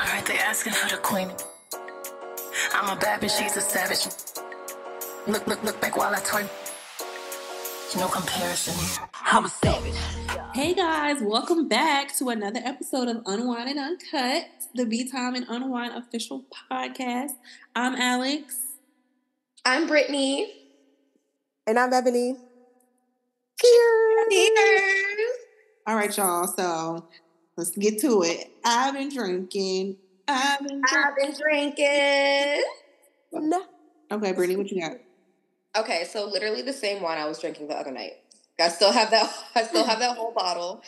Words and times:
Alright, 0.00 0.24
they 0.24 0.38
asking 0.38 0.72
for 0.72 0.88
the 0.88 0.96
queen. 1.02 1.30
I'm 2.72 2.96
a 2.96 2.98
bad 2.98 3.20
bitch, 3.20 3.38
she's 3.38 3.54
a 3.58 3.60
savage. 3.60 4.06
Look, 5.26 5.46
look, 5.46 5.62
look 5.62 5.78
back 5.78 5.94
while 5.94 6.14
I 6.14 6.20
twerk. 6.20 6.48
No 7.98 8.08
comparison. 8.08 8.74
I'm 9.12 9.44
a 9.44 9.48
savage. 9.50 9.94
Hey 10.54 10.72
guys, 10.72 11.18
welcome 11.20 11.68
back 11.68 12.16
to 12.16 12.30
another 12.30 12.60
episode 12.64 13.08
of 13.08 13.20
Unwind 13.26 13.68
and 13.68 13.78
Uncut, 13.78 14.46
the 14.74 14.86
B 14.86 15.06
Time 15.06 15.34
and 15.34 15.44
Unwind 15.50 15.92
official 15.92 16.46
podcast. 16.72 17.32
I'm 17.76 17.94
Alex. 17.94 18.56
I'm 19.66 19.86
Brittany. 19.86 20.50
And 21.66 21.78
I'm 21.78 21.92
Ebony. 21.92 22.36
Cheers. 23.60 24.48
All 25.86 25.94
right, 25.94 26.16
y'all. 26.16 26.46
So 26.46 27.06
let's 27.56 27.70
get 27.72 28.00
to 28.00 28.22
it. 28.22 28.50
I've 28.64 28.94
been 28.94 29.08
drinking. 29.08 29.96
I've 30.28 30.60
been 30.60 30.82
drinking. 30.82 30.98
I've 30.98 31.16
been 31.16 31.34
drinking. 31.38 32.64
No. 33.32 33.64
Okay, 34.12 34.32
Brittany, 34.32 34.56
what 34.56 34.70
you 34.70 34.80
got? 34.80 34.96
Okay, 35.76 36.04
so 36.04 36.26
literally 36.26 36.62
the 36.62 36.72
same 36.72 37.02
wine 37.02 37.18
I 37.18 37.26
was 37.26 37.38
drinking 37.38 37.68
the 37.68 37.74
other 37.74 37.92
night. 37.92 38.14
I 38.58 38.68
still 38.68 38.92
have 38.92 39.10
that. 39.10 39.32
I 39.54 39.62
still 39.64 39.84
have 39.84 40.00
that 40.00 40.16
whole 40.16 40.32
bottle. 40.32 40.82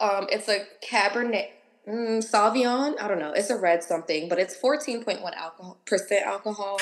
Um, 0.00 0.26
it's 0.30 0.48
a 0.48 0.66
Cabernet 0.84 1.48
mm, 1.88 2.18
Sauvignon. 2.18 3.00
I 3.00 3.08
don't 3.08 3.18
know. 3.18 3.32
It's 3.32 3.50
a 3.50 3.56
red 3.56 3.82
something, 3.82 4.28
but 4.28 4.38
it's 4.38 4.54
fourteen 4.54 5.02
point 5.04 5.22
one 5.22 5.34
alcohol 5.34 5.78
percent 5.86 6.26
alcohol. 6.26 6.78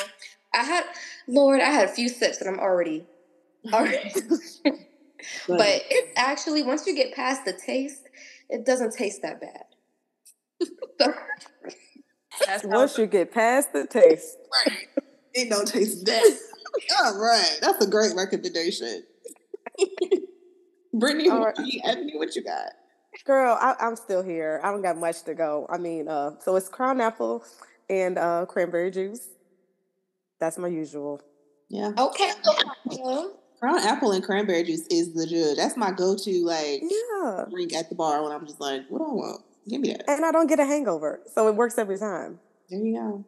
I 0.53 0.65
had, 0.65 0.85
Lord, 1.27 1.61
I 1.61 1.71
had 1.71 1.89
a 1.89 1.93
few 1.93 2.09
sips 2.09 2.41
and 2.41 2.49
I'm 2.49 2.61
already, 2.61 3.07
already. 3.73 4.13
but 4.65 5.83
it's 5.91 6.13
actually 6.17 6.63
once 6.63 6.87
you 6.87 6.95
get 6.95 7.15
past 7.15 7.45
the 7.45 7.53
taste, 7.53 8.04
it 8.49 8.65
doesn't 8.65 8.93
taste 8.93 9.23
that 9.23 9.41
bad. 9.41 9.65
So- 11.01 11.15
Once 12.65 12.99
you 12.99 13.07
get 13.07 13.33
past 13.33 13.73
the 13.73 13.87
taste, 13.87 14.37
Right. 14.67 14.89
It 15.35 15.51
don't 15.51 15.67
taste 15.67 16.05
that. 16.07 16.39
All 17.05 17.19
right. 17.19 17.59
That's 17.61 17.85
a 17.85 17.89
great 17.89 18.15
recommendation. 18.17 19.03
Brittany, 20.93 21.29
what 21.29 21.59
right. 21.59 21.67
you, 21.67 21.81
Ebony, 21.85 22.17
what 22.17 22.37
you 22.37 22.43
got? 22.45 22.71
girl, 23.25 23.57
I, 23.61 23.75
I'm 23.81 23.97
still 23.97 24.23
here. 24.23 24.61
I 24.63 24.71
don't 24.71 24.83
got 24.83 24.97
much 24.97 25.23
to 25.25 25.35
go. 25.35 25.67
I 25.71 25.79
mean, 25.79 26.09
uh, 26.09 26.33
so 26.41 26.57
it's 26.57 26.69
crown 26.69 27.01
apple 27.01 27.45
and 27.89 28.19
uh, 28.19 28.47
cranberry 28.47 28.91
juice. 28.91 29.29
That's 30.41 30.59
my 30.59 30.69
usual. 30.69 31.21
Yeah. 31.69 31.93
okay. 31.97 32.31
Ohio. 33.65 33.79
Crown 33.79 33.89
apple 33.97 34.13
and 34.13 34.25
cranberry 34.25 34.63
juice 34.65 34.87
is 34.91 35.13
the 35.15 35.27
judge. 35.27 35.57
That's 35.57 35.77
my 35.77 35.91
go-to 35.93 36.45
like 36.45 36.83
Yeah. 36.83 37.45
drink 37.51 37.73
at 37.75 37.89
the 37.89 37.95
bar 37.95 38.23
when 38.23 38.33
I'm 38.33 38.47
just 38.47 38.61
like, 38.61 38.83
what 38.89 38.99
do 38.99 39.05
I 39.05 39.13
want? 39.13 39.43
Give 39.69 39.81
me 39.81 39.93
that. 39.93 40.09
And 40.09 40.25
I 40.25 40.31
don't 40.33 40.47
get 40.47 40.61
a 40.61 40.65
hangover, 40.65 41.21
so 41.35 41.49
it 41.49 41.55
works 41.55 41.79
every 41.79 41.99
time. 41.99 42.41
There 42.69 42.79
you 42.81 42.95
go. 42.95 43.25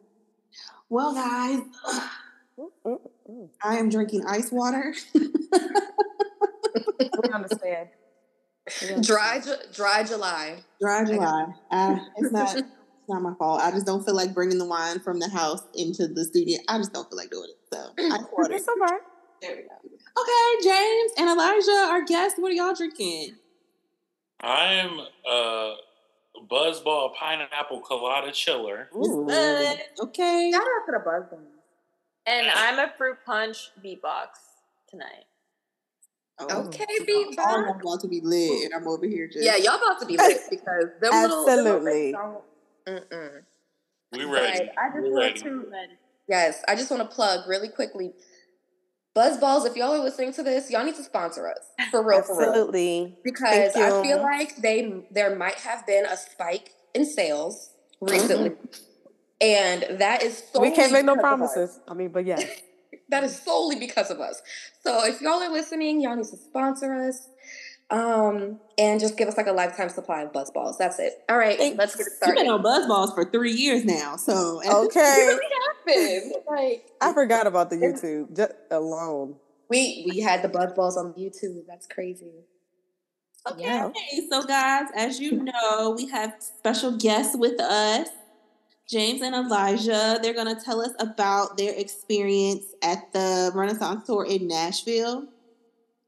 Well, 0.89 1.13
guys. 1.13 1.61
I 3.63 3.77
am 3.77 3.89
drinking 3.89 4.25
ice 4.27 4.51
water. 4.51 4.93
We 6.99 7.29
understand. 7.33 7.89
We 8.81 8.87
understand. 8.93 9.03
Dry, 9.03 9.41
dry 9.73 10.03
July. 10.03 10.63
Dry 10.79 11.03
July. 11.05 11.45
I, 11.71 11.99
it's 12.17 12.31
not. 12.31 12.55
It's 13.07 13.13
not 13.13 13.21
my 13.21 13.33
fault. 13.39 13.61
I 13.61 13.71
just 13.71 13.85
don't 13.85 14.03
feel 14.03 14.15
like 14.15 14.33
bringing 14.33 14.57
the 14.57 14.65
wine 14.65 14.99
from 14.99 15.19
the 15.19 15.29
house 15.29 15.61
into 15.73 16.09
the 16.09 16.25
studio. 16.25 16.57
I 16.67 16.77
just 16.77 16.91
don't 16.91 17.07
feel 17.09 17.15
like 17.17 17.31
doing 17.31 17.47
it. 17.49 17.73
So 17.73 17.79
ice 17.97 18.25
water. 18.33 18.53
It's 18.53 18.67
all 18.67 18.75
right. 18.75 18.99
There 19.41 19.55
we 19.55 19.63
go. 19.63 20.21
Okay, 20.21 20.63
James 20.63 21.11
and 21.17 21.29
Elijah, 21.29 21.91
our 21.91 22.03
guests. 22.03 22.39
What 22.39 22.51
are 22.51 22.55
y'all 22.55 22.73
drinking? 22.73 23.35
I'm 24.41 24.99
uh, 24.99 25.33
a 25.33 25.75
Buzzball 26.49 27.13
Pineapple 27.15 27.81
Colada 27.81 28.31
Chiller. 28.31 28.89
Ooh. 28.95 29.27
Okay. 29.29 30.51
Shout 30.53 30.61
out 30.61 30.85
to 30.85 30.91
the 30.91 30.99
buzz 31.03 31.23
Bunnies. 31.29 31.47
And 32.25 32.47
I'm 32.49 32.77
a 32.79 32.91
fruit 32.97 33.17
punch 33.25 33.69
beatbox 33.83 34.27
tonight. 34.89 35.25
Oh, 36.39 36.47
oh 36.49 36.63
Okay, 36.65 36.85
so 36.97 37.05
beatbox. 37.05 37.37
All 37.39 37.61
y'all 37.61 37.79
about 37.79 38.01
to 38.01 38.07
be 38.07 38.21
lit, 38.21 38.65
and 38.65 38.73
I'm 38.73 38.87
over 38.87 39.05
here 39.05 39.27
just. 39.27 39.43
Yeah, 39.45 39.55
y'all 39.55 39.75
about 39.75 39.99
to 40.01 40.05
be 40.05 40.17
lit 40.17 40.37
because 40.49 40.85
them 41.01 41.13
little 41.13 41.45
little 41.45 41.49
Absolutely. 41.49 41.91
things 41.91 42.15
don't- 42.17 42.43
Mm-mm. 42.87 43.41
We 44.13 44.23
ready. 44.23 44.59
Right, 44.59 44.69
I 44.77 44.87
just 44.89 45.03
we 45.03 45.09
want 45.11 45.23
ready. 45.25 45.39
to 45.41 45.65
yes, 46.29 46.63
I 46.67 46.75
just 46.75 46.89
want 46.89 47.09
to 47.09 47.13
plug 47.13 47.47
really 47.47 47.67
quickly. 47.67 48.13
Buzzballs, 49.17 49.65
if 49.65 49.75
y'all 49.75 49.93
are 49.93 50.03
listening 50.03 50.31
to 50.33 50.43
this, 50.43 50.69
y'all 50.69 50.85
need 50.85 50.95
to 50.95 51.03
sponsor 51.03 51.49
us 51.49 51.57
for 51.89 52.07
real, 52.07 52.21
for 52.21 52.37
real. 52.37 52.49
Absolutely. 52.49 53.17
Because 53.23 53.75
I 53.75 54.01
feel 54.03 54.21
like 54.21 54.57
they 54.57 55.03
there 55.09 55.35
might 55.35 55.55
have 55.55 55.87
been 55.87 56.05
a 56.05 56.15
spike 56.15 56.73
in 56.93 57.03
sales 57.05 57.71
mm-hmm. 58.01 58.13
recently, 58.13 58.51
and 59.41 59.99
that 59.99 60.21
is 60.21 60.43
solely 60.53 60.69
We 60.69 60.75
can't 60.75 60.91
make 60.91 61.05
no 61.05 61.15
because 61.15 61.33
of 61.33 61.41
us. 61.41 61.53
promises. 61.53 61.79
I 61.87 61.93
mean, 61.95 62.09
but 62.09 62.25
yeah, 62.25 62.39
That 63.09 63.23
is 63.23 63.39
solely 63.41 63.77
because 63.77 64.11
of 64.11 64.19
us. 64.19 64.41
So 64.83 65.05
if 65.05 65.21
y'all 65.21 65.41
are 65.41 65.51
listening, 65.51 66.01
y'all 66.01 66.15
need 66.15 66.25
to 66.25 66.37
sponsor 66.37 66.93
us. 66.93 67.29
Um, 67.89 68.59
and 68.77 68.99
just 68.99 69.17
give 69.17 69.29
us 69.29 69.37
like 69.37 69.47
a 69.47 69.53
lifetime 69.53 69.87
supply 69.87 70.21
of 70.23 70.33
buzz 70.33 70.51
balls. 70.51 70.77
That's 70.77 70.99
it. 70.99 71.13
All 71.29 71.37
right, 71.37 71.57
Thanks. 71.57 71.77
let's 71.77 71.95
get 71.95 72.07
it 72.07 72.13
You've 72.25 72.35
been 72.35 72.49
on 72.49 72.61
buzz 72.61 72.85
balls 72.85 73.13
for 73.13 73.23
three 73.23 73.53
years 73.53 73.85
now, 73.85 74.17
so 74.17 74.61
Okay. 74.69 75.37
happened? 75.87 76.33
Like 76.49 76.85
I 77.01 77.13
forgot 77.13 77.47
about 77.47 77.69
the 77.69 77.77
YouTube 77.77 78.35
just 78.35 78.51
alone. 78.71 79.35
we 79.69 80.05
we 80.09 80.19
had 80.19 80.41
the 80.41 80.49
buzz 80.49 80.73
balls 80.73 80.97
on 80.97 81.13
YouTube. 81.13 81.61
That's 81.67 81.87
crazy. 81.87 82.31
Okay, 83.49 83.63
Yeah. 83.63 83.89
so 84.29 84.43
guys, 84.43 84.87
as 84.95 85.19
you 85.21 85.43
know, 85.43 85.93
we 85.97 86.07
have 86.09 86.35
special 86.39 86.97
guests 86.97 87.37
with 87.37 87.59
us, 87.61 88.09
James 88.89 89.21
and 89.21 89.33
Elijah. 89.33 90.19
They're 90.21 90.33
going 90.33 90.53
to 90.53 90.61
tell 90.61 90.81
us 90.81 90.91
about 90.99 91.57
their 91.57 91.73
experience 91.73 92.65
at 92.83 93.13
the 93.13 93.51
Renaissance 93.55 94.05
tour 94.05 94.25
in 94.25 94.47
Nashville. 94.49 95.27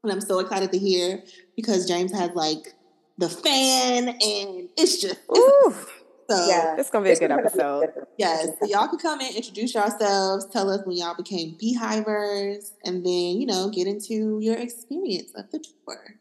And 0.02 0.12
I'm 0.12 0.20
so 0.20 0.38
excited 0.38 0.72
to 0.72 0.78
hear 0.78 1.22
because 1.56 1.86
James 1.86 2.12
has 2.12 2.30
like 2.34 2.74
the 3.18 3.28
fan, 3.28 4.08
and 4.08 4.68
it's 4.78 4.98
just 5.00 5.20
Ooh, 5.36 5.74
so. 6.30 6.46
Yeah. 6.48 6.76
it's 6.78 6.88
gonna 6.88 7.04
be 7.04 7.10
a 7.10 7.18
good 7.18 7.30
episode. 7.30 7.90
Yes, 8.16 8.48
so 8.58 8.66
y'all 8.66 8.88
can 8.88 8.98
come 8.98 9.20
in, 9.20 9.36
introduce 9.36 9.74
yourselves, 9.74 10.46
tell 10.46 10.70
us 10.70 10.80
when 10.86 10.96
y'all 10.96 11.14
became 11.14 11.54
beehivers, 11.62 12.72
and 12.82 13.04
then 13.04 13.40
you 13.40 13.44
know 13.44 13.68
get 13.68 13.86
into 13.86 14.40
your 14.40 14.56
experience 14.56 15.32
of 15.34 15.50
the 15.50 15.58
tour. 15.58 16.14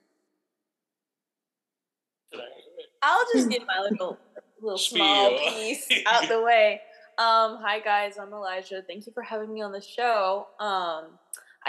I'll 3.01 3.25
just 3.33 3.49
get 3.49 3.61
my 3.65 3.79
little 3.89 4.17
little 4.61 4.77
small 4.77 5.37
piece 5.37 5.87
out 6.05 6.27
the 6.27 6.41
way. 6.45 6.81
Um, 7.17 7.59
hi 7.61 7.79
guys, 7.79 8.17
I'm 8.17 8.33
Elijah. 8.33 8.83
Thank 8.85 9.05
you 9.07 9.13
for 9.13 9.23
having 9.23 9.53
me 9.53 9.61
on 9.61 9.71
the 9.71 9.81
show. 9.81 10.47
Um, 10.59 11.17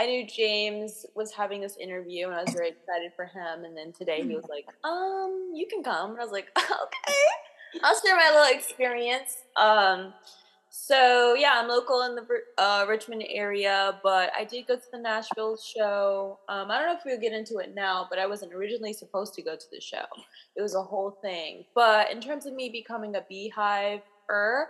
I 0.00 0.06
knew 0.06 0.26
James 0.26 1.04
was 1.14 1.30
having 1.30 1.60
this 1.60 1.76
interview, 1.76 2.28
and 2.28 2.34
I 2.34 2.42
was 2.42 2.54
very 2.54 2.70
excited 2.70 3.12
for 3.14 3.26
him. 3.26 3.64
And 3.64 3.76
then 3.76 3.92
today 3.92 4.22
he 4.22 4.34
was 4.34 4.46
like, 4.48 4.66
"Um, 4.82 5.52
you 5.54 5.66
can 5.66 5.82
come," 5.82 6.12
and 6.12 6.18
I 6.18 6.22
was 6.22 6.32
like, 6.32 6.48
"Okay, 6.56 7.26
I'll 7.84 8.00
share 8.00 8.16
my 8.16 8.30
little 8.34 8.56
experience." 8.56 9.36
Um, 9.56 10.14
so 10.70 11.34
yeah, 11.34 11.52
I'm 11.56 11.68
local 11.68 12.00
in 12.04 12.14
the 12.14 12.26
uh, 12.56 12.86
Richmond 12.88 13.24
area, 13.28 14.00
but 14.02 14.32
I 14.34 14.44
did 14.44 14.68
go 14.68 14.76
to 14.76 14.90
the 14.90 14.98
Nashville 14.98 15.58
show. 15.58 16.38
Um, 16.48 16.70
I 16.70 16.78
don't 16.78 16.86
know 16.86 16.94
if 16.94 17.04
we'll 17.04 17.20
get 17.20 17.34
into 17.34 17.58
it 17.58 17.74
now, 17.74 18.06
but 18.08 18.18
I 18.18 18.26
wasn't 18.26 18.54
originally 18.54 18.94
supposed 18.94 19.34
to 19.34 19.42
go 19.42 19.54
to 19.54 19.66
the 19.70 19.82
show. 19.82 20.06
It 20.56 20.62
was 20.62 20.74
a 20.74 20.82
whole 20.82 21.18
thing. 21.20 21.66
But 21.74 22.10
in 22.10 22.22
terms 22.22 22.46
of 22.46 22.54
me 22.54 22.70
becoming 22.70 23.16
a 23.16 23.24
beehive 23.28 24.00
er, 24.30 24.68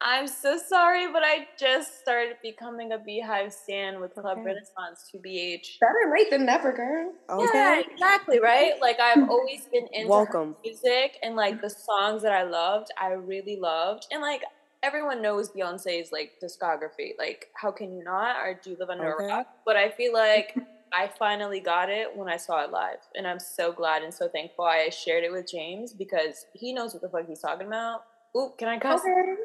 I'm 0.00 0.26
so 0.26 0.58
sorry, 0.58 1.10
but 1.10 1.22
I 1.24 1.46
just 1.58 2.00
started 2.00 2.36
becoming 2.42 2.92
a 2.92 2.98
beehive 2.98 3.52
stan 3.52 4.00
with 4.00 4.12
Club 4.14 4.38
Okay. 4.38 4.42
Renaissance 4.44 5.10
2BH. 5.14 5.80
Better 5.80 6.12
late 6.16 6.30
than 6.30 6.44
never, 6.44 6.72
girl. 6.72 7.12
Okay. 7.30 7.50
Yeah, 7.54 7.80
exactly, 7.80 8.38
right? 8.38 8.72
Like 8.80 9.00
I've 9.00 9.22
always 9.28 9.66
been 9.72 9.86
into 9.92 10.08
Welcome. 10.08 10.54
music 10.62 11.16
and 11.22 11.34
like 11.34 11.62
the 11.62 11.70
songs 11.86 12.22
that 12.22 12.32
I 12.32 12.42
loved, 12.42 12.88
I 13.00 13.08
really 13.12 13.56
loved. 13.56 14.06
And 14.12 14.20
like 14.20 14.42
everyone 14.82 15.22
knows 15.22 15.50
Beyonce's 15.50 16.12
like 16.12 16.32
discography. 16.44 17.12
Like 17.18 17.46
how 17.56 17.70
can 17.70 17.96
you 17.96 18.04
not? 18.04 18.36
Or 18.36 18.60
do 18.62 18.70
you 18.70 18.76
live 18.78 18.90
under 18.90 19.14
Okay. 19.14 19.24
a 19.24 19.28
rock? 19.38 19.46
But 19.64 19.76
I 19.76 19.90
feel 19.90 20.12
like 20.12 20.54
I 20.92 21.10
finally 21.18 21.60
got 21.60 21.88
it 21.88 22.14
when 22.14 22.28
I 22.28 22.36
saw 22.36 22.62
it 22.62 22.70
live. 22.70 22.98
And 23.14 23.26
I'm 23.26 23.40
so 23.40 23.72
glad 23.72 24.02
and 24.02 24.12
so 24.12 24.28
thankful 24.28 24.66
I 24.66 24.90
shared 24.90 25.24
it 25.24 25.32
with 25.32 25.50
James 25.50 25.94
because 25.94 26.44
he 26.52 26.74
knows 26.74 26.92
what 26.92 27.02
the 27.02 27.08
fuck 27.08 27.26
he's 27.26 27.40
talking 27.40 27.66
about. 27.66 28.02
Ooh, 28.36 28.52
can 28.58 28.68
I 28.68 28.78
cuss? 28.78 29.00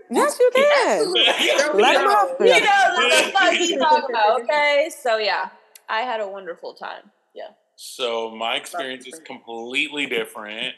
Yes, 0.09 0.37
you 0.39 0.51
can. 0.53 1.13
Let 1.79 2.01
him 2.01 2.07
off. 2.07 2.37
He 2.39 2.49
knows 2.49 2.97
what 2.97 3.25
the 3.25 3.31
fuck 3.31 3.53
he's 3.53 3.77
talking 3.77 4.15
about, 4.15 4.41
okay? 4.43 4.89
So 5.01 5.17
yeah, 5.17 5.49
I 5.87 6.01
had 6.01 6.19
a 6.19 6.27
wonderful 6.27 6.73
time. 6.73 7.11
Yeah. 7.33 7.49
So 7.75 8.31
my 8.31 8.55
experience 8.55 9.07
is 9.07 9.19
completely 9.19 10.05
different. 10.05 10.75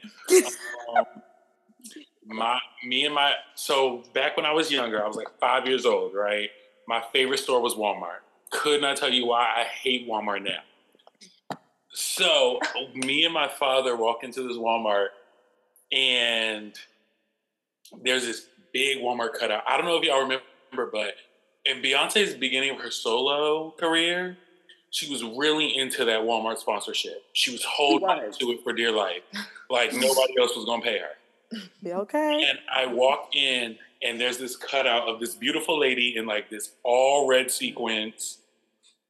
Um, 0.95 1.05
my 2.25 2.59
me 2.85 3.05
and 3.05 3.13
my 3.13 3.33
so 3.55 4.03
back 4.13 4.37
when 4.37 4.45
I 4.45 4.51
was 4.51 4.71
younger, 4.71 5.03
I 5.03 5.07
was 5.07 5.17
like 5.17 5.27
five 5.39 5.67
years 5.67 5.85
old, 5.85 6.13
right? 6.13 6.49
My 6.87 7.03
favorite 7.11 7.39
store 7.39 7.61
was 7.61 7.75
Walmart. 7.75 8.21
Could 8.51 8.81
not 8.81 8.97
tell 8.97 9.11
you 9.11 9.25
why 9.25 9.43
I 9.57 9.63
hate 9.63 10.07
Walmart 10.07 10.43
now. 10.43 10.61
So 11.89 12.59
me 12.93 13.23
and 13.25 13.33
my 13.33 13.47
father 13.47 13.95
walk 13.95 14.23
into 14.23 14.47
this 14.47 14.57
Walmart, 14.57 15.07
and 15.91 16.73
there's 18.03 18.25
this 18.25 18.47
big 18.71 18.99
Walmart 18.99 19.33
cutout. 19.33 19.63
I 19.67 19.77
don't 19.77 19.85
know 19.85 19.97
if 19.97 20.03
y'all 20.03 20.21
remember, 20.21 20.41
but 20.91 21.15
in 21.65 21.81
Beyonce's 21.81 22.33
beginning 22.33 22.71
of 22.71 22.79
her 22.79 22.91
solo 22.91 23.71
career, 23.71 24.37
she 24.89 25.09
was 25.11 25.23
really 25.23 25.77
into 25.77 26.05
that 26.05 26.21
Walmart 26.21 26.57
sponsorship. 26.57 27.23
She 27.33 27.51
was 27.51 27.63
holding 27.63 28.07
was. 28.07 28.37
to 28.37 28.51
it 28.51 28.63
for 28.63 28.73
dear 28.73 28.91
life, 28.91 29.21
like 29.69 29.93
nobody 29.93 30.39
else 30.39 30.55
was 30.55 30.65
gonna 30.65 30.83
pay 30.83 30.99
her. 30.99 31.59
Be 31.83 31.93
okay. 31.93 32.45
And 32.49 32.59
I 32.71 32.85
walk 32.87 33.35
in, 33.35 33.77
and 34.01 34.19
there's 34.19 34.37
this 34.37 34.55
cutout 34.55 35.07
of 35.07 35.19
this 35.19 35.35
beautiful 35.35 35.79
lady 35.79 36.15
in 36.15 36.25
like 36.25 36.49
this 36.49 36.71
all 36.83 37.27
red 37.27 37.49
sequence, 37.49 38.39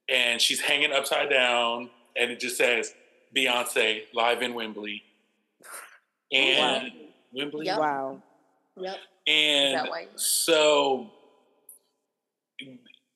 and 0.08 0.40
she's 0.40 0.60
hanging 0.60 0.92
upside 0.92 1.30
down, 1.30 1.90
and 2.16 2.30
it 2.30 2.40
just 2.40 2.56
says 2.56 2.94
Beyonce 3.34 4.02
live 4.14 4.42
in 4.42 4.54
Wembley. 4.54 5.02
And 6.32 6.92
Wembley, 7.32 7.66
Yep. 7.66 7.78
Wow. 7.78 8.22
Yep. 8.76 8.96
and 9.26 9.74
that 9.76 9.88
why? 9.90 10.06
so 10.16 11.10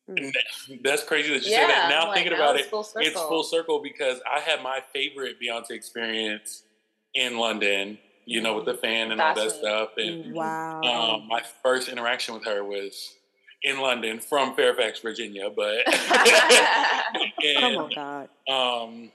Mm. 0.08 0.32
that's 0.82 1.05
crazy 1.05 1.28
that 1.34 1.43
you 1.44 1.50
say 1.50 1.66
that. 1.66 1.88
Now 1.90 2.06
like, 2.08 2.14
thinking 2.16 2.32
now 2.32 2.44
about 2.44 2.56
it's 2.56 2.66
it, 2.66 2.70
full 2.70 2.81
it's 2.81 2.93
circle. 3.14 3.28
full 3.28 3.43
circle 3.43 3.78
because 3.82 4.20
I 4.31 4.40
had 4.40 4.62
my 4.62 4.81
favorite 4.93 5.37
Beyonce 5.40 5.72
experience 5.72 6.62
in 7.14 7.37
London. 7.38 7.99
You 8.25 8.43
know, 8.43 8.56
with 8.56 8.66
the 8.66 8.75
fan 8.75 9.10
and 9.10 9.20
all 9.22 9.34
that 9.34 9.50
stuff, 9.52 9.90
and 9.96 10.34
Wow. 10.34 10.82
um, 10.82 11.28
my 11.28 11.43
first 11.62 11.88
interaction 11.88 12.34
with 12.34 12.44
her 12.44 12.62
was 12.62 13.14
in 13.62 13.81
London 13.81 14.20
from 14.20 14.55
Fairfax, 14.55 15.00
Virginia. 15.00 15.49
But 15.49 15.84
Come 15.87 16.19
and, 17.46 17.76
on, 17.78 17.90
God. 17.94 18.28
um, 18.50 19.10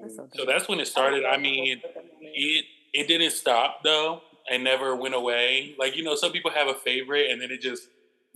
That's 0.00 0.16
so 0.16 0.28
so 0.34 0.44
that's 0.46 0.66
when 0.68 0.80
it 0.80 0.88
started. 0.88 1.24
I 1.24 1.36
mean, 1.36 1.80
it 2.20 2.64
it 2.92 3.06
didn't 3.06 3.30
stop 3.32 3.84
though. 3.84 4.22
It 4.48 4.60
never 4.60 4.94
went 4.96 5.14
away. 5.14 5.74
Like 5.78 5.96
you 5.96 6.02
know, 6.04 6.14
some 6.14 6.32
people 6.32 6.50
have 6.52 6.68
a 6.68 6.74
favorite 6.74 7.30
and 7.30 7.40
then 7.40 7.50
it 7.50 7.60
just 7.60 7.88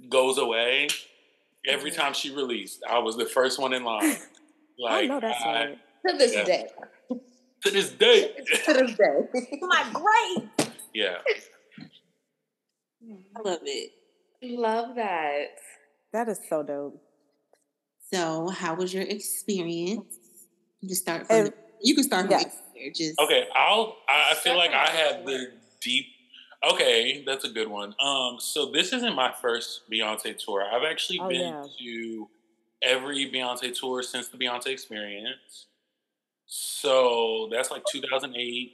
goes 0.09 0.39
away. 0.39 0.89
Every 1.67 1.91
Mm-hmm. 1.91 2.01
time 2.01 2.13
she 2.15 2.35
released, 2.35 2.83
I 2.89 2.99
was 3.01 3.17
the 3.17 3.27
first 3.27 3.59
one 3.61 3.73
in 3.75 3.85
line. 3.85 4.17
I 4.89 5.07
know 5.07 5.21
that's 5.21 5.43
I- 5.43 5.53
right. 5.67 5.79
To 6.09 6.17
this 6.17 6.35
Yeah. 6.35 6.45
day. 6.45 6.67
to 7.65 7.71
this 7.71 7.91
day. 7.91 8.33
to 8.65 8.73
this 8.73 8.97
day. 8.97 9.59
My 9.61 9.85
great. 9.93 10.71
yeah. 10.95 11.19
I 13.37 13.41
love 13.49 13.59
it. 13.65 13.91
Love 14.43 14.97
that. 14.97 15.49
That 16.13 16.29
is 16.29 16.41
so 16.49 16.63
dope. 16.63 17.01
So, 18.13 18.49
how 18.49 18.75
was 18.75 18.93
your 18.93 19.03
experience? 19.05 20.17
You 20.81 20.89
can 20.89 20.97
start 20.97 21.27
from. 21.27 21.37
And- 21.37 21.53
you 21.83 21.95
can 21.95 22.05
start 22.05 22.23
from 22.27 22.31
yes. 22.33 22.57
there. 22.75 22.91
Just 22.95 23.19
Okay, 23.21 23.47
I'll. 23.55 23.97
I 24.09 24.33
I 24.33 24.35
feel 24.35 24.57
like 24.57 24.73
I 24.73 24.87
had 24.89 25.25
the 25.25 25.53
deep. 25.81 26.07
Okay, 26.71 27.23
that's 27.27 27.45
a 27.45 27.49
good 27.49 27.69
one. 27.69 27.95
Um, 28.01 28.37
so 28.39 28.71
this 28.71 28.93
isn't 28.93 29.15
my 29.15 29.33
first 29.41 29.83
Beyonce 29.91 30.37
tour. 30.37 30.63
I've 30.71 30.83
actually 30.85 31.19
Oh, 31.21 31.29
been 31.29 31.41
yeah. 31.41 31.65
to 31.79 32.29
every 32.83 33.31
Beyonce 33.31 33.75
tour 33.79 34.03
since 34.03 34.29
the 34.29 34.37
Beyonce 34.37 34.67
Experience. 34.67 35.67
So 36.47 37.49
that's 37.51 37.71
like 37.71 37.83
2008. 37.91 38.73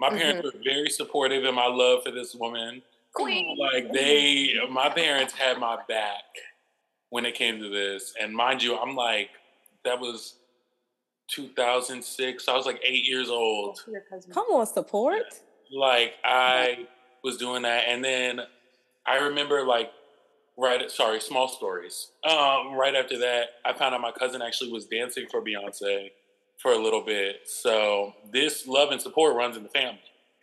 My 0.00 0.10
parents 0.10 0.44
were 0.44 0.60
very 0.64 0.88
supportive 0.90 1.44
in 1.44 1.54
my 1.54 1.66
love 1.66 2.02
for 2.04 2.10
this 2.10 2.34
woman. 2.34 2.82
Queen. 3.14 3.56
Like 3.58 3.92
they, 3.92 4.54
my 4.70 4.88
parents 4.88 5.32
had 5.32 5.58
my 5.58 5.78
back 5.88 6.22
when 7.10 7.24
it 7.26 7.34
came 7.34 7.58
to 7.60 7.68
this. 7.68 8.14
And 8.20 8.32
mind 8.34 8.62
you, 8.62 8.76
I'm 8.76 8.94
like, 8.94 9.30
that 9.84 9.98
was 10.00 10.34
2006. 11.28 12.48
I 12.48 12.56
was 12.56 12.66
like 12.66 12.80
eight 12.84 13.04
years 13.04 13.28
old 13.28 13.80
Come 14.32 14.46
on, 14.52 14.66
support. 14.66 15.22
Like 15.72 16.14
I 16.24 16.86
was 17.22 17.36
doing 17.36 17.62
that, 17.62 17.84
and 17.88 18.04
then 18.04 18.40
I 19.06 19.16
remember 19.16 19.64
like 19.66 19.90
right. 20.56 20.90
Sorry, 20.90 21.20
small 21.20 21.48
stories. 21.48 22.10
Um, 22.24 22.74
right 22.74 22.94
after 22.94 23.18
that, 23.18 23.48
I 23.64 23.72
found 23.72 23.94
out 23.94 24.00
my 24.00 24.12
cousin 24.12 24.42
actually 24.42 24.72
was 24.72 24.86
dancing 24.86 25.26
for 25.30 25.42
Beyonce 25.42 26.10
for 26.60 26.72
a 26.72 26.78
little 26.78 27.04
bit. 27.04 27.40
So 27.46 28.14
this 28.32 28.66
love 28.66 28.90
and 28.90 29.00
support 29.00 29.36
runs 29.36 29.56
in 29.56 29.62
the 29.62 29.68
family. 29.68 30.00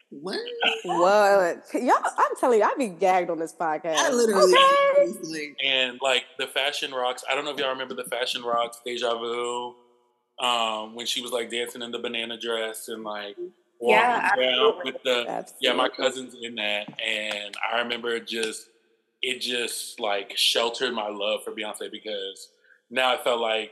what? 0.10 0.40
What? 0.84 1.64
Y'all, 1.74 1.96
I'm 2.18 2.36
telling 2.40 2.60
you, 2.60 2.66
I'd 2.66 2.78
be 2.78 2.88
gagged 2.88 3.30
on 3.30 3.40
this 3.40 3.54
podcast. 3.54 3.98
I 3.98 4.12
literally. 4.12 4.54
Okay. 4.54 5.56
And 5.66 6.00
like 6.02 6.24
the 6.38 6.48
fashion 6.48 6.92
rocks. 6.92 7.24
I 7.30 7.36
don't 7.36 7.44
know 7.46 7.52
if 7.52 7.60
y'all 7.60 7.70
remember 7.72 7.96
the 7.96 8.06
fashion 8.06 8.44
rocks, 8.44 8.80
Deja 8.86 9.18
Vu. 9.18 9.76
Um, 10.38 10.96
when 10.96 11.06
she 11.06 11.22
was 11.22 11.32
like 11.32 11.50
dancing 11.50 11.82
in 11.82 11.92
the 11.92 12.00
banana 12.00 12.38
dress 12.38 12.90
and 12.90 13.04
like 13.04 13.38
walking 13.38 13.54
Yeah, 13.82 14.36
down 14.36 14.74
with 14.84 14.96
the 15.04 15.26
Absolutely. 15.28 15.68
Yeah, 15.68 15.74
my 15.74 15.90
cousin's 15.90 16.36
in 16.42 16.56
that, 16.56 16.88
and 17.02 17.56
I 17.72 17.80
remember 17.80 18.20
just 18.20 18.70
it 19.22 19.42
just 19.42 20.00
like 20.00 20.34
sheltered 20.36 20.94
my 20.94 21.10
love 21.10 21.44
for 21.44 21.52
Beyonce 21.52 21.92
because 21.92 22.50
now 22.90 23.14
I 23.14 23.18
felt 23.24 23.40
like 23.42 23.72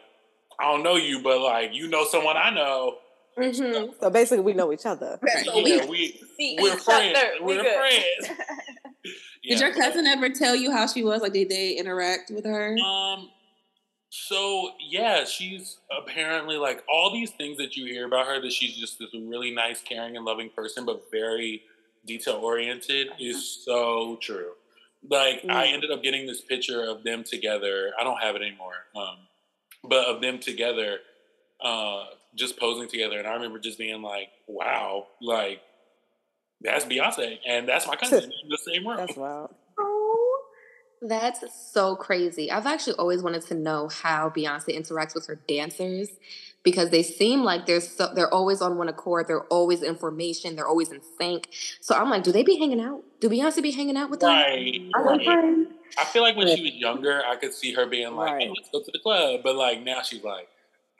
I 0.60 0.72
don't 0.72 0.84
know 0.84 0.96
you, 0.96 1.22
but 1.22 1.40
like 1.42 1.74
you 1.74 1.88
know 1.88 2.06
someone 2.06 2.38
I 2.38 2.50
know. 2.50 2.98
Mm-hmm. 3.38 3.94
So 4.00 4.10
basically, 4.10 4.44
we 4.44 4.54
know 4.54 4.72
each 4.72 4.86
other. 4.86 5.20
So 5.46 5.56
yeah, 5.60 5.86
we, 5.86 5.90
we 5.90 6.22
See, 6.38 6.58
we're 6.62 6.76
each 6.76 6.82
friends. 6.82 7.18
other. 7.18 7.32
We 7.42 7.58
We're 7.58 7.64
good. 7.64 7.76
friends. 7.76 8.40
Did 9.44 9.60
your 9.60 9.74
cousin 9.74 10.06
ever 10.08 10.30
tell 10.30 10.56
you 10.56 10.72
how 10.72 10.88
she 10.88 11.04
was? 11.04 11.22
Like, 11.22 11.34
did 11.34 11.50
they 11.50 11.74
interact 11.74 12.32
with 12.34 12.46
her? 12.46 12.78
Um. 12.78 13.30
So 14.16 14.74
yeah, 14.80 15.26
she's 15.26 15.78
apparently 15.90 16.56
like 16.58 16.84
all 16.88 17.12
these 17.12 17.32
things 17.32 17.58
that 17.58 17.76
you 17.76 17.88
hear 17.88 18.06
about 18.06 18.28
her. 18.28 18.40
That 18.40 18.54
she's 18.54 18.78
just 18.78 19.00
this 19.00 19.10
really 19.12 19.50
nice, 19.50 19.82
caring, 19.82 20.16
and 20.16 20.24
loving 20.24 20.52
person, 20.52 20.86
but 20.86 21.10
very 21.10 21.64
detail 22.06 22.36
oriented 22.36 23.08
is 23.20 23.44
so 23.66 24.18
true. 24.22 24.52
Like 25.10 25.44
I 25.50 25.66
Mm. 25.66 25.74
ended 25.74 25.90
up 25.90 26.04
getting 26.04 26.28
this 26.28 26.42
picture 26.42 26.84
of 26.84 27.02
them 27.04 27.24
together. 27.24 27.92
I 28.00 28.04
don't 28.04 28.22
have 28.22 28.36
it 28.36 28.44
anymore, 28.44 28.86
um, 28.96 29.18
but 29.84 30.06
of 30.06 30.22
them 30.22 30.38
together, 30.38 31.00
uh, 31.60 32.06
just 32.36 32.60
posing 32.60 32.88
together, 32.88 33.18
and 33.18 33.28
I 33.28 33.34
remember 33.34 33.58
just 33.58 33.80
being 33.80 34.04
like, 34.04 34.30
"Wow!" 34.46 35.08
Like 35.22 35.60
that's 36.62 36.86
Beyonce, 36.86 37.40
and 37.48 37.68
that's 37.68 37.88
my 37.88 37.96
cousin 37.96 38.24
in 38.44 38.50
the 38.50 38.60
same 38.60 38.88
room. 38.88 38.98
That's 38.98 39.18
wild. 39.18 39.56
That's 41.06 41.44
so 41.72 41.96
crazy. 41.98 42.50
I've 42.50 42.66
actually 42.66 42.96
always 42.96 43.22
wanted 43.22 43.42
to 43.48 43.56
know 43.56 43.90
how 43.90 44.30
Beyonce 44.30 44.70
interacts 44.70 45.14
with 45.14 45.28
her 45.28 45.36
dancers 45.48 46.10
because 46.64 46.92
they 46.92 47.04
seem 47.04 47.44
like 47.44 47.66
they're 47.66 47.82
so 47.82 48.14
they're 48.16 48.34
always 48.34 48.62
on 48.62 48.78
one 48.78 48.88
accord. 48.88 49.28
They're 49.28 49.44
always 49.46 49.84
in 49.84 49.96
formation. 49.96 50.56
They're 50.56 50.68
always 50.68 50.92
in 50.94 51.02
sync. 51.20 51.50
So 51.82 51.94
I'm 51.94 52.10
like, 52.10 52.24
do 52.24 52.32
they 52.32 52.44
be 52.44 52.58
hanging 52.58 52.80
out? 52.80 53.04
Do 53.20 53.30
Beyonce 53.30 53.62
be 53.62 53.72
hanging 53.72 53.98
out 53.98 54.10
with 54.10 54.22
them? 54.22 54.30
Right, 54.30 54.80
Are 54.96 55.04
right. 55.04 55.24
friends? 55.26 55.68
I 55.98 56.06
feel 56.06 56.22
like 56.24 56.38
when 56.38 56.48
she 56.56 56.64
was 56.64 56.74
younger, 56.74 57.22
I 57.28 57.36
could 57.36 57.54
see 57.54 57.74
her 57.74 57.86
being 57.86 58.16
like, 58.16 58.42
"Hey, 58.42 58.50
let's 58.56 58.70
go 58.72 58.80
to 58.82 58.92
the 58.92 59.00
club," 59.00 59.42
but 59.44 59.56
like 59.56 59.84
now 59.84 60.02
she's 60.02 60.24
like, 60.24 60.48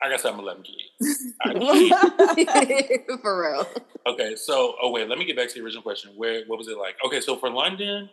"I 0.02 0.08
got 0.10 0.20
something 0.20 0.44
eleven 0.44 0.62
kids." 0.62 1.32
I 1.40 1.52
can't. 1.54 3.20
For 3.22 3.40
real. 3.42 3.66
okay, 4.06 4.36
so 4.36 4.74
oh 4.82 4.90
wait, 4.90 5.08
let 5.08 5.18
me 5.18 5.24
get 5.24 5.34
back 5.36 5.48
to 5.48 5.54
the 5.54 5.64
original 5.64 5.82
question. 5.82 6.12
Where 6.14 6.44
what 6.46 6.58
was 6.58 6.68
it 6.68 6.76
like? 6.78 6.96
Okay, 7.06 7.20
so 7.20 7.36
for 7.36 7.50
London, 7.50 8.08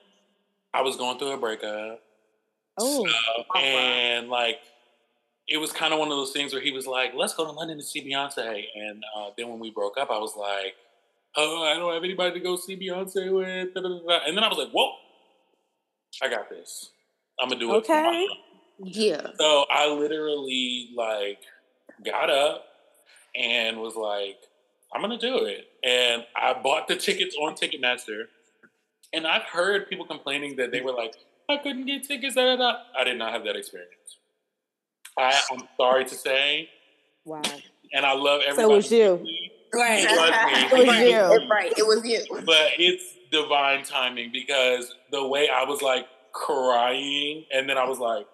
I 0.73 0.81
was 0.81 0.95
going 0.95 1.19
through 1.19 1.31
a 1.31 1.37
breakup, 1.37 2.01
oh, 2.77 3.05
uh, 3.07 3.57
and 3.57 4.29
like 4.29 4.59
it 5.47 5.57
was 5.57 5.71
kind 5.71 5.93
of 5.93 5.99
one 5.99 6.09
of 6.09 6.17
those 6.17 6.31
things 6.31 6.53
where 6.53 6.61
he 6.61 6.71
was 6.71 6.87
like, 6.87 7.13
"Let's 7.15 7.33
go 7.33 7.45
to 7.45 7.51
London 7.51 7.77
to 7.77 7.83
see 7.83 8.01
Beyonce," 8.01 8.63
and 8.75 9.03
uh, 9.17 9.29
then 9.37 9.49
when 9.49 9.59
we 9.59 9.71
broke 9.71 9.97
up, 9.97 10.09
I 10.09 10.17
was 10.17 10.35
like, 10.35 10.75
"Oh, 11.35 11.63
I 11.63 11.77
don't 11.77 11.93
have 11.93 12.03
anybody 12.03 12.33
to 12.33 12.39
go 12.39 12.55
see 12.55 12.77
Beyonce 12.77 13.31
with," 13.31 13.75
and 13.75 14.37
then 14.37 14.43
I 14.43 14.47
was 14.47 14.57
like, 14.57 14.71
"Whoa, 14.71 14.93
I 16.21 16.29
got 16.29 16.49
this. 16.49 16.91
I'm 17.39 17.49
gonna 17.49 17.59
do 17.59 17.73
it." 17.73 17.77
Okay. 17.77 18.27
Yeah. 18.83 19.27
So 19.37 19.65
I 19.69 19.87
literally 19.89 20.89
like 20.95 21.39
got 22.03 22.29
up 22.29 22.65
and 23.35 23.77
was 23.77 23.95
like, 23.95 24.37
I'm 24.93 25.01
gonna 25.01 25.17
do 25.17 25.45
it. 25.45 25.67
And 25.83 26.25
I 26.35 26.53
bought 26.61 26.87
the 26.87 26.95
tickets 26.95 27.35
on 27.35 27.55
Ticketmaster. 27.55 28.25
And 29.13 29.27
I've 29.27 29.43
heard 29.43 29.89
people 29.89 30.05
complaining 30.05 30.55
that 30.57 30.71
they 30.71 30.81
were 30.81 30.93
like, 30.93 31.15
I 31.49 31.57
couldn't 31.57 31.85
get 31.85 32.03
tickets. 32.03 32.35
Da, 32.35 32.55
da, 32.55 32.55
da. 32.55 32.77
I 32.97 33.03
did 33.03 33.17
not 33.17 33.33
have 33.33 33.43
that 33.43 33.55
experience. 33.55 33.91
I, 35.17 35.39
I'm 35.51 35.67
sorry 35.77 36.05
to 36.05 36.15
say, 36.15 36.69
wow. 37.25 37.41
and 37.93 38.05
I 38.05 38.13
love 38.13 38.41
everybody. 38.47 38.55
So 38.55 38.71
it 38.71 38.75
was 38.75 38.91
you. 38.91 39.27
Right. 39.73 40.03
It 40.03 40.71
was 40.71 40.71
me. 40.71 40.81
It 40.81 40.87
was 40.87 41.41
you. 41.41 41.49
Right. 41.49 41.73
It 41.77 41.87
was 41.87 42.05
you. 42.05 42.25
but 42.45 42.71
it's 42.77 43.15
divine 43.31 43.83
timing 43.83 44.31
because 44.31 44.95
the 45.11 45.25
way 45.27 45.49
I 45.49 45.63
was 45.65 45.81
like 45.81 46.07
crying, 46.33 47.45
and 47.53 47.69
then 47.69 47.77
I 47.77 47.85
was 47.85 47.99
like, 47.99 48.27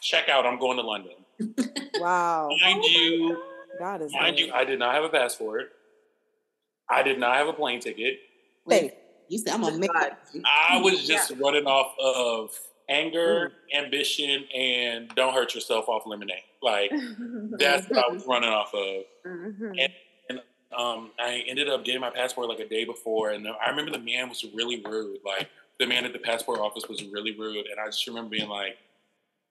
check 0.00 0.28
out, 0.28 0.46
I'm 0.46 0.58
going 0.58 0.76
to 0.76 0.82
London. 0.82 1.12
Wow. 2.00 2.48
Mind 2.60 2.80
oh 2.82 2.88
you, 2.88 3.42
God 3.78 4.02
is 4.02 4.12
mind 4.12 4.36
good. 4.36 4.46
you, 4.48 4.52
I 4.52 4.64
did 4.64 4.80
not 4.80 4.94
have 4.94 5.04
a 5.04 5.08
passport. 5.08 5.70
I 6.90 7.04
did 7.04 7.20
not 7.20 7.36
have 7.36 7.46
a 7.46 7.52
plane 7.52 7.80
ticket. 7.80 8.18
Hey, 8.68 8.94
You 9.28 9.38
said 9.38 9.54
I'm 9.54 9.62
gonna 9.62 9.78
make 9.78 9.90
I 9.94 10.78
was 10.78 11.06
just 11.06 11.32
running 11.40 11.66
off 11.66 11.94
of 11.98 12.50
anger, 12.88 13.52
ambition, 13.76 14.44
and 14.54 15.08
don't 15.14 15.34
hurt 15.34 15.54
yourself 15.54 15.88
off 15.88 16.02
lemonade. 16.06 16.42
Like 16.62 16.90
that's 17.58 17.88
what 17.88 18.04
I 18.04 18.12
was 18.12 18.24
running 18.26 18.50
off 18.50 18.74
of. 18.74 19.04
Mhm. 19.26 19.92
um, 20.76 21.10
I 21.18 21.44
ended 21.46 21.68
up 21.68 21.84
getting 21.84 22.00
my 22.00 22.10
passport 22.10 22.48
like 22.48 22.60
a 22.60 22.68
day 22.68 22.84
before, 22.84 23.30
and 23.30 23.46
I 23.48 23.70
remember 23.70 23.92
the 23.92 23.98
man 23.98 24.28
was 24.28 24.44
really 24.54 24.82
rude. 24.84 25.20
Like 25.24 25.48
the 25.78 25.86
man 25.86 26.04
at 26.04 26.12
the 26.12 26.18
passport 26.18 26.60
office 26.60 26.84
was 26.88 27.02
really 27.04 27.36
rude, 27.38 27.66
and 27.66 27.80
I 27.80 27.86
just 27.86 28.06
remember 28.06 28.30
being 28.30 28.48
like, 28.48 28.76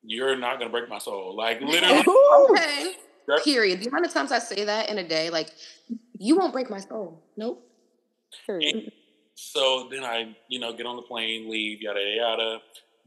"You're 0.04 0.36
not 0.36 0.60
gonna 0.60 0.72
break 0.72 0.90
my 0.90 1.00
soul." 1.00 1.36
Like 1.36 1.62
literally. 1.62 2.04
okay. 2.52 2.96
Period. 3.44 3.80
The 3.80 3.88
amount 3.88 4.06
of 4.06 4.12
times 4.14 4.32
I 4.34 4.40
say 4.40 4.66
that 4.66 4.90
in 4.90 4.98
a 4.98 5.08
day, 5.08 5.30
like, 5.30 5.50
you 6.18 6.36
won't 6.38 6.52
break 6.52 6.70
my 6.70 6.80
soul. 6.80 7.24
Nope. 7.38 7.66
And 8.50 8.92
so 9.36 9.88
then 9.92 10.04
I, 10.04 10.36
you 10.48 10.60
know, 10.60 10.74
get 10.74 10.86
on 10.86 10.96
the 10.96 11.02
plane, 11.02 11.50
leave, 11.50 11.82
yada 11.82 12.02
yada, 12.02 12.60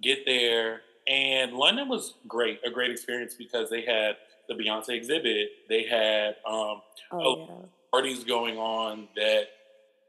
get 0.03 0.25
there, 0.27 0.83
and 1.09 1.53
London 1.53 1.89
was 1.89 2.15
great, 2.27 2.61
a 2.65 2.71
great 2.71 2.91
experience 2.91 3.35
because 3.35 3.71
they 3.71 3.83
had 3.83 4.17
the 4.49 4.55
Beyonce 4.55 4.91
exhibit. 4.91 5.51
They 5.69 5.85
had 5.85 6.37
um, 6.47 6.83
oh, 7.13 7.47
yeah. 7.49 7.55
parties 7.93 8.25
going 8.25 8.59
on 8.59 9.09
that 9.17 9.49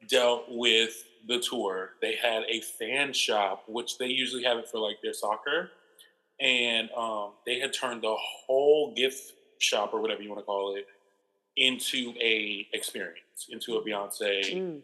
dealt 0.07 0.45
with 0.49 1.03
the 1.27 1.39
tour. 1.39 1.91
They 2.01 2.15
had 2.15 2.43
a 2.49 2.61
fan 2.61 3.13
shop, 3.13 3.63
which 3.67 3.97
they 3.97 4.07
usually 4.07 4.43
have 4.43 4.57
it 4.57 4.69
for 4.69 4.79
like 4.79 4.97
their 5.03 5.13
soccer, 5.13 5.71
and 6.39 6.89
um, 6.91 7.31
they 7.45 7.59
had 7.59 7.73
turned 7.73 8.03
the 8.03 8.15
whole 8.15 8.93
gift 8.95 9.33
shop 9.59 9.93
or 9.93 10.01
whatever 10.01 10.21
you 10.21 10.29
want 10.29 10.39
to 10.39 10.45
call 10.45 10.75
it 10.75 10.87
into 11.57 12.13
a 12.21 12.67
experience, 12.73 13.47
into 13.49 13.75
a 13.75 13.83
Beyonce 13.83 14.53
mm. 14.53 14.81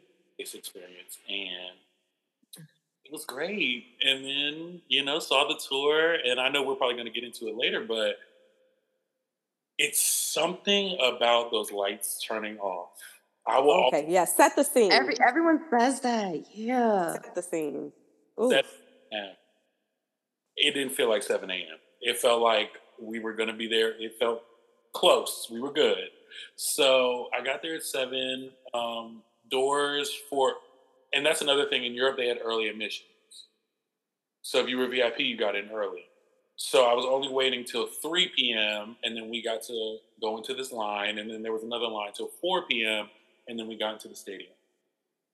Experience, 0.54 1.18
and 1.30 1.80
it 3.06 3.12
was 3.12 3.26
great. 3.26 3.86
And 4.04 4.26
then 4.26 4.82
you 4.88 5.04
know 5.04 5.20
saw 5.20 5.48
the 5.48 5.60
tour, 5.70 6.16
and 6.16 6.40
I 6.40 6.50
know 6.50 6.64
we're 6.64 6.76
probably 6.76 6.96
going 6.96 7.08
to 7.08 7.12
get 7.12 7.24
into 7.24 7.48
it 7.48 7.56
later, 7.56 7.86
but 7.88 8.18
it's 9.78 10.02
something 10.02 10.98
about 11.02 11.52
those 11.52 11.72
lights 11.72 12.24
turning 12.28 12.58
off. 12.60 12.90
I 13.48 13.60
will. 13.60 13.88
Okay, 13.88 14.06
yeah, 14.08 14.26
set 14.26 14.56
the 14.56 14.64
scene. 14.64 14.92
Every 14.92 15.16
everyone 15.26 15.62
says 15.70 16.00
that. 16.02 16.46
Yeah, 16.54 17.14
set 17.14 17.36
the 17.36 17.42
scene. 17.42 17.92
Set, 18.50 18.66
yeah. 19.12 19.32
It 20.56 20.74
didn't 20.74 20.94
feel 20.94 21.10
like 21.10 21.24
seven 21.24 21.50
a.m. 21.50 21.78
It 22.02 22.18
felt 22.18 22.42
like 22.42 22.72
we 23.02 23.20
were 23.20 23.34
going 23.34 23.50
to 23.50 23.56
be 23.56 23.68
there. 23.68 23.94
It 24.00 24.16
felt 24.20 24.44
close. 24.94 25.48
We 25.52 25.60
were 25.60 25.72
good. 25.72 26.10
So 26.56 27.28
I 27.38 27.44
got 27.44 27.62
there 27.62 27.76
at 27.76 27.84
seven. 27.84 28.52
Um, 28.74 29.22
doors 29.50 30.12
for, 30.30 30.54
and 31.14 31.26
that's 31.26 31.42
another 31.42 31.66
thing. 31.70 31.86
In 31.86 31.94
Europe, 31.94 32.18
they 32.18 32.28
had 32.28 32.40
early 32.44 32.68
admissions. 32.70 33.08
So 34.42 34.60
if 34.60 34.68
you 34.68 34.78
were 34.78 34.88
VIP, 34.88 35.20
you 35.20 35.38
got 35.38 35.56
in 35.56 35.70
early. 35.70 36.06
So 36.56 36.86
I 36.86 36.94
was 36.94 37.06
only 37.06 37.30
waiting 37.30 37.64
till 37.64 37.88
3 37.88 38.32
p.m. 38.36 38.96
and 39.04 39.16
then 39.16 39.30
we 39.30 39.42
got 39.42 39.64
to 39.64 39.98
go 40.22 40.38
into 40.38 40.54
this 40.54 40.72
line, 40.72 41.18
and 41.18 41.30
then 41.30 41.42
there 41.42 41.52
was 41.54 41.64
another 41.64 41.88
line 41.88 42.12
till 42.16 42.30
4 42.42 42.64
p.m. 42.68 43.10
and 43.48 43.58
then 43.58 43.68
we 43.68 43.78
got 43.78 43.94
into 43.94 44.08
the 44.08 44.16
stadium. 44.16 44.52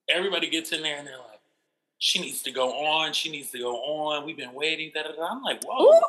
Everybody 0.08 0.48
gets 0.48 0.72
in 0.72 0.82
there 0.82 0.96
and 0.98 1.06
they're 1.06 1.18
like, 1.18 1.40
"She 1.98 2.20
needs 2.20 2.42
to 2.42 2.50
go 2.50 2.72
on. 2.84 3.12
She 3.12 3.30
needs 3.30 3.50
to 3.50 3.58
go 3.58 3.76
on. 3.76 4.24
We've 4.24 4.36
been 4.36 4.54
waiting." 4.54 4.90
Da, 4.94 5.02
da, 5.02 5.12
da. 5.12 5.26
I'm 5.26 5.42
like, 5.42 5.62
"Whoa." 5.62 5.86
Ooh. 5.86 6.00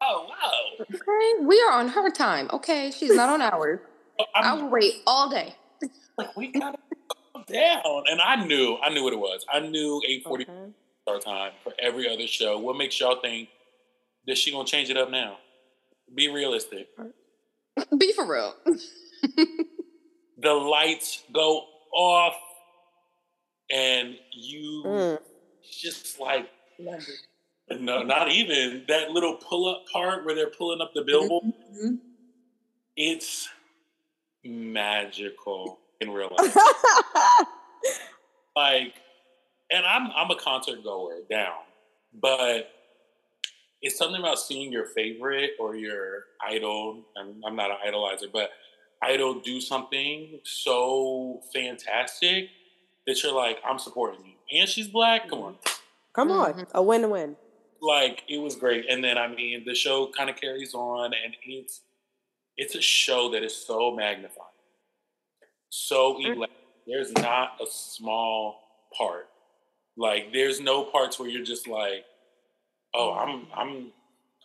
Oh 0.00 0.26
wow. 0.28 0.86
Okay, 0.94 1.44
we 1.44 1.60
are 1.62 1.72
on 1.72 1.88
her 1.88 2.10
time. 2.10 2.48
Okay, 2.52 2.90
she's 2.90 3.14
not 3.14 3.28
on 3.28 3.42
ours. 3.42 3.80
I 4.34 4.54
will 4.54 4.70
wait 4.70 4.94
all 5.06 5.28
day. 5.28 5.54
Like 6.16 6.36
we 6.36 6.52
calm 6.52 6.74
down. 7.48 8.04
And 8.10 8.20
I 8.20 8.44
knew, 8.44 8.76
I 8.82 8.90
knew 8.90 9.02
what 9.04 9.12
it 9.12 9.18
was. 9.18 9.44
I 9.52 9.60
knew 9.60 10.00
eight 10.06 10.24
forty 10.24 10.44
okay. 10.44 10.72
start 11.02 11.24
time 11.24 11.52
for 11.62 11.72
every 11.78 12.12
other 12.12 12.26
show. 12.26 12.58
What 12.58 12.76
makes 12.76 12.98
y'all 13.00 13.20
think 13.20 13.48
that 14.26 14.38
she 14.38 14.52
gonna 14.52 14.66
change 14.66 14.90
it 14.90 14.96
up 14.96 15.10
now? 15.10 15.38
Be 16.14 16.28
realistic. 16.28 16.88
Be 17.98 18.12
for 18.12 18.26
real. 18.26 18.54
the 20.38 20.52
lights 20.52 21.22
go 21.32 21.64
off, 21.92 22.34
and 23.70 24.16
you 24.32 24.82
mm. 24.86 25.18
just 25.62 26.18
like 26.20 26.48
no, 27.70 28.02
not 28.02 28.30
even 28.30 28.84
that 28.88 29.10
little 29.10 29.36
pull 29.36 29.68
up 29.68 29.84
part 29.92 30.24
where 30.24 30.34
they're 30.34 30.50
pulling 30.50 30.80
up 30.80 30.92
the 30.94 31.02
billboard. 31.02 31.44
Mm-hmm. 31.44 31.94
It's 32.96 33.48
magical 34.44 35.78
in 36.00 36.10
real 36.10 36.30
life. 36.36 36.56
like, 38.56 38.94
and 39.70 39.84
I'm 39.84 40.10
I'm 40.14 40.30
a 40.30 40.36
concert 40.36 40.82
goer 40.82 41.20
down, 41.30 41.58
but 42.20 42.70
it's 43.82 43.96
something 43.96 44.20
about 44.20 44.38
seeing 44.38 44.72
your 44.72 44.86
favorite 44.86 45.52
or 45.60 45.76
your 45.76 46.24
idol. 46.46 47.04
I'm, 47.16 47.42
I'm 47.46 47.56
not 47.56 47.70
an 47.70 47.76
idolizer, 47.86 48.30
but 48.32 48.50
idol 49.02 49.40
do 49.40 49.60
something 49.60 50.40
so 50.44 51.40
fantastic 51.54 52.48
that 53.06 53.22
you're 53.22 53.34
like, 53.34 53.58
I'm 53.64 53.78
supporting 53.78 54.20
you. 54.24 54.60
And 54.60 54.68
she's 54.68 54.88
black. 54.88 55.28
Come 55.28 55.40
on. 55.40 55.56
Come 56.12 56.32
on. 56.32 56.54
Mm-hmm. 56.54 56.62
A 56.74 56.82
win 56.82 57.10
win 57.10 57.36
like 57.80 58.22
it 58.28 58.38
was 58.38 58.56
great. 58.56 58.86
And 58.88 59.02
then 59.02 59.18
I 59.18 59.28
mean, 59.28 59.64
the 59.64 59.74
show 59.74 60.10
kind 60.16 60.30
of 60.30 60.36
carries 60.36 60.74
on, 60.74 61.06
and 61.06 61.36
it's 61.44 61.82
it's 62.56 62.74
a 62.74 62.80
show 62.80 63.30
that 63.30 63.42
is 63.42 63.54
so 63.54 63.94
magnified, 63.94 64.46
so 65.70 66.14
mm. 66.14 66.46
There's 66.88 67.12
not 67.12 67.58
a 67.60 67.66
small 67.70 68.60
part. 68.96 69.28
Like 69.96 70.32
there's 70.32 70.58
no 70.58 70.84
parts 70.84 71.18
where 71.18 71.28
you're 71.28 71.44
just 71.44 71.68
like, 71.68 72.04
oh, 72.94 73.12
I'm 73.12 73.46
I'm 73.54 73.92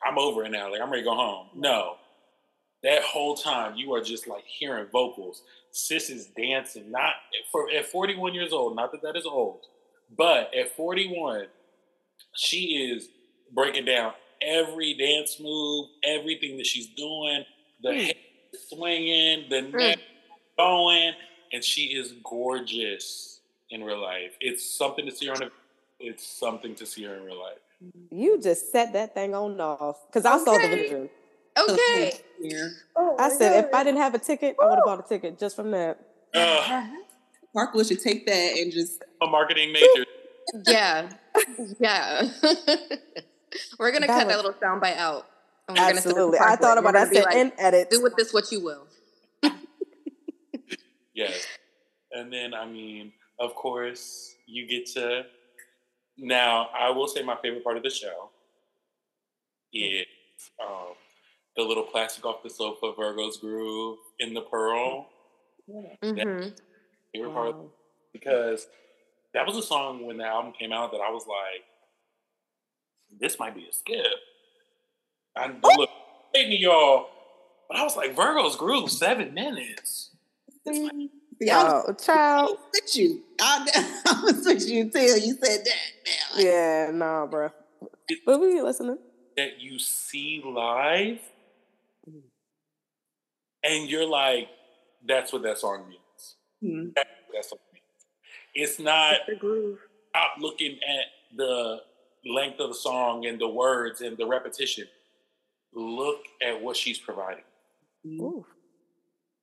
I'm 0.06 0.20
over 0.20 0.44
it 0.44 0.52
now. 0.52 0.70
Like 0.70 0.82
I'm 0.82 0.92
ready 0.92 1.04
to 1.04 1.10
go 1.10 1.16
home. 1.16 1.48
No. 1.56 1.96
That 2.84 3.02
whole 3.02 3.36
time 3.36 3.78
you 3.78 3.94
are 3.94 4.02
just 4.02 4.28
like 4.28 4.44
hearing 4.46 4.88
vocals. 4.92 5.44
Sis 5.72 6.10
is 6.10 6.28
dancing, 6.38 6.92
not 6.92 7.14
for 7.50 7.72
at 7.72 7.86
41 7.86 8.34
years 8.34 8.52
old, 8.52 8.76
not 8.76 8.92
that 8.92 9.02
that 9.04 9.16
is 9.16 9.26
old, 9.26 9.62
but 10.16 10.54
at 10.54 10.76
41, 10.76 11.46
she 12.36 12.92
is 12.92 13.08
breaking 13.54 13.86
down 13.86 14.12
every 14.42 14.96
dance 14.96 15.40
move, 15.40 15.88
everything 16.04 16.58
that 16.58 16.66
she's 16.66 16.88
doing, 16.88 17.46
the 17.82 17.90
mm. 17.90 18.06
head 18.06 18.16
swinging, 18.70 19.46
the 19.50 19.62
mm. 19.62 19.74
neck 19.74 20.00
going, 20.58 21.14
and 21.52 21.64
she 21.64 21.84
is 21.84 22.14
gorgeous 22.24 23.40
in 23.70 23.84
real 23.84 24.02
life. 24.02 24.36
It's 24.40 24.70
something 24.70 25.06
to 25.06 25.12
see 25.12 25.28
her 25.28 25.34
on. 25.34 25.44
A, 25.44 25.50
it's 26.00 26.26
something 26.26 26.76
to 26.76 26.86
see 26.86 27.04
her 27.04 27.16
in 27.16 27.24
real 27.24 27.40
life. 27.40 27.60
You 28.12 28.40
just 28.42 28.72
set 28.72 28.94
that 28.94 29.14
thing 29.14 29.36
on 29.36 29.60
off 29.60 30.08
because 30.08 30.26
I 30.26 30.38
saw 30.44 30.54
the 30.54 30.68
video. 30.68 31.10
Okay. 31.58 32.14
Yeah. 32.40 32.68
Oh 32.96 33.16
I 33.20 33.30
said 33.30 33.52
God. 33.52 33.66
if 33.66 33.74
I 33.74 33.84
didn't 33.84 34.00
have 34.00 34.16
a 34.16 34.20
ticket, 34.20 34.56
I 34.62 34.66
would 34.66 34.76
have 34.76 34.86
bought 34.86 35.00
a 35.00 35.08
ticket 35.08 35.38
just 35.40 35.56
from 35.56 35.72
that. 35.72 36.00
Uh, 36.34 36.88
Parkwood 37.56 37.88
should 37.88 38.02
take 38.02 38.26
that 38.26 38.58
and 38.58 38.72
just 38.72 39.04
a 39.22 39.28
marketing 39.28 39.72
major. 39.72 40.06
yeah, 40.66 41.10
yeah. 41.80 42.30
We're 43.78 43.92
gonna 43.92 44.08
that 44.08 44.26
cut 44.26 44.28
was, 44.28 44.36
that 44.36 44.38
little 44.38 44.54
soundbite 44.54 44.98
out. 44.98 45.28
absolutely. 45.70 46.40
I 46.40 46.56
thought 46.56 46.78
about 46.78 46.94
that. 46.94 47.14
Like, 47.14 47.36
and 47.36 47.52
edit. 47.58 47.92
Do 47.92 48.02
with 48.02 48.16
this 48.16 48.34
what 48.34 48.52
you 48.52 48.64
will. 48.64 48.88
Yes. 51.14 51.46
And 52.12 52.32
then 52.32 52.54
I 52.54 52.66
mean, 52.66 53.12
of 53.40 53.56
course, 53.56 54.36
you 54.46 54.68
get 54.68 54.86
to 54.94 55.24
now 56.18 56.70
I 56.78 56.90
will 56.92 57.08
say 57.08 57.24
my 57.24 57.38
favorite 57.42 57.64
part 57.64 57.78
of 57.78 57.84
the 57.84 57.90
show 57.90 58.30
is 59.74 60.06
um, 60.62 60.94
the 61.56 61.64
little 61.64 61.84
plastic 61.84 62.26
off 62.26 62.44
the 62.44 62.50
sofa 62.50 62.94
Virgo's 62.96 63.38
groove 63.38 63.98
in 64.20 64.34
the 64.34 64.42
pearl. 64.42 65.10
Mm-hmm. 65.70 66.50
Favorite 67.14 67.34
part 67.34 67.56
because 68.12 68.68
that 69.34 69.46
was 69.46 69.58
a 69.58 69.62
song 69.62 70.06
when 70.06 70.18
the 70.18 70.26
album 70.26 70.54
came 70.58 70.72
out 70.72 70.92
that 70.92 71.02
I 71.02 71.10
was 71.10 71.26
like, 71.28 71.64
this 73.20 73.40
might 73.40 73.56
be 73.56 73.68
a 73.70 73.74
skip. 73.74 74.06
I 75.36 75.48
look, 75.48 75.90
me, 76.34 76.58
y'all, 76.58 77.08
but 77.68 77.78
I 77.78 77.84
was 77.84 77.98
like, 77.98 78.16
Virgo's 78.16 78.56
groove, 78.56 78.92
seven 78.92 79.34
minutes. 79.34 80.12
Yo, 80.66 81.96
child. 82.04 82.58
Switch 82.72 82.96
you. 82.96 83.24
I'm 83.42 83.66
gonna 83.66 84.42
switch 84.42 84.64
you 84.64 84.82
until 84.82 85.18
you 85.18 85.36
said 85.44 85.66
that. 85.66 85.76
Now. 86.06 86.40
Yeah, 86.42 86.92
nah, 86.94 87.26
bro. 87.26 87.50
But 88.26 88.40
we 88.40 88.62
listening. 88.62 88.98
That 89.36 89.60
you 89.60 89.80
see 89.80 90.42
live, 90.46 91.20
and 93.64 93.90
you're 93.90 94.08
like, 94.08 94.48
that's 95.08 95.34
what 95.34 95.44
that 95.44 95.58
song 95.58 95.90
means. 95.90 96.36
Mm-hmm. 96.64 96.90
That's 96.96 97.52
what 97.52 97.60
it 97.60 97.74
means. 97.74 97.84
It's 98.54 98.80
not 98.80 99.16
the 99.28 99.36
groove. 99.36 99.80
stop 100.10 100.32
looking 100.40 100.74
at 100.74 101.38
the 101.38 101.82
length 102.26 102.60
of 102.60 102.70
the 102.70 102.76
song 102.76 103.26
and 103.26 103.40
the 103.40 103.48
words 103.48 104.02
and 104.02 104.18
the 104.18 104.28
repetition. 104.28 104.88
Look 105.74 106.20
at 106.42 106.62
what 106.62 106.78
she's 106.78 107.00
providing. 107.00 107.44
Ooh. 108.06 108.46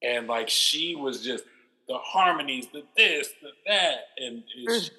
And 0.02 0.26
like 0.26 0.49
she 0.49 0.95
was 0.95 1.23
just 1.23 1.45
the 1.88 1.99
harmonies, 1.99 2.69
the 2.73 2.85
this, 2.97 3.28
the 3.42 3.50
that, 3.66 3.99
and 4.19 4.45
mm. 4.69 4.90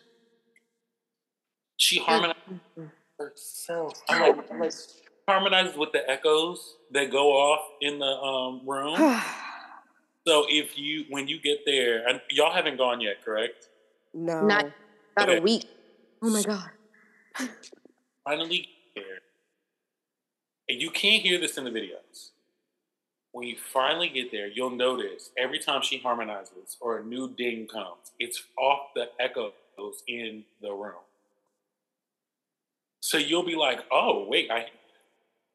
she 1.77 1.99
harmonized 1.99 2.37
mm. 2.77 2.91
herself. 3.17 4.01
I'm 4.09 4.21
like, 4.21 4.51
I'm 4.51 4.59
like 4.59 4.73
harmonizes 5.27 5.77
with 5.77 5.93
the 5.93 6.07
echoes 6.09 6.75
that 6.91 7.09
go 7.09 7.29
off 7.29 7.61
in 7.79 7.99
the 7.99 8.05
um, 8.05 8.61
room. 8.67 8.95
so 10.27 10.45
if 10.49 10.77
you 10.77 11.05
when 11.09 11.29
you 11.29 11.39
get 11.41 11.59
there, 11.65 12.05
and 12.05 12.19
y'all 12.29 12.51
haven't 12.51 12.77
gone 12.77 12.99
yet, 12.99 13.23
correct? 13.23 13.69
No, 14.13 14.45
not 14.45 14.65
about 15.15 15.29
okay. 15.29 15.37
a 15.37 15.41
week. 15.41 15.65
Oh 16.21 16.29
my 16.29 16.43
god. 16.43 16.69
finally 18.25 18.59
get 18.59 18.67
there, 18.95 19.19
and 20.67 20.81
you 20.81 20.91
can't 20.91 21.23
hear 21.23 21.39
this 21.39 21.57
in 21.57 21.63
the 21.63 21.71
videos. 21.71 22.31
When 23.31 23.47
you 23.47 23.55
finally 23.73 24.09
get 24.09 24.31
there, 24.31 24.47
you'll 24.47 24.71
notice 24.71 25.29
every 25.37 25.59
time 25.59 25.81
she 25.81 25.97
harmonizes 25.99 26.75
or 26.81 26.97
a 26.97 27.03
new 27.03 27.29
ding 27.29 27.67
comes, 27.67 28.11
it's 28.19 28.43
off 28.57 28.89
the 28.95 29.09
echoes 29.19 29.53
in 30.07 30.43
the 30.61 30.71
room. 30.71 30.99
So 32.99 33.17
you'll 33.17 33.45
be 33.45 33.55
like, 33.55 33.79
"Oh, 33.91 34.25
wait, 34.27 34.51
I 34.51 34.67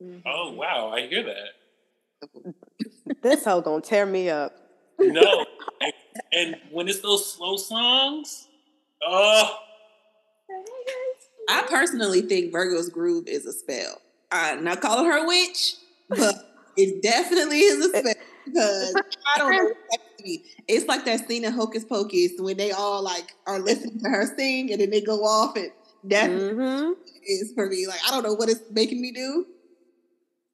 Mm-hmm. 0.02 0.18
oh 0.26 0.52
wow, 0.52 0.90
I 0.92 1.06
hear 1.06 1.22
that." 1.24 2.54
This 3.22 3.44
hoe 3.44 3.60
gonna 3.60 3.80
tear 3.80 4.04
me 4.04 4.28
up. 4.30 4.52
No, 4.98 5.46
and, 5.80 5.92
and 6.32 6.56
when 6.70 6.88
it's 6.88 7.00
those 7.00 7.32
slow 7.32 7.56
songs, 7.56 8.48
oh, 9.06 9.58
I 11.48 11.62
personally 11.68 12.22
think 12.22 12.52
Virgo's 12.52 12.88
groove 12.88 13.26
is 13.28 13.46
a 13.46 13.52
spell. 13.52 14.00
I'm 14.32 14.64
not 14.64 14.80
calling 14.80 15.06
her 15.06 15.24
a 15.24 15.26
witch, 15.26 15.74
but 16.08 16.55
it 16.76 17.02
definitely 17.02 17.58
is 17.60 17.86
a 17.86 17.88
spell 17.90 18.14
because 18.44 18.94
I 19.34 19.38
don't 19.38 19.50
know. 19.56 19.64
what 19.64 19.76
that 19.90 19.98
could 20.18 20.24
be. 20.24 20.44
It's 20.68 20.86
like 20.86 21.04
that 21.04 21.26
scene 21.28 21.44
in 21.44 21.52
Hocus 21.52 21.84
Pocus 21.84 22.32
when 22.38 22.56
they 22.56 22.70
all 22.72 23.02
like 23.02 23.32
are 23.46 23.58
listening 23.58 23.98
to 24.00 24.08
her 24.08 24.26
sing 24.36 24.72
and 24.72 24.80
then 24.80 24.90
they 24.90 25.00
go 25.00 25.24
off 25.24 25.56
and 25.56 25.70
that 26.04 26.30
hmm 26.30 26.92
is 27.26 27.52
for 27.54 27.68
me. 27.68 27.86
Like 27.86 28.00
I 28.06 28.10
don't 28.10 28.22
know 28.22 28.34
what 28.34 28.48
it's 28.48 28.60
making 28.70 29.00
me 29.00 29.12
do. 29.12 29.46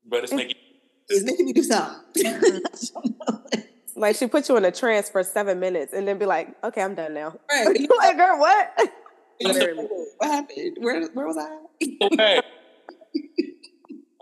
but 0.08 0.24
it's 0.24 0.32
making 0.32 0.56
It's 1.08 1.24
making 1.24 1.46
me 1.46 1.52
do 1.52 1.62
something. 1.62 2.60
Like 3.94 4.16
she 4.16 4.26
put 4.26 4.48
you 4.48 4.56
in 4.56 4.64
a 4.64 4.72
trance 4.72 5.10
for 5.10 5.22
seven 5.22 5.60
minutes 5.60 5.92
and 5.92 6.08
then 6.08 6.18
be 6.18 6.24
like, 6.26 6.56
okay, 6.64 6.82
I'm 6.82 6.94
done 6.94 7.12
now. 7.14 7.36
right. 7.50 7.78
You 7.78 7.88
like, 7.98 8.16
girl, 8.16 8.38
what? 8.38 8.72
What 10.16 10.30
happened? 10.30 10.76
Where 10.80 11.06
where 11.08 11.26
was 11.26 11.36
I? 11.36 11.58
okay. 12.06 12.40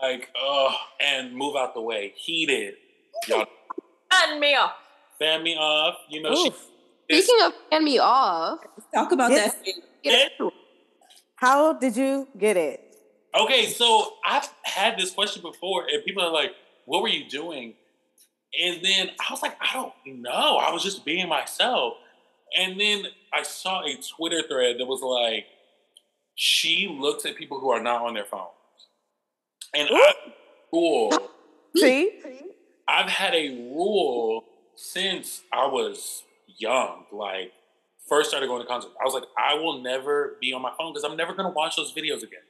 Like, 0.03 0.29
oh, 0.37 0.75
and 1.01 1.35
move 1.35 1.57
out 1.57 1.75
the 1.75 1.81
way. 1.81 2.13
Heated. 2.17 2.75
Y'all 3.29 3.47
And 4.13 4.41
me 4.41 4.55
off. 4.55 4.73
fan 5.19 5.43
me 5.43 5.57
off. 5.57 5.97
You 6.09 6.23
know, 6.23 6.35
she 6.35 6.49
Oof. 6.49 6.67
Speaking 7.11 7.45
of 7.47 7.53
fan 7.71 7.85
me 7.85 7.99
off, 7.99 8.61
Talk 8.95 9.13
about 9.13 9.31
Yes. 9.31 9.55
that. 9.55 9.75
get 10.03 10.33
How 11.37 11.73
did 11.73 11.97
you 11.97 12.29
get 12.39 12.57
it? 12.57 12.81
Okay, 13.35 13.67
so 13.67 14.17
I've 14.25 14.49
had 14.63 14.99
this 14.99 15.13
question 15.13 15.43
before, 15.43 15.87
and 15.87 16.05
people 16.05 16.23
are 16.23 16.31
like, 16.33 16.53
"What 16.87 17.03
were 17.03 17.09
you 17.09 17.29
doing?" 17.29 17.77
And 18.61 18.85
then 18.85 19.11
I 19.21 19.33
was 19.33 19.43
like, 19.43 19.57
"I 19.61 19.73
don't 19.73 19.93
know. 20.21 20.57
I 20.57 20.73
was 20.73 20.83
just 20.83 21.05
being 21.05 21.29
myself." 21.29 21.95
And 22.57 22.81
then 22.81 23.07
I 23.33 23.43
saw 23.43 23.83
a 23.85 23.95
Twitter 23.97 24.43
thread 24.43 24.79
that 24.79 24.87
was 24.87 25.01
like, 25.03 25.47
"She 26.35 26.89
looks 26.89 27.25
at 27.25 27.37
people 27.37 27.61
who 27.61 27.71
are 27.71 27.81
not 27.81 28.03
on 28.03 28.15
their 28.15 28.25
phones," 28.25 28.51
and 29.75 29.89
I 29.91 30.13
cool. 30.71 31.13
See? 31.77 32.21
I've 32.89 33.09
had 33.09 33.35
a 33.35 33.51
rule 33.51 34.45
since 34.75 35.43
I 35.53 35.67
was 35.67 36.25
young. 36.59 37.05
Like, 37.13 37.53
first 38.09 38.31
started 38.31 38.47
going 38.49 38.63
to 38.63 38.67
concerts. 38.67 38.95
I 39.01 39.05
was 39.05 39.15
like, 39.15 39.25
I 39.39 39.55
will 39.55 39.81
never 39.81 40.37
be 40.41 40.53
on 40.53 40.63
my 40.63 40.73
phone 40.77 40.93
because 40.93 41.05
I'm 41.05 41.17
never 41.17 41.35
going 41.35 41.49
to 41.49 41.55
watch 41.55 41.77
those 41.77 41.93
videos 41.93 42.23
again. 42.23 42.41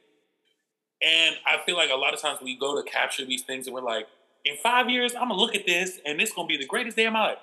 And 1.03 1.35
I 1.45 1.63
feel 1.65 1.75
like 1.75 1.89
a 1.91 1.95
lot 1.95 2.13
of 2.13 2.21
times 2.21 2.39
we 2.41 2.57
go 2.57 2.81
to 2.81 2.89
capture 2.89 3.25
these 3.25 3.43
things 3.43 3.67
and 3.67 3.73
we're 3.73 3.81
like, 3.81 4.07
in 4.45 4.55
five 4.61 4.89
years, 4.89 5.13
I'm 5.13 5.27
going 5.27 5.37
to 5.37 5.41
look 5.41 5.55
at 5.55 5.65
this 5.65 5.99
and 6.05 6.19
it's 6.19 6.31
going 6.31 6.47
to 6.47 6.51
be 6.51 6.57
the 6.57 6.67
greatest 6.67 6.97
day 6.97 7.05
of 7.05 7.13
my 7.13 7.21
life. 7.21 7.37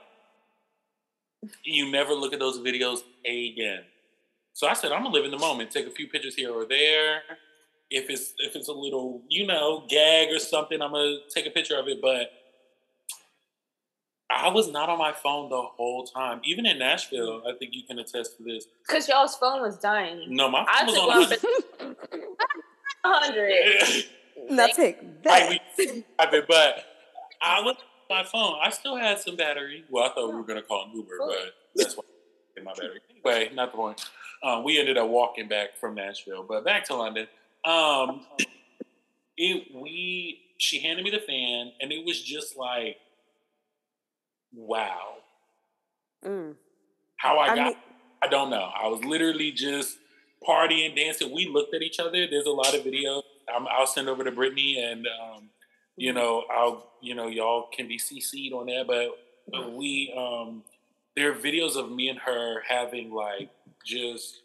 You 1.63 1.91
never 1.91 2.13
look 2.13 2.33
at 2.33 2.41
those 2.41 2.59
videos 2.59 3.01
again. 3.25 3.83
So 4.53 4.67
I 4.67 4.75
said, 4.75 4.91
I'm 4.91 5.03
going 5.03 5.13
to 5.13 5.17
live 5.17 5.25
in 5.25 5.31
the 5.31 5.39
moment, 5.39 5.71
take 5.71 5.87
a 5.87 5.91
few 5.91 6.09
pictures 6.09 6.35
here 6.35 6.51
or 6.51 6.65
there. 6.65 7.23
If 7.91 8.11
it's 8.11 8.35
if 8.39 8.55
it's 8.55 8.69
a 8.69 8.73
little, 8.73 9.23
you 9.29 9.47
know, 9.47 9.85
gag 9.89 10.29
or 10.29 10.39
something, 10.39 10.81
I'm 10.83 10.93
gonna 10.93 11.17
take 11.35 11.47
a 11.47 11.51
picture 11.51 11.77
of 11.79 11.89
it. 11.89 12.01
But 12.03 12.31
I 14.31 14.49
was 14.49 14.71
not 14.71 14.91
on 14.91 14.99
my 14.99 15.13
phone 15.13 15.49
the 15.49 15.61
whole 15.63 16.05
time. 16.05 16.41
Even 16.45 16.67
in 16.67 16.79
Nashville, 16.79 17.43
I 17.49 17.57
think 17.59 17.75
you 17.75 17.83
can 17.85 17.99
attest 17.99 18.37
to 18.37 18.43
this. 18.43 18.67
Because 18.87 19.09
y'all's 19.09 19.37
phone 19.37 19.63
was 19.63 19.79
dying. 19.79 20.27
No, 20.29 20.51
my 20.51 20.67
I 20.69 20.85
phone 20.85 21.07
was 21.07 21.33
on. 21.81 21.95
one 23.03 23.23
hundred. 23.23 24.05
Now 24.51 24.67
take 24.69 25.23
that. 25.25 25.61
I 26.19 26.27
bet, 26.31 26.47
but 26.49 26.85
I 27.43 27.61
was 27.61 27.75
on 28.09 28.17
my 28.17 28.25
phone. 28.25 28.55
I 28.63 28.71
still 28.71 28.97
had 28.97 29.19
some 29.19 29.37
battery. 29.37 29.85
Well, 29.91 30.05
I 30.05 30.15
thought 30.15 30.31
we 30.31 30.37
were 30.37 30.45
gonna 30.45 30.63
call 30.63 30.85
an 30.85 30.97
Uber, 30.97 31.19
but 31.19 31.55
that's 31.75 31.97
why 31.97 32.05
my 32.65 32.73
battery. 32.73 33.01
Anyway, 33.11 33.51
not 33.55 33.73
the 33.73 33.77
point. 33.77 34.05
Um, 34.43 34.63
we 34.63 34.79
ended 34.79 34.97
up 34.97 35.09
walking 35.09 35.49
back 35.49 35.77
from 35.77 35.97
Nashville, 35.97 36.45
but 36.49 36.65
back 36.65 36.85
to 36.87 36.95
London. 36.95 37.27
Um, 37.65 38.27
it 39.37 39.69
we 39.75 40.41
she 40.59 40.81
handed 40.81 41.05
me 41.05 41.11
the 41.11 41.21
fan, 41.21 41.73
and 41.81 41.93
it 41.93 42.05
was 42.05 42.21
just 42.21 42.57
like, 42.57 42.97
wow. 44.55 45.15
Mm. 46.25 46.55
How 47.17 47.39
I, 47.39 47.53
I 47.53 47.57
got, 47.57 47.67
mean- 47.67 47.77
I 48.23 48.27
don't 48.29 48.51
know. 48.51 48.71
I 48.77 48.89
was 48.89 49.05
literally 49.05 49.53
just 49.53 49.99
partying, 50.47 50.97
dancing. 50.97 51.33
We 51.35 51.47
looked 51.47 51.75
at 51.75 51.83
each 51.83 52.01
other. 52.01 52.27
There's 52.29 52.47
a 52.47 52.51
lot 52.51 52.75
of 52.75 52.83
videos. 52.83 53.23
I'm, 53.55 53.67
I'll 53.69 53.87
send 53.87 54.09
over 54.09 54.25
to 54.25 54.33
Brittany, 54.33 54.83
and 54.83 55.07
um, 55.07 55.51
you 55.97 56.13
know, 56.13 56.45
I'll, 56.51 56.91
you 57.01 57.15
know, 57.15 57.29
y'all 57.29 57.69
can 57.75 57.89
be 57.89 57.99
CC'd 57.99 58.53
on 58.53 58.67
that. 58.67 58.85
But 58.87 59.57
uh, 59.57 59.71
we, 59.71 60.13
um, 60.17 60.63
there 61.17 61.33
are 61.33 61.35
videos 61.35 61.77
of 61.77 61.91
me 61.91 62.09
and 62.09 62.19
her 62.21 62.63
having 62.69 63.13
like 63.13 63.51
just 63.85 64.43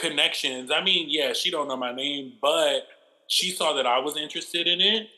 connections. 0.00 0.70
I 0.70 0.82
mean, 0.82 1.06
yeah, 1.10 1.32
she 1.32 1.50
don't 1.50 1.68
know 1.68 1.76
my 1.76 1.92
name, 1.94 2.34
but 2.40 2.86
she 3.26 3.50
saw 3.50 3.74
that 3.74 3.86
I 3.86 3.98
was 3.98 4.16
interested 4.16 4.66
in 4.66 4.80
it, 4.80 5.08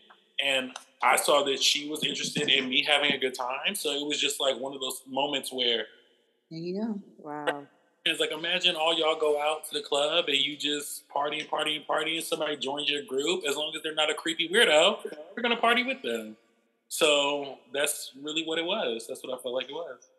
and 0.44 0.72
I 1.02 1.16
saw 1.16 1.42
that 1.44 1.62
she 1.62 1.88
was 1.88 2.04
interested 2.04 2.48
in 2.48 2.68
me 2.68 2.84
having 2.88 3.12
a 3.12 3.18
good 3.18 3.34
time. 3.34 3.74
So 3.74 3.90
it 3.90 4.06
was 4.06 4.20
just 4.20 4.40
like 4.40 4.58
one 4.58 4.74
of 4.74 4.80
those 4.80 5.02
moments 5.08 5.52
where 5.52 5.86
There 6.50 6.60
you 6.60 6.80
go. 6.80 7.00
Wow. 7.18 7.66
it's 8.04 8.20
like 8.20 8.32
imagine 8.32 8.76
all 8.76 8.96
y'all 8.98 9.18
go 9.18 9.40
out 9.40 9.64
to 9.68 9.74
the 9.74 9.82
club 9.82 10.26
and 10.28 10.36
you 10.36 10.56
just 10.56 11.08
party 11.08 11.40
and 11.40 11.48
party 11.48 11.76
and 11.76 11.86
party, 11.86 12.16
and 12.16 12.24
somebody 12.24 12.56
joins 12.56 12.90
your 12.90 13.02
group. 13.04 13.44
As 13.48 13.56
long 13.56 13.72
as 13.74 13.82
they're 13.82 13.94
not 13.94 14.10
a 14.10 14.14
creepy 14.14 14.48
weirdo, 14.48 14.98
we're 15.36 15.42
gonna 15.42 15.56
party 15.56 15.82
with 15.84 16.02
them. 16.02 16.36
So 16.88 17.58
that's 17.72 18.12
really 18.20 18.44
what 18.44 18.58
it 18.58 18.64
was. 18.66 19.06
That's 19.08 19.24
what 19.24 19.32
I 19.32 19.42
felt 19.42 19.54
like 19.54 19.70
it 19.70 19.72
was. 19.72 20.10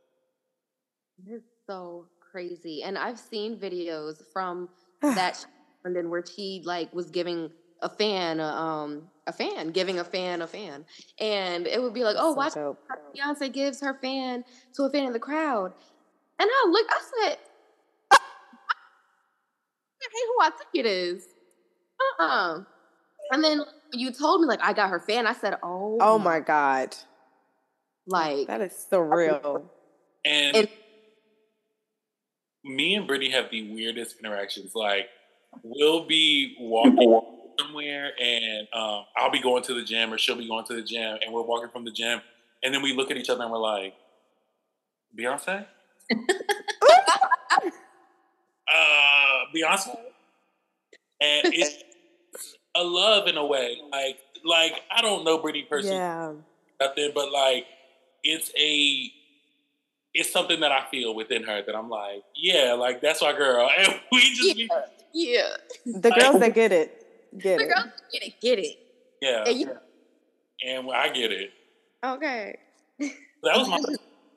It's 1.28 1.44
so 1.68 2.08
crazy. 2.34 2.82
And 2.84 2.98
I've 2.98 3.20
seen 3.20 3.58
videos 3.58 4.22
from 4.34 4.68
that 5.02 5.46
London 5.86 6.10
where 6.10 6.26
she 6.26 6.62
like 6.66 6.94
was 6.94 7.10
giving 7.12 7.52
a 7.82 7.90
fan 7.90 8.40
a, 8.40 8.46
um 8.46 9.04
a 9.28 9.32
fan, 9.32 9.70
giving 9.72 10.00
a 10.00 10.04
fan 10.04 10.42
a 10.42 10.48
fan. 10.48 10.84
And 11.20 11.68
it 11.68 11.82
would 11.82 11.94
be 11.94 12.04
like, 12.04 12.16
oh, 12.20 12.34
So 12.34 12.38
watch 12.38 12.54
dope. 12.56 12.80
Beyonce 13.16 13.54
gives 13.54 13.80
her 13.82 13.94
fan 14.02 14.44
to 14.76 14.84
a 14.84 14.90
fan 14.90 15.06
in 15.06 15.14
the 15.14 15.20
crowd. 15.20 15.72
And 16.40 16.50
I 16.52 16.68
looked, 16.70 16.92
I 16.92 17.02
said, 17.28 17.38
hey, 20.02 20.20
who 20.28 20.42
I 20.42 20.50
think 20.50 20.70
it 20.74 20.86
is. 20.86 21.26
Uh-uh. 22.20 22.64
And 23.32 23.44
then 23.44 23.62
you 23.94 24.12
told 24.12 24.42
me 24.42 24.48
like 24.48 24.60
I 24.62 24.74
got 24.74 24.90
her 24.90 25.00
fan. 25.00 25.28
I 25.28 25.34
said, 25.34 25.56
oh, 25.64 25.98
Oh 26.02 26.20
my 26.20 26.40
God. 26.40 26.96
like 28.08 28.48
That 28.48 28.62
is 28.62 28.74
surreal. 28.92 29.64
And 30.26 30.56
And- 30.58 30.68
me 32.64 32.96
and 32.96 33.08
Brittany 33.08 33.32
have 33.32 33.50
the 33.52 33.72
weirdest 33.74 34.18
interactions. 34.20 34.74
Like 34.76 35.10
we'll 35.62 36.06
be 36.06 36.56
walking 36.60 37.22
somewhere, 37.60 38.12
and 38.20 38.68
um, 38.74 39.06
I'll 39.18 39.32
be 39.32 39.42
going 39.42 39.64
to 39.64 39.74
the 39.74 39.84
gym, 39.84 40.14
or 40.14 40.18
she'll 40.18 40.36
be 40.36 40.48
going 40.48 40.66
to 40.66 40.76
the 40.76 40.82
gym, 40.82 41.18
and 41.24 41.34
we're 41.34 41.44
walking 41.44 41.70
from 41.70 41.86
the 41.86 41.92
gym, 41.92 42.22
and 42.64 42.74
then 42.74 42.82
we 42.82 42.94
look 42.94 43.12
at 43.12 43.18
each 43.18 43.30
other 43.30 43.44
and 43.44 43.52
we're 43.52 43.58
like, 43.60 43.94
Beyonce. 45.18 45.66
uh, 46.12 46.18
Beyonce, 49.56 49.96
and 51.22 51.54
it's 51.54 51.84
a 52.76 52.84
love 52.84 53.28
in 53.28 53.38
a 53.38 53.46
way. 53.46 53.78
Like, 53.92 54.18
like 54.44 54.82
I 54.96 55.02
don't 55.02 55.24
know 55.24 55.38
Brittany 55.38 55.68
personally, 55.70 55.98
Yeah. 55.98 56.34
nothing, 56.80 57.12
but 57.14 57.32
like 57.32 57.66
it's 58.24 58.52
a 58.58 59.12
it's 60.14 60.32
something 60.32 60.60
that 60.60 60.72
I 60.72 60.86
feel 60.92 61.16
within 61.16 61.44
her 61.44 61.62
that 61.66 61.76
I'm 61.76 61.90
like, 61.90 62.24
yeah, 62.36 62.74
like 62.74 63.02
that's 63.02 63.22
our 63.22 63.34
girl, 63.34 63.70
and 63.78 64.00
we 64.12 64.20
just 64.34 64.56
yeah, 64.58 64.68
yeah. 65.14 65.50
The 65.86 66.12
girls 66.12 66.40
that 66.40 66.52
oh. 66.52 66.54
get 66.54 66.72
it, 66.72 67.06
get 67.38 67.58
The 67.60 67.66
it. 67.66 67.68
girls 67.70 67.86
get 68.12 68.24
it, 68.24 68.42
get 68.42 68.60
it. 68.60 68.78
yeah, 69.22 69.44
And 69.48 69.60
you- 69.60 69.78
and 70.66 70.90
I 70.92 71.10
get 71.10 71.32
it. 71.32 71.52
Okay. 72.06 72.58
That 73.00 73.58
was 73.58 73.68
my. 73.68 73.78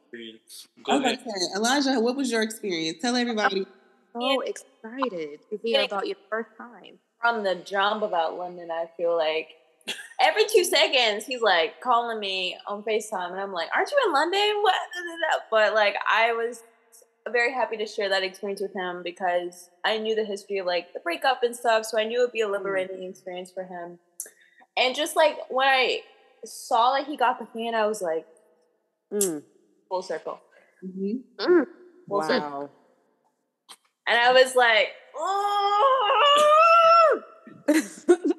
experience. 0.03 0.67
Go 0.85 0.93
I 0.93 0.97
was 0.97 1.05
ahead. 1.05 1.21
about 1.21 1.57
Elijah, 1.57 2.01
what 2.01 2.17
was 2.17 2.31
your 2.33 2.43
experience? 2.43 2.99
Tell 3.01 3.15
everybody. 3.17 3.67
So 4.13 4.41
excited 4.41 5.41
to 5.51 5.59
hear 5.63 5.83
about 5.85 6.07
your 6.07 6.17
first 6.31 6.49
time. 6.59 6.99
From 7.21 7.45
the 7.45 7.57
jump 7.57 8.03
about 8.03 8.37
London, 8.39 8.71
I 8.71 8.87
feel 8.97 9.17
like 9.17 9.51
every 10.21 10.45
two 10.53 10.65
seconds 10.65 11.25
he's 11.25 11.43
like 11.43 11.81
calling 11.81 12.19
me 12.19 12.57
on 12.67 12.83
FaceTime, 12.83 13.33
and 13.33 13.41
I'm 13.41 13.53
like, 13.53 13.69
"Aren't 13.75 13.91
you 13.91 13.99
in 14.07 14.13
London?" 14.13 14.63
What? 14.63 14.75
But 15.51 15.75
like, 15.75 15.97
I 16.11 16.33
was 16.33 16.63
very 17.31 17.53
happy 17.53 17.77
to 17.77 17.87
share 17.87 18.09
that 18.09 18.23
experience 18.23 18.61
with 18.61 18.75
him 18.75 19.03
because 19.03 19.71
I 19.85 19.99
knew 19.99 20.15
the 20.15 20.25
history 20.25 20.59
of 20.59 20.67
like 20.67 20.93
the 20.93 21.01
breakup 21.01 21.43
and 21.43 21.55
stuff, 21.55 21.87
so 21.87 21.99
I 21.99 22.05
knew 22.05 22.21
it'd 22.21 22.33
be 22.33 22.43
a 22.43 22.49
liberating 22.49 22.99
mm. 22.99 23.11
experience 23.11 23.51
for 23.51 23.65
him. 23.65 23.99
And 24.77 24.95
just 24.95 25.17
like 25.17 25.37
when 25.49 25.67
I 25.67 26.01
saw 26.45 26.95
that 26.95 27.07
he 27.07 27.17
got 27.17 27.39
the 27.39 27.47
fan, 27.47 27.75
I 27.75 27.87
was 27.87 28.03
like, 28.03 28.27
mm. 29.13 29.43
full 29.89 30.03
circle. 30.03 30.41
Mm-hmm. 30.85 31.45
Mm. 31.45 31.67
Full 32.09 32.19
wow. 32.19 32.29
Circle. 32.29 32.71
And 34.09 34.19
I 34.19 34.33
was 34.33 34.55
like, 34.55 34.89
oh. 35.17 35.63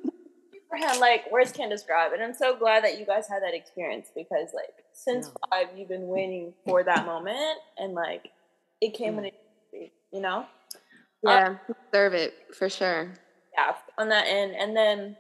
for 0.77 0.87
him, 0.87 0.99
like 0.99 1.31
words 1.31 1.51
can't 1.51 1.71
describe. 1.71 2.13
And 2.13 2.21
I'm 2.21 2.33
so 2.33 2.55
glad 2.55 2.83
that 2.83 2.99
you 2.99 3.05
guys 3.05 3.27
had 3.27 3.41
that 3.43 3.53
experience 3.53 4.09
because, 4.15 4.49
like, 4.53 4.73
since 4.93 5.27
yeah. 5.27 5.65
five, 5.65 5.77
you've 5.77 5.89
been 5.89 6.07
waiting 6.07 6.53
for 6.65 6.83
that 6.83 7.05
moment, 7.05 7.59
and 7.77 7.93
like, 7.93 8.29
it 8.81 8.93
came 8.93 9.13
mm. 9.13 9.15
when 9.17 9.25
it, 9.25 9.33
you 10.11 10.21
know. 10.21 10.45
Yeah, 11.23 11.47
um, 11.47 11.59
deserve 11.91 12.13
it 12.13 12.33
for 12.53 12.69
sure. 12.69 13.13
Yeah, 13.57 13.73
on 13.97 14.09
that 14.09 14.27
end, 14.27 14.55
and 14.55 14.75
then 14.75 15.17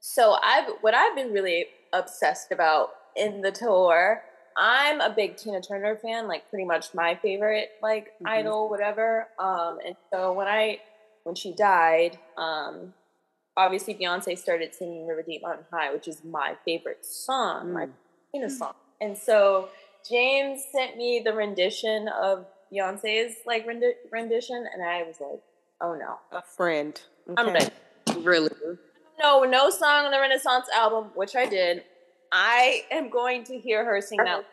so 0.00 0.36
I've 0.42 0.70
what 0.80 0.94
I've 0.94 1.16
been 1.16 1.32
really 1.32 1.66
obsessed 1.92 2.52
about 2.52 2.90
in 3.16 3.40
the 3.40 3.50
tour. 3.50 4.22
I'm 4.56 5.00
a 5.00 5.10
big 5.10 5.36
Tina 5.36 5.60
Turner 5.60 5.96
fan, 5.96 6.28
like 6.28 6.48
pretty 6.48 6.64
much 6.64 6.94
my 6.94 7.18
favorite 7.20 7.70
like 7.82 8.06
mm-hmm. 8.06 8.28
idol, 8.28 8.68
whatever. 8.68 9.26
Um, 9.38 9.78
and 9.84 9.96
so 10.12 10.32
when 10.32 10.46
I 10.46 10.78
when 11.24 11.34
she 11.34 11.52
died, 11.52 12.18
um, 12.36 12.92
obviously 13.56 13.94
Beyonce 13.94 14.36
started 14.38 14.74
singing 14.74 15.06
River 15.06 15.22
Deep 15.22 15.42
Mountain 15.42 15.66
High, 15.72 15.92
which 15.92 16.08
is 16.08 16.24
my 16.24 16.56
favorite 16.64 17.04
song, 17.04 17.68
mm. 17.68 17.72
my 17.72 17.88
Tina 18.32 18.50
song. 18.50 18.74
And 19.00 19.16
so 19.16 19.68
James 20.08 20.62
sent 20.72 20.96
me 20.96 21.22
the 21.24 21.32
rendition 21.32 22.08
of 22.08 22.46
Beyonce's 22.72 23.36
like 23.46 23.66
rendi- 23.66 23.94
rendition, 24.10 24.66
and 24.72 24.82
I 24.82 25.02
was 25.02 25.20
like, 25.20 25.40
oh 25.80 25.94
no, 25.94 26.18
a 26.36 26.42
friend. 26.42 27.00
Okay. 27.28 27.40
I'm 27.40 27.52
like, 27.54 27.72
really? 28.24 28.50
No, 29.20 29.44
no 29.44 29.70
song 29.70 30.06
on 30.06 30.10
the 30.10 30.18
Renaissance 30.18 30.66
album, 30.74 31.10
which 31.14 31.36
I 31.36 31.46
did. 31.46 31.84
I 32.32 32.82
am 32.90 33.10
going 33.10 33.44
to 33.44 33.58
hear 33.58 33.84
her 33.84 34.00
sing 34.00 34.18
that. 34.18 34.44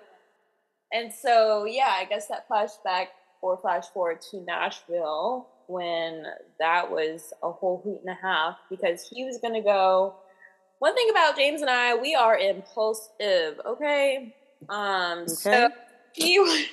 And 0.94 1.12
so, 1.12 1.66
yeah, 1.66 1.94
I 1.98 2.06
guess 2.06 2.28
that 2.28 2.48
flashback 2.48 3.08
or 3.42 3.58
flash 3.58 3.88
forward 3.88 4.22
to 4.30 4.42
Nashville 4.42 5.48
when 5.68 6.26
that 6.60 6.92
was 6.92 7.34
a 7.44 7.52
whole 7.52 7.82
week 7.86 8.00
and 8.06 8.18
a 8.18 8.22
half 8.22 8.58
because 8.70 9.08
he 9.10 9.24
was 9.24 9.38
going 9.38 9.54
to 9.54 9.62
go. 9.62 10.16
One 10.80 10.96
thing 10.96 11.10
about 11.12 11.36
James 11.36 11.62
and 11.62 11.70
I, 11.70 11.96
we 11.96 12.16
are 12.16 12.38
impulsive, 12.38 13.60
okay? 13.66 14.36
Um, 14.70 15.20
okay. 15.20 15.28
so 15.28 15.70
he 16.14 16.40
was 16.40 16.66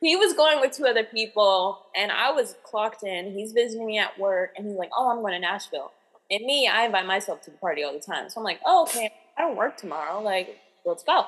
he 0.00 0.16
was 0.16 0.34
going 0.34 0.60
with 0.60 0.72
two 0.72 0.86
other 0.86 1.04
people, 1.04 1.86
and 1.94 2.10
I 2.10 2.32
was 2.32 2.56
clocked 2.64 3.04
in. 3.04 3.32
He's 3.32 3.52
visiting 3.52 3.86
me 3.86 3.98
at 3.98 4.18
work, 4.18 4.52
and 4.56 4.66
he's 4.66 4.76
like, 4.76 4.90
"Oh, 4.96 5.10
I'm 5.10 5.20
going 5.20 5.32
to 5.34 5.38
Nashville." 5.38 5.92
And 6.30 6.44
me, 6.44 6.66
I 6.66 6.84
invite 6.84 7.06
myself 7.06 7.42
to 7.42 7.50
the 7.50 7.56
party 7.58 7.84
all 7.84 7.92
the 7.92 8.00
time. 8.00 8.28
So 8.28 8.40
I'm 8.40 8.44
like, 8.44 8.60
"Oh, 8.66 8.82
okay, 8.82 9.12
I 9.38 9.42
don't 9.42 9.56
work 9.56 9.76
tomorrow. 9.76 10.20
Like, 10.20 10.58
let's 10.84 11.04
go." 11.04 11.26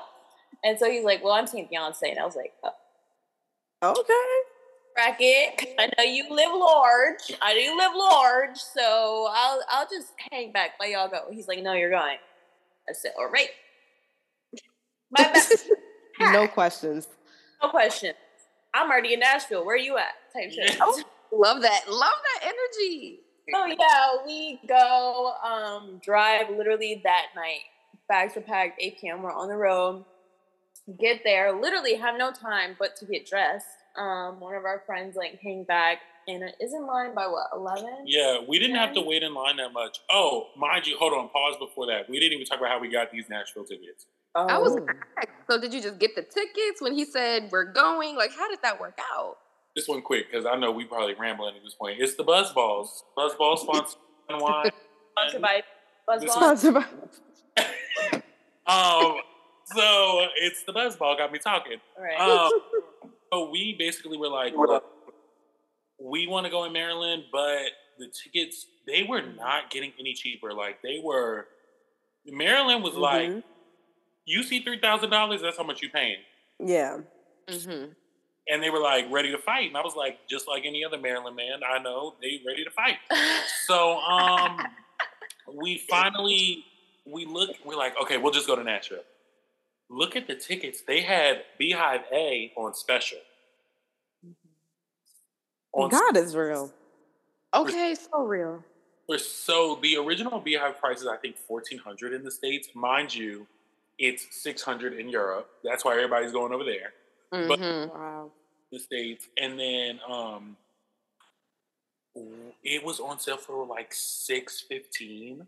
And 0.63 0.77
so 0.77 0.89
he's 0.89 1.05
like, 1.05 1.23
"Well, 1.23 1.33
I'm 1.33 1.47
seeing 1.47 1.67
Beyonce," 1.67 2.09
and 2.09 2.19
I 2.19 2.25
was 2.25 2.35
like, 2.35 2.53
oh. 2.63 3.91
"Okay." 4.01 4.54
Bracket. 4.95 5.75
I 5.77 5.89
know 5.97 6.03
you 6.03 6.25
live 6.29 6.51
large. 6.53 7.37
I 7.41 7.53
do 7.53 7.77
live 7.77 7.91
large, 7.95 8.57
so 8.57 9.27
I'll 9.31 9.61
I'll 9.69 9.87
just 9.89 10.13
hang 10.31 10.51
back 10.51 10.79
while 10.79 10.89
y'all 10.89 11.09
go. 11.09 11.25
He's 11.31 11.47
like, 11.47 11.61
no, 11.61 11.73
you're 11.73 11.91
going. 11.91 12.17
I 12.89 12.93
said, 12.93 13.11
all 13.17 13.29
right. 13.29 13.49
My 15.11 15.33
no 16.31 16.47
questions. 16.53 17.07
No 17.61 17.69
questions. 17.69 18.15
I'm 18.73 18.89
already 18.89 19.13
in 19.13 19.19
Nashville. 19.19 19.65
Where 19.65 19.75
are 19.75 19.79
you 19.79 19.97
at? 19.97 20.13
Type 20.33 20.51
shit. 20.51 20.77
Oh, 20.81 21.01
love 21.31 21.61
that. 21.61 21.81
Love 21.89 22.13
that 22.41 22.53
energy. 22.53 23.19
Oh 23.53 23.67
yeah, 23.67 24.25
we 24.25 24.59
go 24.67 25.33
um 25.43 25.99
drive 26.03 26.49
literally 26.49 27.01
that 27.03 27.27
night. 27.35 27.61
Bags 28.07 28.37
are 28.37 28.41
packed, 28.41 28.79
8 28.79 29.01
p.m. 29.01 29.21
We're 29.21 29.33
on 29.33 29.47
the 29.47 29.55
road. 29.55 30.05
Get 30.99 31.21
there, 31.23 31.59
literally 31.59 31.95
have 31.95 32.17
no 32.17 32.31
time 32.31 32.75
but 32.77 32.95
to 32.97 33.05
get 33.05 33.25
dressed 33.25 33.65
um, 33.97 34.39
one 34.39 34.55
of 34.55 34.63
our 34.65 34.83
friends 34.85 35.15
like 35.15 35.39
hang 35.41 35.63
back 35.63 35.99
and 36.27 36.43
is 36.59 36.73
in 36.73 36.85
line 36.85 37.13
by 37.13 37.27
what 37.27 37.47
eleven? 37.53 38.03
Yeah, 38.05 38.39
we 38.47 38.59
didn't 38.59 38.77
have 38.77 38.93
to 38.93 39.01
wait 39.01 39.23
in 39.23 39.33
line 39.33 39.57
that 39.57 39.73
much. 39.73 39.99
Oh, 40.09 40.47
mind 40.57 40.87
you, 40.87 40.97
hold 40.97 41.13
on, 41.13 41.29
pause 41.29 41.55
before 41.59 41.87
that. 41.87 42.09
We 42.09 42.19
didn't 42.19 42.33
even 42.33 42.45
talk 42.45 42.59
about 42.59 42.69
how 42.69 42.79
we 42.79 42.89
got 42.89 43.11
these 43.11 43.25
Nashville 43.29 43.65
tickets. 43.65 44.07
Oh. 44.35 44.47
I 44.47 44.57
was 44.57 44.77
so. 45.49 45.59
Did 45.59 45.73
you 45.73 45.81
just 45.81 45.99
get 45.99 46.15
the 46.15 46.21
tickets 46.21 46.81
when 46.81 46.93
he 46.93 47.05
said 47.05 47.49
we're 47.51 47.71
going? 47.71 48.15
Like, 48.15 48.31
how 48.37 48.49
did 48.49 48.59
that 48.63 48.79
work 48.79 48.99
out? 49.13 49.37
This 49.75 49.87
one 49.87 50.01
quick 50.01 50.31
because 50.31 50.45
I 50.45 50.55
know 50.57 50.71
we 50.71 50.85
probably 50.85 51.15
rambling 51.15 51.55
at 51.55 51.63
this 51.63 51.75
point. 51.75 51.97
It's 51.99 52.15
the 52.15 52.23
Buzz 52.23 52.51
Balls. 52.51 53.03
Buzz 53.15 53.33
Balls 53.35 53.61
sponsored 53.61 53.99
wine. 54.29 54.71
Sponsored 55.17 55.41
by 55.41 55.63
Buzz 56.05 56.25
Balls. 56.25 56.61
Sponsored 56.61 56.73
by. 56.73 56.85
um. 58.67 59.17
So 59.67 60.27
it's 60.35 60.63
the 60.63 60.73
Buzz 60.73 60.95
Ball 60.95 61.17
got 61.17 61.31
me 61.31 61.39
talking. 61.39 61.77
Right. 61.99 62.19
Um, 62.19 62.51
so 63.31 63.49
we 63.49 63.75
basically 63.77 64.17
were 64.17 64.29
like, 64.29 64.53
we 65.99 66.27
want 66.27 66.45
to 66.45 66.51
go 66.51 66.65
in 66.65 66.73
Maryland, 66.73 67.23
but 67.31 67.69
the 67.97 68.07
tickets 68.07 68.65
they 68.87 69.03
were 69.03 69.21
not 69.21 69.71
getting 69.71 69.91
any 69.99 70.13
cheaper. 70.13 70.53
Like 70.53 70.81
they 70.81 70.99
were, 71.03 71.47
Maryland 72.25 72.83
was 72.83 72.93
mm-hmm. 72.93 73.33
like, 73.33 73.43
you 74.25 74.43
see 74.43 74.61
three 74.61 74.79
thousand 74.79 75.09
dollars, 75.09 75.41
that's 75.41 75.57
how 75.57 75.63
much 75.63 75.81
you 75.81 75.89
paying. 75.89 76.17
Yeah. 76.59 76.99
Mm-hmm. 77.49 77.91
And 78.47 78.61
they 78.61 78.69
were 78.69 78.79
like 78.79 79.05
ready 79.09 79.31
to 79.31 79.39
fight, 79.39 79.67
and 79.67 79.77
I 79.77 79.81
was 79.81 79.95
like, 79.95 80.19
just 80.29 80.47
like 80.47 80.63
any 80.65 80.85
other 80.85 80.99
Maryland 80.99 81.35
man, 81.35 81.61
I 81.67 81.79
know 81.79 82.15
they 82.21 82.41
ready 82.45 82.63
to 82.63 82.69
fight. 82.69 82.97
so 83.65 83.97
um, 83.97 84.59
we 85.51 85.79
finally 85.89 86.63
we 87.07 87.25
look, 87.25 87.51
we're 87.63 87.75
like, 87.75 87.99
okay, 88.01 88.17
we'll 88.17 88.33
just 88.33 88.47
go 88.47 88.55
to 88.55 88.63
Nashville 88.63 89.03
look 89.89 90.15
at 90.15 90.27
the 90.27 90.35
tickets. 90.35 90.81
They 90.81 91.01
had 91.01 91.43
BeyHive 91.59 92.03
A 92.11 92.51
on 92.55 92.73
special. 92.73 93.19
On 95.73 95.89
God 95.89 96.17
is 96.17 96.35
real. 96.35 96.71
Okay, 97.53 97.95
so 97.95 98.23
real. 98.23 98.63
So 99.17 99.77
the 99.81 99.97
original 99.97 100.41
BeyHive 100.41 100.79
price 100.79 101.01
is 101.01 101.07
I 101.07 101.17
think 101.17 101.37
fourteen 101.37 101.77
hundred 101.79 102.13
in 102.13 102.23
the 102.23 102.31
states. 102.31 102.69
Mind 102.73 103.13
you, 103.13 103.45
it's 103.99 104.25
six 104.31 104.61
hundred 104.61 104.93
in 104.93 105.09
Europe. 105.09 105.49
That's 105.63 105.85
why 105.85 105.93
everybody's 105.93 106.31
going 106.31 106.53
over 106.53 106.63
there. 106.63 106.93
Mm-hmm. 107.33 107.47
But 107.47 107.59
wow. 107.93 108.31
the 108.71 108.79
states, 108.79 109.27
and 109.39 109.59
then 109.59 109.99
um, 110.09 110.57
it 112.63 112.83
was 112.83 112.99
on 112.99 113.19
sale 113.19 113.37
for 113.37 113.65
like 113.65 113.93
six 113.93 114.61
fifteen. 114.61 115.45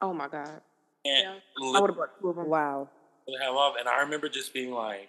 Oh 0.00 0.12
my 0.12 0.28
god! 0.28 0.60
And 1.08 1.40
yeah. 1.60 1.76
I 1.76 1.80
would 1.80 1.90
have 1.90 1.96
bought 1.96 2.20
two 2.20 2.28
of 2.30 2.36
them. 2.36 2.48
Wow 2.48 2.88
the 3.26 3.38
hell 3.42 3.58
off. 3.58 3.74
And 3.78 3.88
I 3.88 4.02
remember 4.02 4.28
just 4.28 4.54
being 4.54 4.70
like, 4.70 5.08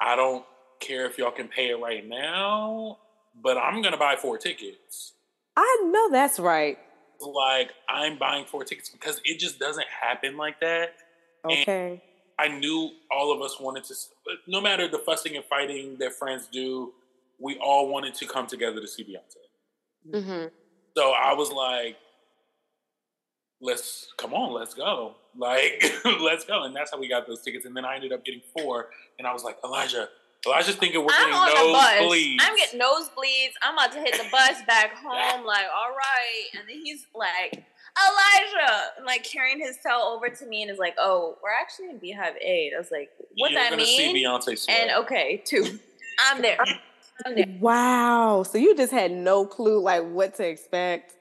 I 0.00 0.16
don't 0.16 0.44
care 0.80 1.06
if 1.06 1.18
y'all 1.18 1.30
can 1.30 1.48
pay 1.48 1.70
it 1.70 1.80
right 1.80 2.06
now, 2.06 2.98
but 3.42 3.56
I'm 3.56 3.82
gonna 3.82 3.96
buy 3.96 4.16
four 4.16 4.38
tickets. 4.38 5.12
I 5.56 5.84
know 5.86 6.10
that's 6.10 6.38
right. 6.38 6.78
Like 7.20 7.72
I'm 7.88 8.18
buying 8.18 8.44
four 8.44 8.64
tickets 8.64 8.90
because 8.90 9.20
it 9.24 9.38
just 9.38 9.58
doesn't 9.58 9.86
happen 10.02 10.36
like 10.36 10.60
that. 10.60 10.96
Okay. 11.44 12.02
And 12.38 12.54
I 12.54 12.58
knew 12.58 12.90
all 13.10 13.32
of 13.32 13.40
us 13.40 13.58
wanted 13.58 13.84
to, 13.84 13.94
no 14.46 14.60
matter 14.60 14.88
the 14.88 14.98
fussing 14.98 15.36
and 15.36 15.44
fighting 15.44 15.96
that 16.00 16.12
friends 16.12 16.46
do, 16.52 16.92
we 17.38 17.56
all 17.58 17.88
wanted 17.88 18.14
to 18.14 18.26
come 18.26 18.46
together 18.46 18.80
to 18.80 18.86
see 18.86 19.04
Beyonce. 19.04 20.14
Mm-hmm. 20.14 20.46
So 20.96 21.12
I 21.12 21.32
was 21.32 21.50
like, 21.50 21.96
let's 23.60 24.12
come 24.16 24.34
on, 24.34 24.52
let's 24.52 24.74
go. 24.74 25.14
Like, 25.36 25.84
let's 26.20 26.44
go. 26.44 26.64
And 26.64 26.74
that's 26.74 26.90
how 26.90 26.98
we 26.98 27.08
got 27.08 27.26
those 27.26 27.42
tickets. 27.42 27.66
And 27.66 27.76
then 27.76 27.84
I 27.84 27.94
ended 27.96 28.12
up 28.12 28.24
getting 28.24 28.42
four. 28.56 28.90
And 29.18 29.26
I 29.26 29.32
was 29.32 29.44
like, 29.44 29.58
Elijah, 29.64 30.08
Elijah's 30.46 30.76
thinking 30.76 31.00
we're 31.04 31.12
I'm 31.12 31.30
getting 31.30 31.74
nosebleeds. 31.74 32.36
I'm 32.40 32.56
getting 32.56 32.80
nosebleeds. 32.80 33.52
I'm 33.62 33.74
about 33.74 33.92
to 33.92 34.00
hit 34.00 34.12
the 34.12 34.28
bus 34.30 34.62
back 34.66 34.94
home. 34.94 35.44
Like, 35.44 35.66
all 35.74 35.90
right. 35.90 36.58
And 36.58 36.68
then 36.68 36.76
he's 36.82 37.06
like, 37.14 37.64
Elijah, 37.98 38.82
and 38.98 39.06
like 39.06 39.24
carrying 39.24 39.58
his 39.58 39.78
tail 39.84 40.00
over 40.00 40.28
to 40.28 40.46
me 40.46 40.62
and 40.62 40.70
is 40.70 40.78
like, 40.78 40.94
oh, 40.98 41.38
we're 41.42 41.50
actually 41.50 41.88
in 41.88 41.98
BeyHive 41.98 42.36
8. 42.40 42.72
I 42.74 42.78
was 42.78 42.90
like, 42.90 43.10
what 43.38 43.50
You're 43.50 43.60
that 43.60 43.70
gonna 43.70 43.82
mean? 43.82 44.14
See 44.14 44.24
Beyonce 44.24 44.58
sweat. 44.58 44.78
and 44.78 45.04
okay, 45.04 45.42
two. 45.44 45.78
I'm 46.18 46.42
there. 46.42 46.58
I'm 47.24 47.34
there. 47.34 47.46
Wow. 47.58 48.42
So 48.42 48.58
you 48.58 48.76
just 48.76 48.92
had 48.92 49.12
no 49.12 49.46
clue 49.46 49.80
like 49.80 50.02
what 50.04 50.34
to 50.36 50.46
expect. 50.46 51.14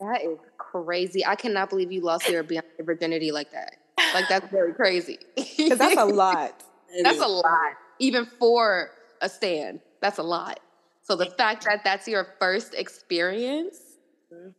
That 0.00 0.22
is 0.22 0.38
crazy. 0.72 1.24
I 1.24 1.36
cannot 1.36 1.68
believe 1.70 1.92
you 1.92 2.00
lost 2.00 2.28
your 2.28 2.44
virginity 2.80 3.30
like 3.30 3.52
that. 3.52 3.76
Like 4.14 4.28
that's 4.28 4.48
very 4.50 4.72
crazy. 4.72 5.18
Because 5.36 5.78
that's 5.78 6.00
a 6.00 6.04
lot. 6.24 6.62
that's 7.02 7.20
a 7.20 7.26
lot. 7.26 7.72
Even 7.98 8.26
for 8.38 8.90
a 9.20 9.28
stand, 9.28 9.80
that's 10.00 10.18
a 10.18 10.22
lot. 10.22 10.60
So 11.02 11.16
the 11.16 11.26
fact 11.26 11.64
that 11.64 11.82
that's 11.84 12.08
your 12.08 12.26
first 12.38 12.74
experience. 12.74 13.78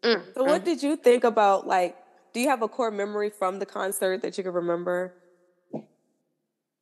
Mm, 0.03 0.21
so 0.35 0.43
what 0.43 0.63
did 0.63 0.83
you 0.83 0.95
think 0.95 1.23
about 1.23 1.65
like? 1.65 1.97
Do 2.33 2.39
you 2.39 2.49
have 2.49 2.61
a 2.61 2.67
core 2.67 2.91
memory 2.91 3.29
from 3.29 3.59
the 3.59 3.65
concert 3.65 4.21
that 4.21 4.37
you 4.37 4.43
can 4.43 4.53
remember? 4.53 5.13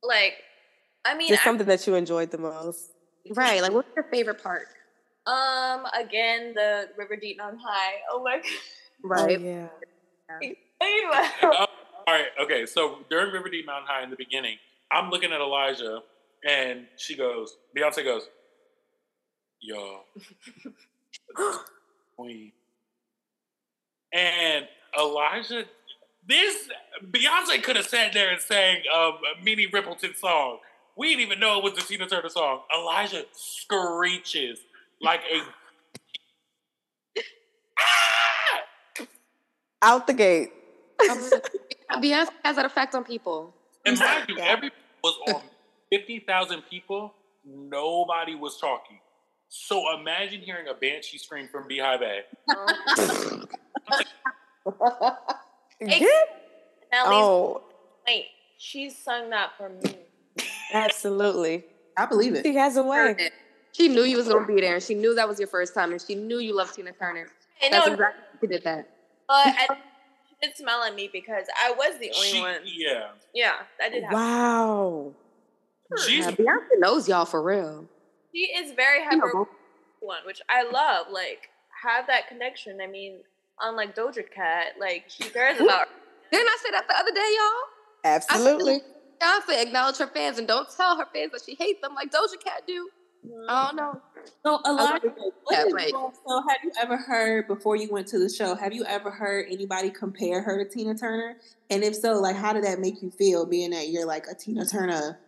Like, 0.02 0.34
I 1.04 1.14
mean, 1.14 1.28
just 1.28 1.44
something 1.44 1.66
that 1.66 1.86
you 1.86 1.94
enjoyed 1.94 2.30
the 2.30 2.38
most. 2.38 2.90
Right. 3.34 3.62
Like, 3.62 3.72
what's 3.72 3.88
your 3.94 4.04
favorite 4.10 4.42
part? 4.42 4.66
Um, 5.26 5.86
again, 5.98 6.52
the 6.54 6.88
River 6.98 7.16
Deep 7.16 7.38
Mountain 7.38 7.60
High. 7.64 8.00
Oh 8.10 8.22
my 8.22 8.36
god. 8.42 8.50
Right. 9.02 9.38
Oh, 9.38 9.42
yeah. 9.42 9.68
Anyway. 10.80 11.28
Oh, 11.42 11.66
all 12.06 12.14
right, 12.14 12.26
okay. 12.42 12.66
So 12.66 12.98
during 13.10 13.32
River 13.32 13.48
Deep 13.48 13.66
Mountain 13.66 13.86
High 13.88 14.02
in 14.02 14.10
the 14.10 14.16
beginning, 14.16 14.56
I'm 14.90 15.10
looking 15.10 15.32
at 15.32 15.40
Elijah, 15.40 16.00
and 16.48 16.86
she 16.96 17.16
goes, 17.16 17.56
Beyonce 17.76 18.04
goes, 18.04 18.22
"Yo, 19.60 20.00
queen," 22.16 22.52
and 24.12 24.66
Elijah. 24.98 25.64
This 26.28 26.68
Beyonce 27.10 27.62
could 27.62 27.76
have 27.76 27.86
sat 27.86 28.12
there 28.12 28.30
and 28.32 28.40
sang 28.40 28.82
um, 28.94 29.18
a 29.38 29.44
Minnie 29.44 29.66
Riperton 29.68 30.16
song. 30.16 30.58
We 30.96 31.08
didn't 31.08 31.22
even 31.22 31.40
know 31.40 31.58
it 31.58 31.64
was 31.64 31.74
the 31.74 31.82
Tina 31.82 32.06
Turner 32.06 32.28
song. 32.28 32.60
Elijah 32.76 33.24
screeches 33.32 34.58
like 35.00 35.20
a 35.32 35.42
ah! 37.78 38.11
Out 39.82 40.06
the 40.06 40.14
gate. 40.14 40.52
Beyonce 41.00 42.28
has 42.44 42.56
that 42.56 42.64
effect 42.64 42.94
on 42.94 43.04
people. 43.04 43.54
And 43.84 43.98
mind 43.98 44.26
you, 44.28 44.38
every 44.38 44.70
was 45.02 45.18
on 45.28 45.42
fifty 45.90 46.20
thousand 46.20 46.62
people. 46.70 47.12
Nobody 47.44 48.36
was 48.36 48.58
talking. 48.60 49.00
So 49.48 49.98
imagine 49.98 50.40
hearing 50.40 50.68
a 50.68 50.74
banshee 50.74 51.18
scream 51.18 51.48
from 51.48 51.68
BeyHive 51.68 52.02
A. 52.02 52.22
Yeah. 55.80 56.06
Oh, 56.94 57.62
wait, 58.06 58.26
she's 58.58 58.96
sung 58.96 59.30
that 59.30 59.50
for 59.56 59.68
me. 59.68 59.96
absolutely. 60.72 61.64
I 61.96 62.06
believe 62.06 62.34
it. 62.34 62.44
She 62.44 62.54
has 62.54 62.76
a 62.76 62.82
way. 62.82 63.30
She 63.72 63.88
knew 63.88 64.02
you 64.02 64.16
was 64.16 64.28
gonna 64.28 64.46
be 64.46 64.60
there, 64.60 64.78
she 64.80 64.94
knew 64.94 65.14
that 65.14 65.26
was 65.26 65.38
your 65.38 65.48
first 65.48 65.74
time, 65.74 65.92
and 65.92 66.00
she 66.00 66.14
knew 66.14 66.38
you 66.38 66.54
loved 66.54 66.74
Tina 66.74 66.92
Turner. 66.92 67.28
I 67.62 67.70
That's 67.70 67.88
exactly 67.88 68.22
she 68.40 68.46
did 68.46 68.64
that. 68.64 68.88
But 69.32 69.54
I, 69.56 69.66
she 70.28 70.46
did 70.46 70.56
smile 70.56 70.82
at 70.82 70.94
me 70.94 71.08
because 71.10 71.46
I 71.64 71.70
was 71.72 71.98
the 71.98 72.12
only 72.14 72.28
She, 72.28 72.40
one. 72.40 72.60
yeah, 72.64 73.08
Yeah, 73.34 73.54
that 73.78 73.92
did 73.92 74.02
happen. 74.02 74.18
Wow. 74.18 75.12
she's 76.04 76.26
Yeah, 76.26 76.32
Beyonce 76.32 76.78
knows 76.78 77.08
y'all 77.08 77.24
for 77.24 77.42
real. 77.42 77.86
She 78.34 78.40
is 78.40 78.72
very 78.72 79.02
You 79.02 79.16
know, 79.16 79.26
hyper 79.26 79.44
one, 80.00 80.18
which 80.26 80.40
I 80.50 80.64
love. 80.64 81.06
Like, 81.10 81.48
have 81.82 82.06
that 82.08 82.28
connection. 82.28 82.80
I 82.82 82.86
mean, 82.86 83.20
unlike 83.60 83.96
Doja 83.96 84.22
Cat, 84.30 84.74
like 84.78 85.04
she 85.08 85.24
cares 85.24 85.60
about. 85.60 85.88
Didn't 86.30 86.48
I 86.48 86.56
say 86.62 86.70
that 86.72 86.88
the 86.88 86.98
other 86.98 87.12
day, 87.12 87.36
y'all? 87.38 88.12
Absolutely. 88.16 88.80
Beyonce 89.22 89.62
acknowledge 89.62 89.98
her 89.98 90.08
fans 90.08 90.38
and 90.38 90.48
don't 90.48 90.68
tell 90.76 90.96
her 90.98 91.06
fans 91.14 91.32
that 91.32 91.42
she 91.46 91.54
hates 91.54 91.80
them 91.80 91.94
like 91.94 92.10
Doja 92.10 92.42
Cat 92.42 92.62
do. 92.66 92.88
Mm-hmm. 93.26 93.46
Oh 93.48 93.70
no. 93.74 94.00
So, 94.44 94.60
Elijah, 94.66 95.00
Yeah, 95.04 95.22
what 95.44 95.66
is 95.66 95.72
right. 95.74 95.90
your- 95.90 96.12
so 96.26 96.42
have 96.48 96.58
you 96.64 96.72
ever 96.80 96.96
heard 96.96 97.46
before 97.46 97.76
you 97.76 97.88
went 97.90 98.08
to 98.08 98.18
the 98.18 98.28
show? 98.28 98.54
Have 98.54 98.72
you 98.72 98.84
ever 98.84 99.10
heard 99.10 99.46
anybody 99.50 99.90
compare 99.90 100.42
her 100.42 100.62
to 100.62 100.68
Tina 100.68 100.94
Turner? 100.94 101.36
And 101.70 101.84
if 101.84 101.94
so, 101.94 102.14
like, 102.14 102.36
how 102.36 102.52
did 102.52 102.64
that 102.64 102.78
make 102.80 103.02
you 103.02 103.10
feel, 103.10 103.46
being 103.46 103.70
that 103.70 103.88
you're 103.88 104.06
like 104.06 104.26
a 104.28 104.34
Tina 104.34 104.64
Turner 104.66 105.20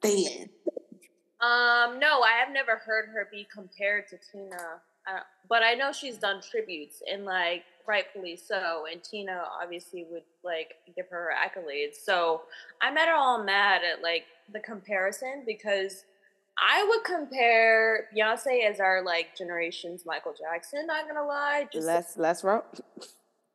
fan? 0.00 0.48
Um, 1.40 1.98
no, 1.98 2.22
I 2.22 2.34
have 2.38 2.52
never 2.52 2.76
heard 2.76 3.08
her 3.08 3.28
be 3.30 3.46
compared 3.52 4.06
to 4.08 4.18
Tina, 4.30 4.80
uh, 5.06 5.20
but 5.48 5.62
I 5.64 5.74
know 5.74 5.90
she's 5.90 6.16
done 6.16 6.40
tributes 6.40 7.02
and 7.10 7.24
like 7.24 7.64
rightfully 7.86 8.36
so. 8.36 8.84
And 8.90 9.02
Tina 9.02 9.44
obviously 9.60 10.04
would 10.10 10.22
like 10.44 10.76
give 10.94 11.08
her 11.08 11.30
her 11.30 11.32
accolades. 11.34 11.96
So 11.96 12.42
I'm 12.80 12.94
not 12.94 13.08
at 13.08 13.14
all 13.14 13.42
mad 13.42 13.82
at 13.82 14.02
like 14.02 14.24
the 14.52 14.60
comparison 14.60 15.42
because 15.44 16.04
I 16.62 16.86
would 16.88 17.04
compare 17.04 18.08
Beyonce 18.16 18.70
as 18.70 18.78
our 18.78 19.02
like 19.02 19.36
generation's 19.36 20.06
Michael 20.06 20.34
Jackson. 20.38 20.86
Not 20.86 21.08
gonna 21.08 21.26
lie, 21.26 21.66
just 21.72 21.86
Let's 21.86 22.16
let's 22.16 22.44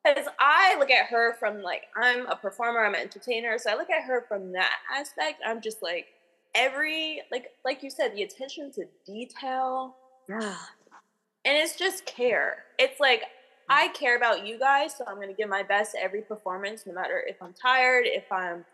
because 0.04 0.28
I 0.39 0.76
look 0.78 0.91
at 0.91 1.08
her 1.08 1.36
from 1.39 1.62
like 1.62 1.84
I'm 1.96 2.28
a 2.28 2.36
performer, 2.36 2.86
I'm 2.86 2.93
an 2.93 3.02
entertainer, 3.02 3.58
so 3.58 3.72
I 3.72 3.76
look 3.76 3.89
at 3.89 4.04
her 4.04 4.26
from 4.28 4.52
that 4.54 4.74
aspect. 4.93 5.41
I'm 5.46 5.62
just 5.62 5.82
like 5.82 6.08
every 6.56 7.22
like 7.32 7.48
like 7.65 7.84
you 7.84 7.89
said, 7.89 8.13
the 8.13 8.24
attention 8.24 8.72
to 8.74 8.86
detail, 9.06 9.96
and 10.30 10.56
it's 11.46 11.76
just 11.76 12.06
care. 12.06 12.65
It's 12.78 13.00
like 13.00 13.24
I 13.70 13.89
care 13.89 14.17
about 14.17 14.46
you 14.46 14.60
guys, 14.60 14.96
so 14.98 15.06
I'm 15.08 15.15
gonna 15.15 15.34
give 15.34 15.50
my 15.50 15.63
best 15.63 15.96
every 16.00 16.22
performance, 16.22 16.86
no 16.86 16.93
matter 16.93 17.24
if 17.26 17.41
I'm 17.41 17.54
tired, 17.54 18.06
if 18.06 18.32
I'm 18.32 18.65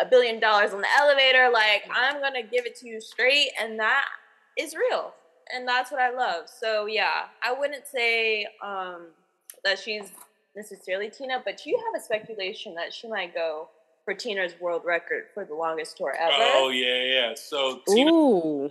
a 0.00 0.04
billion 0.04 0.40
dollars 0.40 0.72
on 0.72 0.80
the 0.80 0.88
elevator. 0.98 1.50
Like 1.52 1.84
I'm 1.92 2.20
gonna 2.20 2.42
give 2.42 2.66
it 2.66 2.76
to 2.80 2.88
you 2.88 3.00
straight, 3.00 3.50
and 3.60 3.78
that 3.78 4.04
is 4.58 4.74
real, 4.74 5.12
and 5.54 5.66
that's 5.66 5.90
what 5.90 6.00
I 6.00 6.10
love. 6.10 6.46
So 6.48 6.86
yeah, 6.86 7.24
I 7.42 7.52
wouldn't 7.52 7.86
say 7.86 8.46
um, 8.62 9.06
that 9.64 9.78
she's 9.78 10.10
necessarily 10.56 11.10
Tina, 11.10 11.42
but 11.44 11.66
you 11.66 11.78
have 11.84 12.00
a 12.00 12.04
speculation 12.04 12.74
that 12.74 12.92
she 12.92 13.08
might 13.08 13.34
go 13.34 13.68
for 14.04 14.14
Tina's 14.14 14.52
world 14.60 14.82
record 14.84 15.24
for 15.32 15.44
the 15.44 15.54
longest 15.54 15.96
tour 15.96 16.14
ever. 16.18 16.32
oh 16.38 16.68
yeah, 16.70 17.02
yeah. 17.04 17.34
So 17.34 17.80
Tina, 17.88 18.12
Ooh. 18.12 18.70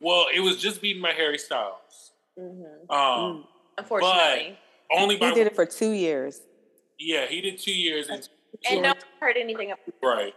well, 0.00 0.26
it 0.34 0.40
was 0.40 0.56
just 0.58 0.80
beaten 0.80 1.02
by 1.02 1.12
Harry 1.12 1.38
Styles. 1.38 2.12
Mm-hmm. 2.38 2.90
Um, 2.90 3.44
Unfortunately, 3.76 4.58
only 4.94 5.16
by 5.16 5.28
He 5.28 5.34
did 5.34 5.46
it 5.48 5.54
for 5.54 5.66
two 5.66 5.90
years. 5.92 6.40
yeah, 6.98 7.26
he 7.26 7.40
did 7.40 7.58
two 7.58 7.74
years 7.74 8.08
and 8.08 8.28
and 8.70 8.82
no 8.82 8.88
one 8.90 8.96
heard 9.20 9.36
anything 9.36 9.72
about. 9.72 9.94
right. 10.02 10.34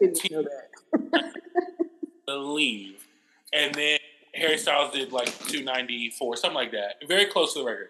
Didn't 0.00 0.30
know 0.30 0.42
that. 0.42 1.32
believe. 2.28 3.06
And 3.52 3.74
then 3.74 3.98
Harry 4.34 4.58
Styles 4.58 4.92
did 4.92 5.12
like 5.12 5.26
294, 5.46 6.36
something 6.36 6.54
like 6.54 6.72
that. 6.72 6.96
Very 7.08 7.24
close 7.24 7.54
to 7.54 7.60
the 7.60 7.64
record. 7.64 7.88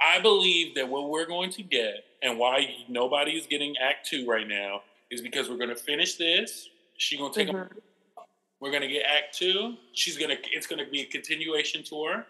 I 0.00 0.20
believe 0.20 0.74
that 0.74 0.88
what 0.88 1.10
we're 1.10 1.26
going 1.26 1.50
to 1.50 1.62
get 1.62 2.04
and 2.22 2.38
why 2.38 2.74
nobody 2.88 3.32
is 3.32 3.46
getting 3.46 3.76
Act 3.76 4.08
Two 4.08 4.26
right 4.26 4.48
now 4.48 4.82
is 5.10 5.20
because 5.20 5.48
we're 5.48 5.56
going 5.56 5.68
to 5.68 5.76
finish 5.76 6.16
this. 6.16 6.68
She's 6.96 7.18
going 7.18 7.32
to 7.32 7.38
take 7.38 7.48
a. 7.48 7.56
Mm-hmm. 7.56 7.78
We're 8.60 8.70
going 8.70 8.82
to 8.82 8.88
get 8.88 9.04
Act 9.04 9.36
Two. 9.36 9.74
She's 9.92 10.16
going 10.18 10.30
to. 10.30 10.36
It's 10.50 10.66
going 10.66 10.84
to 10.84 10.90
be 10.90 11.02
a 11.02 11.06
continuation 11.06 11.84
tour, 11.84 12.26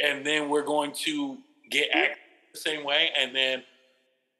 and 0.00 0.26
then 0.26 0.48
we're 0.48 0.64
going 0.64 0.92
to 1.04 1.38
get 1.70 1.90
Act 1.92 2.18
the 2.52 2.60
same 2.60 2.84
way. 2.84 3.10
And 3.18 3.34
then, 3.34 3.62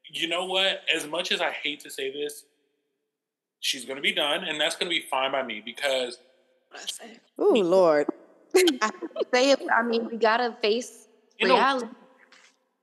you 0.09 0.27
know 0.27 0.45
what? 0.45 0.81
As 0.93 1.07
much 1.07 1.31
as 1.31 1.41
I 1.41 1.51
hate 1.51 1.79
to 1.81 1.89
say 1.89 2.11
this, 2.11 2.43
she's 3.65 3.83
going 3.83 3.95
to 3.95 4.01
be 4.01 4.13
done, 4.13 4.43
and 4.43 4.61
that's 4.61 4.75
going 4.75 4.91
to 4.91 4.95
be 4.95 5.05
fine 5.09 5.31
by 5.31 5.41
me 5.43 5.61
because 5.65 6.19
Ooh, 7.41 7.53
Lord. 7.55 8.07
I 8.55 8.91
Say 9.33 9.51
it. 9.51 9.61
I 9.73 9.81
mean, 9.81 10.07
we 10.09 10.17
gotta 10.17 10.55
face 10.61 11.07
in 11.39 11.49
a, 11.49 11.53
reality. 11.53 11.87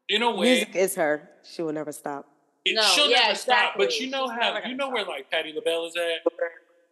in 0.09 0.23
a 0.23 0.31
way, 0.31 0.57
Music 0.57 0.75
is 0.75 0.95
her. 0.97 1.31
She 1.45 1.63
will 1.63 1.73
never 1.73 1.93
stop. 1.93 2.27
it, 2.65 2.75
No, 2.75 2.83
she'll 2.83 3.09
yeah, 3.09 3.21
never 3.21 3.35
stop. 3.35 3.75
But 3.77 3.99
you 3.99 4.11
know 4.11 4.29
how 4.29 4.59
you 4.67 4.75
know 4.75 4.91
where 4.91 5.05
like 5.05 5.31
Patti 5.31 5.53
LaBelle 5.55 5.87
is 5.87 5.97
at, 5.97 6.33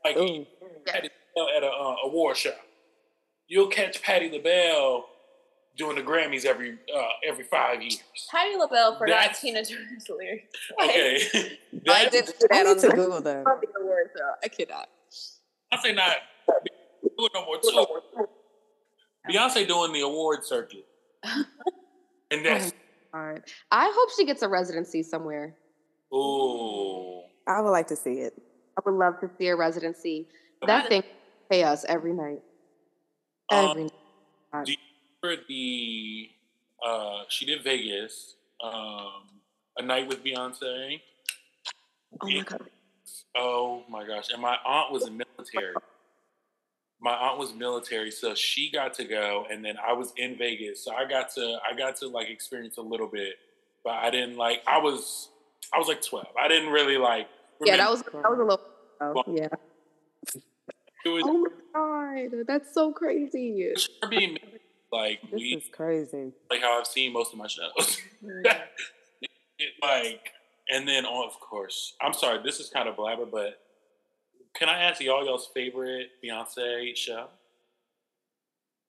like 0.05 0.16
Ooh. 0.16 0.46
Patti 0.87 1.11
LaBelle 1.37 1.57
at 1.57 1.62
a 1.62 1.66
uh, 1.66 1.96
award 2.05 2.37
show. 2.37 2.55
You'll 3.48 3.68
catch 3.68 4.03
Patti 4.03 4.31
LaBelle 4.31 5.05
doing 5.76 5.96
the 5.96 6.02
Grammys 6.02 6.44
every 6.44 6.72
uh, 6.94 7.02
every 7.26 7.44
five 7.44 7.80
years. 7.83 8.02
Patti 8.30 8.56
LaBelle 8.56 8.98
forgot 8.98 9.20
That's- 9.20 9.40
Tina 9.40 9.64
Turner's 9.64 10.09
lyrics. 10.09 10.54
Okay, 10.83 11.22
I 11.90 12.09
did 12.09 12.28
I 12.50 12.62
that 12.62 12.64
need 12.64 12.70
on 12.70 12.76
to 12.76 12.88
the 12.88 12.94
Google 12.94 13.20
that. 13.22 13.44
the 13.44 13.85
word, 13.85 14.11
so 14.16 14.22
I 14.44 14.48
cannot. 14.48 14.88
Beyonce 15.72 15.94
not 15.94 16.16
doing 17.16 17.30
no 17.35 17.44
more 17.46 17.59
tour. 17.62 18.02
Beyonce 19.30 19.66
doing 19.66 19.92
the 19.92 20.00
award 20.00 20.44
circuit, 20.44 20.87
and 22.30 22.44
that's 22.44 22.72
All 23.14 23.20
right. 23.22 23.42
I 23.70 23.92
hope 23.94 24.11
she 24.16 24.24
gets 24.26 24.42
a 24.42 24.48
residency 24.48 25.02
somewhere. 25.02 25.54
ooh. 26.12 27.22
I 27.46 27.61
would 27.61 27.70
like 27.70 27.87
to 27.88 27.96
see 27.96 28.20
it. 28.20 28.35
I 28.78 28.80
would 28.85 28.96
love 28.98 29.18
to 29.20 29.30
see 29.38 29.48
a 29.48 29.56
residency. 29.56 30.28
That 30.66 30.88
thing 30.88 31.02
pay 31.50 31.64
us 31.64 31.85
every 31.88 32.12
night. 32.12 32.42
Um, 33.50 33.70
Every 33.70 33.83
night. 34.52 34.78
Remember 35.22 35.42
the 35.48 36.30
uh 36.85 37.22
she 37.28 37.44
did 37.44 37.62
Vegas, 37.62 38.35
um 38.62 39.22
a 39.78 39.83
night 39.83 40.09
with 40.09 40.24
Beyonce. 40.24 41.00
Oh 42.20 42.30
my 42.30 42.42
god. 42.42 42.62
Oh 43.37 43.83
my 43.88 44.06
gosh. 44.06 44.28
And 44.33 44.40
my 44.40 44.56
aunt 44.64 44.92
was 44.92 45.06
in 45.06 45.16
military. 45.16 45.74
My 47.02 47.12
aunt 47.12 47.38
was 47.38 47.54
military, 47.54 48.11
so 48.11 48.35
she 48.35 48.70
got 48.70 48.94
to 48.94 49.04
go 49.04 49.46
and 49.50 49.64
then 49.64 49.76
I 49.87 49.92
was 49.92 50.12
in 50.16 50.37
Vegas. 50.37 50.85
So 50.85 50.94
I 50.94 51.06
got 51.06 51.33
to 51.35 51.59
I 51.70 51.76
got 51.76 51.96
to 51.96 52.09
like 52.09 52.28
experience 52.30 52.78
a 52.78 52.83
little 52.83 53.09
bit. 53.09 53.35
But 53.85 53.94
I 53.94 54.11
didn't 54.11 54.37
like 54.37 54.62
I 54.66 54.78
was 54.78 55.28
I 55.72 55.78
was 55.78 55.88
like 55.88 56.02
twelve. 56.02 56.28
I 56.40 56.48
didn't 56.48 56.72
really 56.72 56.96
like 56.96 57.28
Yeah, 57.62 57.76
that 57.76 57.90
was 57.90 58.02
that 58.02 58.14
was 58.14 58.38
a 58.38 58.42
little. 58.42 58.61
Oh, 59.02 59.22
yeah. 59.26 59.48
it 61.04 61.09
was 61.09 61.24
Oh 61.26 61.46
my 61.72 62.26
god, 62.26 62.46
that's 62.46 62.74
so 62.74 62.92
crazy. 62.92 63.74
being 64.09 64.38
like 64.92 65.20
This 65.31 65.33
we 65.40 65.55
is 65.55 65.64
crazy. 65.72 66.33
like 66.50 66.61
how 66.61 66.79
I've 66.79 66.87
seen 66.87 67.12
most 67.12 67.33
of 67.33 67.38
my 67.38 67.46
shows. 67.46 67.98
it, 68.22 69.70
like, 69.83 70.31
and 70.70 70.87
then 70.87 71.05
oh, 71.07 71.26
of 71.26 71.38
course, 71.40 71.94
I'm 72.00 72.12
sorry, 72.12 72.40
this 72.44 72.61
is 72.61 72.70
kind 72.70 72.88
of 72.88 72.96
blabber, 72.96 73.26
but 73.26 73.61
can 74.57 74.68
I 74.68 74.83
ask 74.83 75.00
y'all 75.00 75.24
y'all's 75.24 75.48
favorite 75.55 76.09
Beyonce 76.24 76.96
show? 76.96 77.29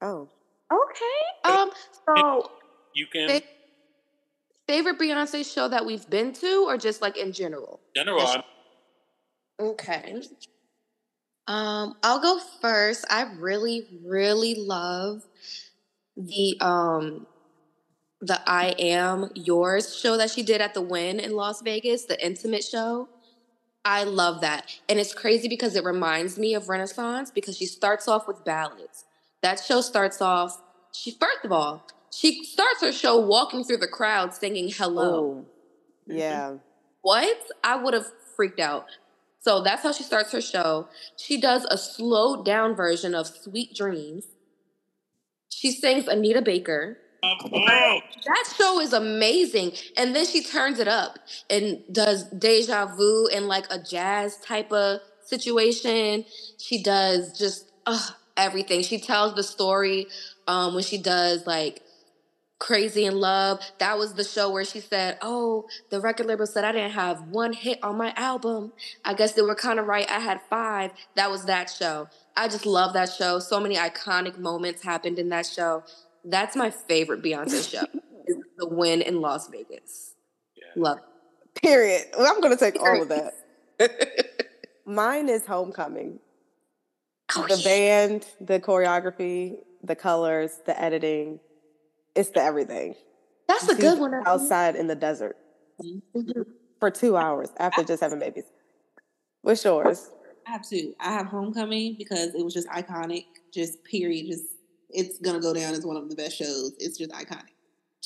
Oh. 0.02 0.28
Okay. 0.72 1.54
Um. 1.54 1.70
So 2.08 2.50
You 2.96 3.06
can 3.08 3.30
Fa- 3.30 3.46
favorite 4.68 4.98
Beyonce 4.98 5.46
show 5.54 5.68
that 5.68 5.86
we've 5.86 6.10
been 6.10 6.32
to, 6.34 6.66
or 6.68 6.78
just 6.78 7.02
like 7.02 7.18
in 7.18 7.32
general? 7.34 7.80
general. 7.96 8.22
I- 8.22 8.44
Okay. 9.60 10.20
Um, 11.48 11.96
I'll 12.02 12.20
go 12.20 12.40
first. 12.62 13.06
I 13.12 13.32
really, 13.38 13.88
really 14.04 14.56
love 14.56 15.22
the 16.28 16.58
um 16.60 17.28
the 18.22 18.40
I 18.48 18.76
Am 18.78 19.30
Yours 19.34 19.98
show 19.98 20.16
that 20.18 20.30
she 20.30 20.44
did 20.44 20.62
at 20.62 20.74
the 20.74 20.82
Wynn 20.82 21.20
in 21.20 21.34
Las 21.36 21.62
Vegas, 21.62 22.06
the 22.06 22.24
intimate 22.24 22.64
show. 22.64 23.10
I 23.84 24.04
love 24.04 24.42
that. 24.42 24.72
And 24.88 25.00
it's 25.00 25.14
crazy 25.14 25.48
because 25.48 25.76
it 25.76 25.84
reminds 25.84 26.38
me 26.38 26.54
of 26.54 26.70
Renaissance 26.70 27.32
because 27.32 27.58
she 27.58 27.66
starts 27.66 28.08
off 28.08 28.28
with 28.28 28.46
ballads. 28.46 29.06
That 29.42 29.60
show 29.60 29.82
starts 29.82 30.22
off, 30.22 30.62
she 30.94 31.12
first 31.12 31.44
of 31.44 31.52
all, 31.52 31.88
she 32.12 32.44
starts 32.44 32.82
her 32.82 32.92
show 32.92 33.18
walking 33.20 33.64
through 33.64 33.78
the 33.78 33.88
crowd 33.88 34.36
singing 34.36 34.70
hello. 34.70 35.16
Oh. 35.16 35.46
Yeah. 36.06 36.58
What? 37.02 37.38
I 37.64 37.78
would 37.78 37.96
have 37.96 38.08
freaked 38.36 38.60
out. 38.60 38.86
So 39.40 39.64
that's 39.64 39.82
how 39.82 39.92
she 39.92 40.04
starts 40.04 40.32
her 40.34 40.42
show. 40.42 40.88
She 41.18 41.42
does 41.42 41.66
a 41.72 41.78
slowed 41.78 42.46
down 42.46 42.76
version 42.76 43.16
of 43.16 43.26
Sweet 43.26 43.74
Dreams. 43.76 44.26
She 45.52 45.72
sings 45.72 46.08
Anita 46.08 46.42
Baker. 46.42 46.98
That 48.26 48.44
show 48.58 48.80
is 48.80 48.94
amazing. 48.94 49.74
And 49.96 50.16
then 50.16 50.26
she 50.26 50.44
turns 50.44 50.80
it 50.80 50.88
up 50.88 51.20
and 51.50 51.82
does 51.92 52.24
deja 52.30 52.88
vu 52.88 53.28
in 53.28 53.48
like 53.48 53.66
a 53.70 53.78
jazz 53.78 54.38
type 54.38 54.72
of 54.72 55.02
situation. 55.24 56.26
She 56.58 56.82
does 56.82 57.38
just 57.38 57.72
everything. 58.38 58.82
She 58.82 59.00
tells 59.00 59.36
the 59.36 59.44
story 59.44 60.08
um, 60.48 60.74
when 60.74 60.84
she 60.84 60.98
does 60.98 61.46
like 61.46 61.84
Crazy 62.60 63.06
in 63.06 63.20
Love. 63.20 63.60
That 63.80 63.98
was 63.98 64.14
the 64.14 64.24
show 64.24 64.52
where 64.52 64.64
she 64.64 64.80
said, 64.80 65.18
Oh, 65.22 65.68
the 65.90 66.00
record 66.00 66.28
label 66.28 66.46
said 66.46 66.64
I 66.64 66.72
didn't 66.72 66.92
have 66.92 67.28
one 67.30 67.54
hit 67.54 67.80
on 67.84 67.98
my 67.98 68.14
album. 68.16 68.72
I 69.04 69.14
guess 69.14 69.34
they 69.34 69.42
were 69.42 69.56
kind 69.56 69.80
of 69.80 69.88
right. 69.88 70.10
I 70.10 70.20
had 70.20 70.42
five. 70.50 70.92
That 71.16 71.32
was 71.32 71.46
that 71.46 71.70
show. 71.70 72.08
I 72.36 72.48
just 72.48 72.65
love 72.65 72.94
that 72.94 73.12
show. 73.12 73.39
So 73.39 73.60
many 73.60 73.76
iconic 73.76 74.38
moments 74.38 74.84
happened 74.84 75.20
in 75.20 75.30
that 75.30 75.46
show. 75.46 75.84
That's 76.24 76.56
my 76.56 76.70
favorite 76.70 77.22
Beyonce 77.22 77.70
show. 77.72 77.84
is 78.28 78.38
the 78.58 78.67
Wynn 78.67 79.02
in 79.02 79.22
Las 79.22 79.48
Vegas. 79.50 80.13
Yeah. 80.56 80.63
Love 80.82 81.00
Period. 81.62 82.04
Well, 82.17 82.32
I'm 82.34 82.41
gonna 82.41 82.56
take 82.58 82.80
all 82.82 83.02
of 83.02 83.10
that. 83.10 83.34
Mine 84.86 85.28
is 85.30 85.46
Homecoming. 85.46 86.20
Oh, 87.36 87.46
the 87.48 87.58
yeah. 87.58 87.63
band, 87.63 88.26
the 88.39 88.60
choreography, 88.60 89.58
the 89.84 89.96
colors, 89.96 90.60
the 90.65 90.80
editing. 90.82 91.39
It's 92.15 92.30
the 92.30 92.41
everything. 92.41 92.96
That's 93.48 93.67
a 93.70 93.76
good 93.76 94.00
one. 94.00 94.13
Outside 94.26 94.76
in 94.76 94.88
the 94.88 94.96
desert 94.96 95.38
Mhm. 95.84 96.46
for 96.80 96.89
two 96.91 97.17
hours 97.17 97.50
after 97.58 97.84
just 97.84 98.02
having 98.02 98.20
babies. 98.20 98.46
What's 99.41 99.63
yours? 99.65 100.10
I 100.48 100.52
have 100.52 100.68
two. 100.68 100.94
I 101.00 101.12
have 101.14 101.28
Homecoming 101.28 101.96
because 101.98 102.34
it 102.36 102.44
was 102.44 102.54
just 102.54 102.68
iconic. 102.70 103.26
Just 103.54 103.84
period. 103.84 104.28
Just 104.28 104.46
it's 104.90 105.20
gonna 105.20 105.40
go 105.40 105.54
down 105.54 105.74
as 105.74 105.86
one 105.86 105.98
of 105.98 106.10
the 106.10 106.16
best 106.16 106.38
shows. 106.38 106.74
It's 106.80 106.98
just 106.98 107.12
iconic. 107.12 107.50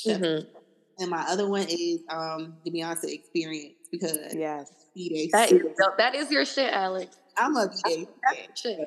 Mhm. 0.06 0.46
And 1.00 1.10
my 1.10 1.26
other 1.28 1.48
one 1.48 1.66
is 1.70 2.00
um 2.10 2.56
the 2.64 2.72
Beyonce 2.72 3.14
Experience 3.14 3.76
because 3.92 4.18
Yes. 4.34 4.72
B-Day. 4.94 5.30
That 5.34 5.52
is, 5.52 5.62
that 5.98 6.16
is 6.16 6.32
your 6.32 6.46
shit, 6.46 6.72
Alex. 6.74 7.18
I'm 7.38 7.56
a 7.58 7.68
B-Day. 7.86 8.08
Shit. 8.56 8.80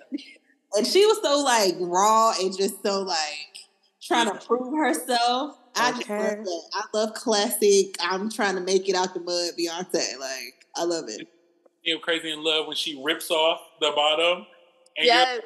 and 0.74 0.86
she 0.86 1.04
was 1.04 1.20
so 1.22 1.40
like 1.42 1.74
raw 1.80 2.32
and 2.40 2.56
just 2.56 2.82
so 2.82 3.02
like 3.02 3.68
trying 4.02 4.30
to 4.30 4.46
prove 4.46 4.74
herself. 4.74 5.58
I 5.76 5.92
just 5.92 6.08
love 6.08 6.44
that. 6.44 6.62
I 6.72 6.82
love 6.94 7.14
classic. 7.14 7.96
I'm 8.00 8.30
trying 8.30 8.54
to 8.56 8.60
make 8.62 8.88
it 8.88 8.94
out 8.96 9.12
the 9.14 9.20
mud, 9.20 9.50
Beyonce. 9.58 10.18
Like 10.18 10.66
I 10.76 10.84
love 10.84 11.04
it. 11.08 11.28
You 11.88 11.94
know, 11.94 12.00
crazy 12.00 12.30
in 12.30 12.44
love 12.44 12.66
when 12.66 12.76
she 12.76 13.00
rips 13.02 13.30
off 13.30 13.60
the 13.80 13.90
bottom, 13.94 14.46
and 14.96 15.06
Yes. 15.06 15.40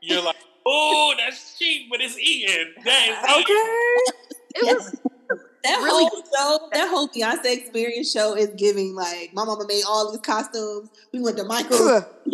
you're, 0.00 0.16
you're 0.16 0.26
like, 0.26 0.36
"Oh, 0.66 1.14
that's 1.16 1.56
cheap, 1.58 1.88
but 1.90 2.00
it's 2.00 2.18
eating." 2.18 2.74
That 2.84 3.08
is 3.08 3.30
Okay. 3.40 4.22
It 4.56 4.76
was 4.76 4.96
That 5.64 5.78
Really 5.78 6.04
whole 6.04 6.22
show, 6.22 6.68
that 6.72 6.88
whole 6.90 7.08
Beyonce 7.08 7.56
Experience 7.56 8.12
show 8.12 8.34
is 8.36 8.48
giving 8.56 8.94
like 8.94 9.32
my 9.32 9.44
mama 9.44 9.64
made 9.66 9.82
all 9.88 10.10
these 10.10 10.20
costumes. 10.20 10.90
We 11.12 11.20
went 11.20 11.38
to 11.38 11.44
Michael's. 11.44 12.04
we 12.26 12.32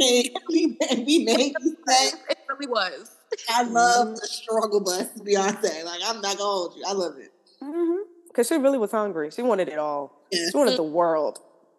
made, 0.80 1.06
we 1.06 1.24
made 1.24 1.54
these 1.60 1.76
things. 1.86 2.16
it 2.28 2.38
really 2.48 2.66
was. 2.66 3.16
I 3.48 3.62
love 3.62 4.08
mm-hmm. 4.08 4.14
the 4.16 4.26
struggle 4.26 4.80
bus, 4.80 5.06
Beyonce. 5.20 5.84
Like 5.84 6.00
I'm 6.04 6.20
not 6.20 6.38
gonna 6.38 6.50
hold 6.50 6.76
you. 6.76 6.82
I 6.86 6.92
love 6.92 7.18
it. 7.18 7.32
Mm-hmm. 7.62 8.02
Because 8.28 8.48
she 8.48 8.56
really 8.56 8.78
was 8.78 8.90
hungry. 8.90 9.30
She 9.30 9.42
wanted 9.42 9.68
it 9.68 9.78
all. 9.78 10.24
Yeah. 10.32 10.46
She 10.50 10.56
wanted 10.56 10.74
mm. 10.74 10.78
the 10.78 10.82
world. 10.84 11.38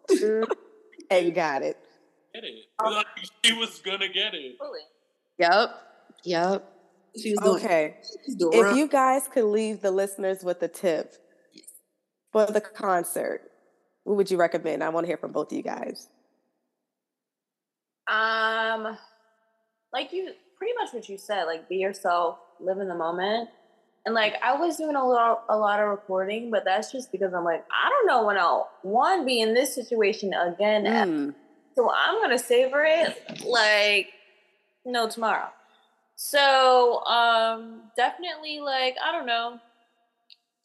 Mm-hmm. 0.10 0.52
And 1.12 1.26
you 1.26 1.32
got 1.32 1.62
it. 1.62 1.78
get 2.34 2.44
it. 2.44 2.66
Like, 2.84 3.06
she 3.44 3.54
was 3.54 3.80
gonna 3.80 4.08
get 4.08 4.34
it. 4.34 4.56
Yep. 5.38 5.70
Yep. 6.24 6.74
She 7.22 7.32
was 7.32 7.40
doing. 7.40 7.66
Okay. 7.66 7.98
She's 8.26 8.36
doing 8.36 8.54
If 8.54 8.76
you 8.76 8.88
guys 8.88 9.28
could 9.28 9.46
leave 9.46 9.82
the 9.82 9.92
listeners 9.92 10.44
with 10.44 10.62
a 10.64 10.68
tip 10.68 11.16
for 12.32 12.46
the 12.46 12.62
concert, 12.62 13.52
what 14.04 14.16
would 14.18 14.32
you 14.32 14.38
recommend? 14.38 14.84
I 14.84 14.90
want 14.90 15.04
to 15.04 15.08
hear 15.08 15.18
from 15.18 15.32
both 15.32 15.52
of 15.52 15.58
you 15.58 15.64
guys. 15.64 16.08
Um, 18.08 18.98
like 19.94 20.12
you, 20.14 20.32
pretty 20.58 20.74
much 20.80 20.94
what 20.94 21.10
you 21.10 21.18
said. 21.18 21.46
Like, 21.46 21.68
be 21.68 21.78
yourself, 21.78 22.40
live 22.60 22.78
in 22.80 22.88
the 22.88 22.96
moment. 22.96 23.50
And 24.06 24.16
like, 24.16 24.36
I 24.44 24.58
was 24.58 24.78
doing 24.78 24.96
a 24.96 25.06
lot, 25.06 25.44
a 25.50 25.56
lot 25.56 25.80
of 25.80 25.90
recording, 25.90 26.50
but 26.50 26.66
that's 26.66 26.92
just 26.92 27.12
because 27.12 27.34
I'm 27.34 27.44
like, 27.44 27.64
I 27.72 27.90
don't 27.90 28.08
know 28.08 28.26
when 28.26 28.38
I'll 28.38 28.70
one 28.82 29.26
be 29.26 29.42
in 29.42 29.54
this 29.54 29.76
situation 29.76 30.34
again. 30.34 30.86
Mm. 30.86 31.36
So 31.76 31.90
I'm 31.90 32.22
gonna 32.22 32.40
savor 32.40 32.84
it 32.84 33.44
like 33.46 34.10
no 34.86 35.08
tomorrow. 35.08 35.50
So 36.16 37.04
um 37.06 37.84
definitely 37.96 38.60
like 38.60 38.96
I 39.04 39.12
don't 39.12 39.26
know, 39.26 39.60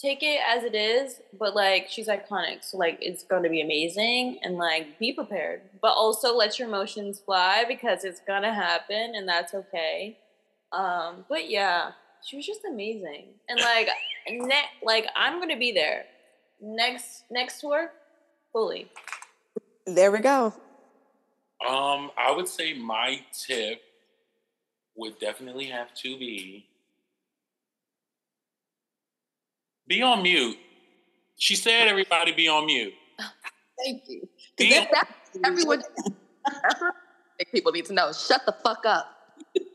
take 0.01 0.23
it 0.23 0.41
as 0.47 0.65
it 0.65 0.75
is, 0.75 1.21
but 1.39 1.55
like 1.55 1.87
she's 1.89 2.09
iconic, 2.09 2.65
so 2.65 2.77
like 2.77 2.99
it's 3.01 3.23
gonna 3.23 3.49
be 3.49 3.61
amazing 3.61 4.39
and 4.43 4.57
like 4.57 4.99
be 4.99 5.13
prepared. 5.13 5.63
But 5.81 5.93
also 5.93 6.35
let 6.35 6.59
your 6.59 6.69
emotions 6.69 7.21
fly 7.21 7.65
because 7.69 8.05
it's 8.05 8.21
gonna 8.27 8.53
happen 8.53 9.13
and 9.15 9.29
that's 9.29 9.55
okay. 9.55 10.19
Um, 10.73 11.25
but 11.29 11.49
yeah, 11.49 11.93
she 12.25 12.37
was 12.37 12.47
just 12.47 12.61
amazing. 12.65 13.27
And 13.49 13.61
like 13.61 13.89
ne- 14.29 14.71
like 14.83 15.07
I'm 15.17 15.41
gonna 15.41 15.57
be 15.57 15.73
there. 15.73 16.05
Next 16.61 17.25
next 17.31 17.61
tour, 17.61 17.91
fully. 18.53 18.91
There 19.87 20.11
we 20.11 20.19
go. 20.21 20.53
Um, 21.67 22.11
I 22.19 22.33
would 22.35 22.49
say 22.49 22.75
my 22.75 23.21
tip 23.33 23.81
would 24.97 25.19
definitely 25.19 25.67
have 25.67 25.93
to 25.95 26.19
be 26.19 26.67
be 29.87 30.03
on 30.03 30.23
mute. 30.23 30.59
She 31.37 31.55
said 31.55 31.87
everybody 31.89 32.33
be 32.33 32.49
on 32.49 32.67
mute. 32.67 32.95
Thank 33.85 34.03
you. 34.09 34.29
Be 34.57 34.71
That- 34.71 34.89
That's 34.93 35.39
everyone. 35.45 35.83
That's 36.47 36.81
what 36.81 36.95
I 36.95 37.45
think 37.45 37.53
people 37.53 37.73
need 37.73 37.85
to 37.87 37.93
know. 37.93 38.13
Shut 38.13 38.43
the 38.47 38.53
fuck 38.53 38.85
up. 38.87 39.07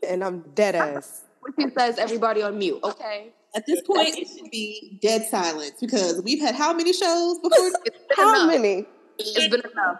And 0.06 0.24
I'm 0.24 0.40
dead 0.54 0.74
ass. 0.74 1.24
When 1.42 1.52
she 1.58 1.74
says 1.76 1.98
everybody 1.98 2.40
on 2.42 2.56
mute, 2.56 2.78
okay? 2.84 3.32
At 3.54 3.66
this 3.66 3.82
point, 3.82 4.16
it 4.16 4.28
should 4.28 4.50
be 4.50 4.98
dead 5.02 5.24
silence 5.24 5.74
because 5.80 6.22
we've 6.22 6.40
had 6.40 6.54
how 6.54 6.72
many 6.72 6.92
shows 6.92 7.38
before? 7.38 7.70
How 8.16 8.34
enough. 8.34 8.46
many? 8.46 8.86
It's 9.18 9.48
been 9.48 9.60
enough. 9.60 9.98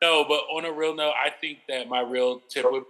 No, 0.00 0.24
but 0.26 0.40
on 0.52 0.64
a 0.64 0.72
real 0.72 0.94
note, 0.94 1.12
I 1.12 1.30
think 1.30 1.58
that 1.68 1.88
my 1.88 2.00
real 2.00 2.40
tip 2.48 2.64
would 2.70 2.84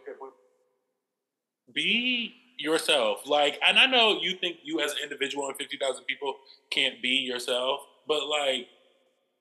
be 1.75 2.35
yourself. 2.57 3.27
Like, 3.27 3.59
and 3.67 3.79
I 3.79 3.87
know 3.87 4.19
you 4.21 4.37
think 4.37 4.59
you 4.63 4.81
as 4.81 4.93
an 4.93 4.99
individual 5.03 5.49
and 5.49 5.57
50,000 5.57 6.05
people 6.05 6.37
can't 6.71 7.03
be 7.03 7.09
yourself, 7.09 7.81
but 8.07 8.27
like, 8.27 8.69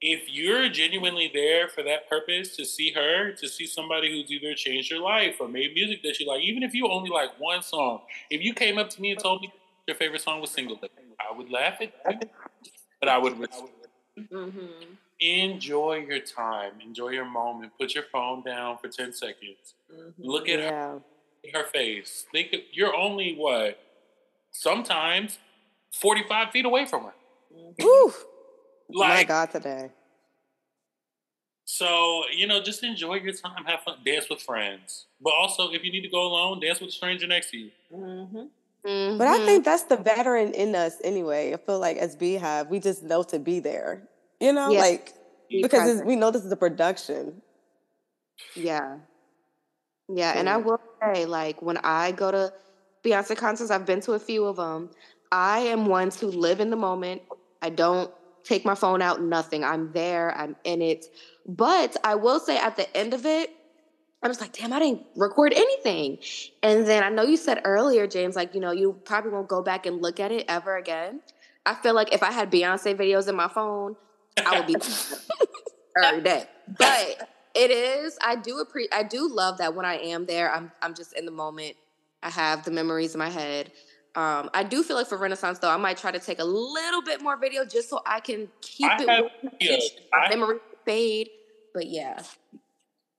if 0.01 0.29
you're 0.29 0.69
genuinely 0.69 1.29
there 1.33 1.67
for 1.67 1.81
that 1.83 2.07
purpose 2.09 2.55
to 2.55 2.65
see 2.65 2.91
her, 2.93 3.31
to 3.31 3.47
see 3.47 3.65
somebody 3.65 4.09
who's 4.11 4.29
either 4.31 4.53
changed 4.53 4.91
your 4.91 5.01
life 5.01 5.37
or 5.39 5.47
made 5.47 5.73
music 5.73 6.03
that 6.03 6.19
you 6.19 6.27
like, 6.27 6.41
even 6.41 6.61
if 6.63 6.73
you 6.73 6.87
only 6.87 7.09
like 7.09 7.31
one 7.39 7.61
song, 7.63 8.01
if 8.29 8.41
you 8.41 8.53
came 8.53 8.77
up 8.77 8.89
to 8.91 9.01
me 9.01 9.11
and 9.11 9.19
told 9.19 9.41
me 9.41 9.51
your 9.87 9.95
favorite 9.95 10.21
song 10.21 10.39
was 10.41 10.51
Single, 10.51 10.75
Lady, 10.81 10.93
I 11.19 11.35
would 11.35 11.49
laugh 11.49 11.75
at 11.81 11.91
you, 12.11 12.29
but 12.99 13.09
I 13.09 13.17
would 13.17 13.33
Mm-hmm. 14.17 14.93
enjoy 15.19 16.05
your 16.09 16.19
time, 16.19 16.73
enjoy 16.83 17.09
your 17.09 17.25
moment, 17.25 17.71
put 17.79 17.93
your 17.93 18.05
phone 18.11 18.41
down 18.43 18.77
for 18.79 18.87
10 18.87 19.13
seconds, 19.13 19.75
Mm-hmm. 19.93 20.23
look 20.23 20.49
at 20.49 20.59
her 20.59 20.99
Yeah. 21.43 21.51
her 21.53 21.65
face. 21.65 22.25
Think 22.31 22.53
of- 22.53 22.61
you're 22.71 22.95
only 22.95 23.35
what? 23.35 23.79
Sometimes 24.51 25.37
45 25.93 26.51
feet 26.51 26.65
away 26.65 26.85
from 26.87 27.03
her. 27.05 27.13
Whew. 28.87 28.99
My 28.99 29.23
God, 29.23 29.51
today. 29.51 29.91
so, 31.65 32.23
you 32.35 32.47
know, 32.47 32.61
just 32.61 32.83
enjoy 32.83 33.15
your 33.15 33.33
time, 33.33 33.65
have 33.65 33.81
fun, 33.81 33.97
dance 34.05 34.29
with 34.29 34.41
friends. 34.41 35.05
But 35.21 35.33
also, 35.33 35.71
if 35.71 35.83
you 35.83 35.91
need 35.91 36.01
to 36.01 36.09
go 36.09 36.25
alone, 36.25 36.59
dance 36.59 36.79
with 36.79 36.89
a 36.89 36.93
stranger 36.93 37.27
next 37.27 37.51
to 37.51 37.57
you. 37.57 37.71
Mm-hmm. 37.93 38.37
Mm-hmm. 38.85 39.17
But 39.17 39.27
I 39.27 39.45
think 39.45 39.65
that's 39.65 39.83
the 39.83 39.97
veteran 39.97 40.53
in 40.53 40.73
us 40.75 40.95
anyway. 41.03 41.53
I 41.53 41.57
feel 41.57 41.79
like 41.79 41.97
as 41.97 42.15
BeyHive, 42.15 42.69
we 42.69 42.79
just 42.79 43.03
know 43.03 43.23
to 43.23 43.39
be 43.39 43.59
there. 43.59 44.01
You 44.39 44.53
know, 44.53 44.71
yeah. 44.71 44.79
like 44.79 45.13
be 45.49 45.61
because 45.61 46.01
we 46.03 46.15
know 46.15 46.31
this 46.31 46.45
is 46.45 46.51
a 46.51 46.57
production. 46.57 47.41
Yeah. 48.55 48.97
Yeah, 50.09 50.37
and 50.37 50.47
I 50.47 50.55
will 50.55 50.79
say, 51.01 51.25
like, 51.25 51.61
when 51.61 51.77
I 51.79 52.13
go 52.13 52.31
to 52.31 52.53
Beyonce 53.03 53.35
concerts, 53.35 53.71
I've 53.71 53.85
been 53.85 53.99
to 54.01 54.13
a 54.13 54.19
few 54.19 54.45
of 54.45 54.55
them. 54.55 54.89
I 55.31 55.59
am 55.59 55.87
one 55.87 56.11
to 56.11 56.27
live 56.27 56.61
in 56.61 56.69
the 56.69 56.77
moment. 56.77 57.23
I 57.61 57.69
don't 57.69 58.09
take 58.47 58.65
my 58.65 58.75
phone 58.75 59.01
out, 59.01 59.21
nothing. 59.21 59.63
I'm 59.63 59.91
there, 59.91 60.35
I'm 60.35 60.55
in 60.63 60.81
it. 60.81 61.05
But 61.45 61.97
I 62.03 62.15
will 62.15 62.39
say 62.39 62.57
at 62.57 62.75
the 62.75 62.95
end 62.95 63.13
of 63.13 63.25
it, 63.25 63.51
I 64.23 64.27
was 64.27 64.41
like, 64.41 64.53
damn, 64.53 64.73
I 64.73 64.79
didn't 64.79 65.05
record 65.15 65.53
anything. 65.53 66.17
And 66.63 66.87
then 66.87 67.03
I 67.03 67.09
know 67.09 67.23
you 67.23 67.37
said 67.37 67.61
earlier, 67.63 68.07
James, 68.07 68.35
like, 68.35 68.55
you 68.55 68.59
know, 68.59 68.71
you 68.71 68.99
probably 69.05 69.31
won't 69.31 69.47
go 69.47 69.61
back 69.61 69.85
and 69.85 70.01
look 70.01 70.19
at 70.19 70.31
it 70.31 70.45
ever 70.47 70.75
again. 70.75 71.21
I 71.65 71.75
feel 71.75 71.93
like 71.93 72.13
if 72.13 72.23
I 72.23 72.31
had 72.31 72.51
Beyonce 72.51 72.95
videos 72.95 73.27
in 73.27 73.35
my 73.35 73.47
phone, 73.47 73.95
I 74.43 74.57
would 74.57 74.67
be 74.67 74.75
every 76.03 76.21
day. 76.21 76.45
But 76.77 77.29
it 77.53 77.71
is, 77.71 78.17
I 78.21 78.35
do 78.35 78.59
appreciate 78.59 78.93
I 78.93 79.03
do 79.03 79.29
love 79.29 79.57
that 79.57 79.75
when 79.75 79.85
I 79.85 79.97
am 79.97 80.25
there, 80.25 80.53
I'm 80.53 80.71
I'm 80.81 80.93
just 80.93 81.13
in 81.13 81.25
the 81.25 81.31
moment. 81.31 81.75
I 82.23 82.29
have 82.29 82.63
the 82.63 82.71
memories 82.71 83.13
in 83.13 83.19
my 83.19 83.29
head. 83.29 83.71
Um, 84.17 84.49
I 84.51 84.63
do 84.63 84.81
feel 84.81 84.95
like 84.95 85.05
for 85.05 85.15
Renaissance 85.15 85.59
though, 85.59 85.69
I 85.69 85.77
might 85.77 85.95
try 85.95 86.09
to 86.09 86.17
take 86.17 86.39
a 86.39 86.43
little 86.43 87.03
bit 87.03 87.21
more 87.21 87.37
video 87.37 87.63
just 87.63 87.87
so 87.87 88.01
I 88.03 88.19
can 88.19 88.49
keep 88.61 88.89
I 88.89 89.03
it 89.03 89.09
have, 89.09 89.25
yeah, 89.61 89.77
memory 90.29 90.57
fade. 90.85 91.29
But 91.71 91.85
yeah. 91.85 92.23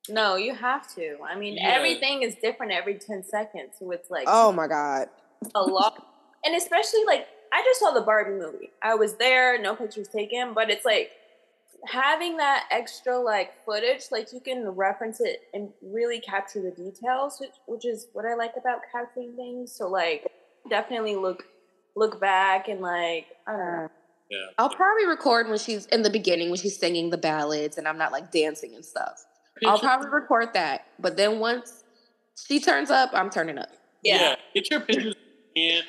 No, 0.08 0.34
you 0.34 0.56
have 0.56 0.92
to. 0.96 1.18
I 1.22 1.38
mean, 1.38 1.54
yeah. 1.54 1.68
everything 1.68 2.22
is 2.22 2.34
different 2.42 2.72
every 2.72 2.98
10 2.98 3.22
seconds. 3.22 3.74
So 3.78 3.92
it's 3.92 4.10
like, 4.10 4.24
oh 4.26 4.50
my 4.50 4.66
God. 4.66 5.06
a 5.54 5.62
lot. 5.62 6.04
And 6.44 6.56
especially 6.56 7.04
like, 7.06 7.28
I 7.52 7.62
just 7.62 7.78
saw 7.78 7.92
the 7.92 8.00
Barbie 8.00 8.32
movie. 8.32 8.70
I 8.82 8.96
was 8.96 9.14
there, 9.14 9.56
no 9.62 9.76
pictures 9.76 10.08
taken, 10.08 10.52
but 10.52 10.68
it's 10.68 10.84
like 10.84 11.12
having 11.86 12.38
that 12.38 12.64
extra 12.72 13.16
like 13.20 13.52
footage, 13.64 14.06
like 14.10 14.32
you 14.32 14.40
can 14.40 14.68
reference 14.70 15.20
it 15.20 15.42
and 15.54 15.68
really 15.80 16.18
capture 16.18 16.60
the 16.60 16.72
details, 16.72 17.38
which, 17.40 17.54
which 17.66 17.86
is 17.86 18.08
what 18.14 18.24
I 18.24 18.34
like 18.34 18.54
about 18.58 18.80
capturing 18.90 19.36
things. 19.36 19.70
So, 19.70 19.86
like, 19.86 20.26
definitely 20.68 21.16
look 21.16 21.44
look 21.96 22.20
back 22.20 22.68
and 22.68 22.80
like, 22.80 23.26
I 23.46 23.52
don't 23.52 23.60
know. 23.60 23.88
Yeah. 24.30 24.46
I'll 24.58 24.68
probably 24.68 25.06
record 25.06 25.48
when 25.48 25.58
she's 25.58 25.86
in 25.86 26.02
the 26.02 26.10
beginning 26.10 26.50
when 26.50 26.58
she's 26.58 26.78
singing 26.78 27.10
the 27.10 27.18
ballads 27.18 27.78
and 27.78 27.88
I'm 27.88 27.96
not 27.96 28.12
like 28.12 28.30
dancing 28.30 28.74
and 28.74 28.84
stuff. 28.84 29.24
I'll 29.66 29.78
probably 29.78 30.10
record 30.10 30.52
that. 30.54 30.86
But 30.98 31.16
then 31.16 31.40
once 31.40 31.82
she 32.46 32.60
turns 32.60 32.90
up, 32.90 33.10
I'm 33.12 33.30
turning 33.30 33.58
up. 33.58 33.70
Yeah. 34.02 34.20
yeah. 34.20 34.36
Get 34.54 34.70
your 34.70 34.80
pictures 34.80 35.14
in 35.54 35.82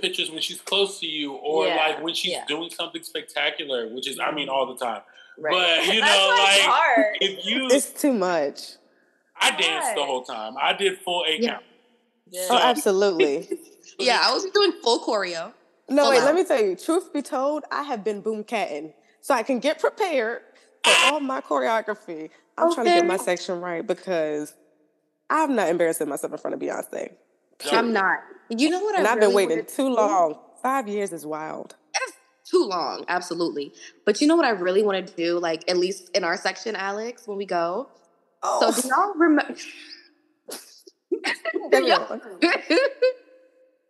pictures 0.00 0.30
when 0.30 0.40
she's 0.40 0.60
close 0.60 1.00
to 1.00 1.06
you 1.06 1.32
or 1.34 1.66
yeah. 1.66 1.76
like 1.76 2.02
when 2.02 2.14
she's 2.14 2.32
yeah. 2.32 2.44
doing 2.46 2.70
something 2.70 3.02
spectacular, 3.02 3.92
which 3.92 4.08
is 4.08 4.18
I 4.20 4.30
mean 4.30 4.46
mm-hmm. 4.46 4.54
all 4.54 4.72
the 4.72 4.82
time. 4.82 5.02
Right. 5.38 5.52
But 5.52 5.94
you 5.94 6.00
know, 6.00 6.36
like 6.38 6.60
hard. 6.62 7.16
if 7.20 7.44
you 7.44 7.68
It's 7.70 7.90
too 7.90 8.12
much. 8.12 8.76
I 9.40 9.50
danced 9.56 9.94
the 9.94 10.04
whole 10.04 10.22
time. 10.22 10.54
I 10.60 10.74
did 10.74 10.98
full 10.98 11.24
eight 11.26 11.42
count. 11.42 11.64
So, 12.32 12.48
oh, 12.50 12.58
absolutely. 12.58 13.48
yeah, 14.00 14.22
I 14.22 14.32
was 14.32 14.44
doing 14.46 14.72
full 14.82 15.00
choreo. 15.00 15.52
No, 15.88 16.10
wait, 16.10 16.20
out. 16.20 16.26
let 16.26 16.34
me 16.34 16.44
tell 16.44 16.62
you, 16.62 16.76
truth 16.76 17.12
be 17.12 17.20
told, 17.20 17.64
I 17.70 17.82
have 17.82 18.04
been 18.04 18.20
boom 18.20 18.44
catting. 18.44 18.92
So 19.20 19.34
I 19.34 19.42
can 19.42 19.58
get 19.58 19.80
prepared 19.80 20.42
for 20.84 20.92
all 21.04 21.20
my 21.20 21.40
choreography. 21.40 22.30
I'm 22.56 22.68
okay. 22.68 22.74
trying 22.74 22.86
to 22.86 22.92
get 22.92 23.06
my 23.06 23.16
section 23.16 23.60
right 23.60 23.86
because 23.86 24.54
I'm 25.28 25.54
not 25.54 25.68
embarrassing 25.68 26.08
myself 26.08 26.32
in 26.32 26.38
front 26.38 26.54
of 26.54 26.60
Beyonce. 26.60 27.12
I'm 27.72 27.92
not. 27.92 28.20
You 28.48 28.70
know 28.70 28.80
what? 28.80 28.94
I 28.94 28.98
And 28.98 29.06
I 29.06 29.10
have 29.10 29.18
really 29.18 29.46
been 29.46 29.48
waiting 29.48 29.66
too 29.66 29.88
long. 29.88 30.38
Five 30.62 30.88
years 30.88 31.12
is 31.12 31.26
wild. 31.26 31.74
That's 31.94 32.12
too 32.44 32.64
long, 32.64 33.04
absolutely. 33.08 33.72
But 34.04 34.20
you 34.20 34.26
know 34.26 34.36
what 34.36 34.44
I 34.44 34.50
really 34.50 34.82
want 34.82 35.06
to 35.06 35.14
do? 35.14 35.38
Like 35.38 35.68
at 35.68 35.76
least 35.76 36.10
in 36.14 36.24
our 36.24 36.36
section, 36.36 36.76
Alex, 36.76 37.26
when 37.26 37.36
we 37.36 37.46
go. 37.46 37.88
Oh. 38.42 38.72
So 38.72 38.82
do 38.82 38.88
y'all 38.88 39.14
remember? 39.14 39.54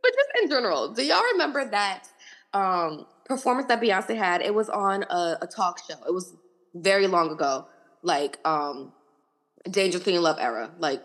but 0.03 0.13
just 0.13 0.43
in 0.43 0.51
general, 0.51 0.93
do 0.93 1.05
y'all 1.05 1.23
remember 1.33 1.69
that 1.71 2.05
um, 2.53 3.07
performance 3.25 3.69
that 3.69 3.81
Beyonce 3.81 4.17
had? 4.17 4.43
It 4.43 4.55
was 4.55 4.69
on 4.69 5.05
a, 5.05 5.39
a 5.43 5.47
talk 5.47 5.79
show. 5.87 5.97
It 6.07 6.13
was 6.13 6.35
very 6.75 7.07
long 7.07 7.31
ago 7.31 7.67
like 8.03 8.39
um 8.45 8.93
Dangerously 9.71 10.15
in 10.15 10.23
Love 10.23 10.39
era, 10.41 10.71
like 10.79 11.03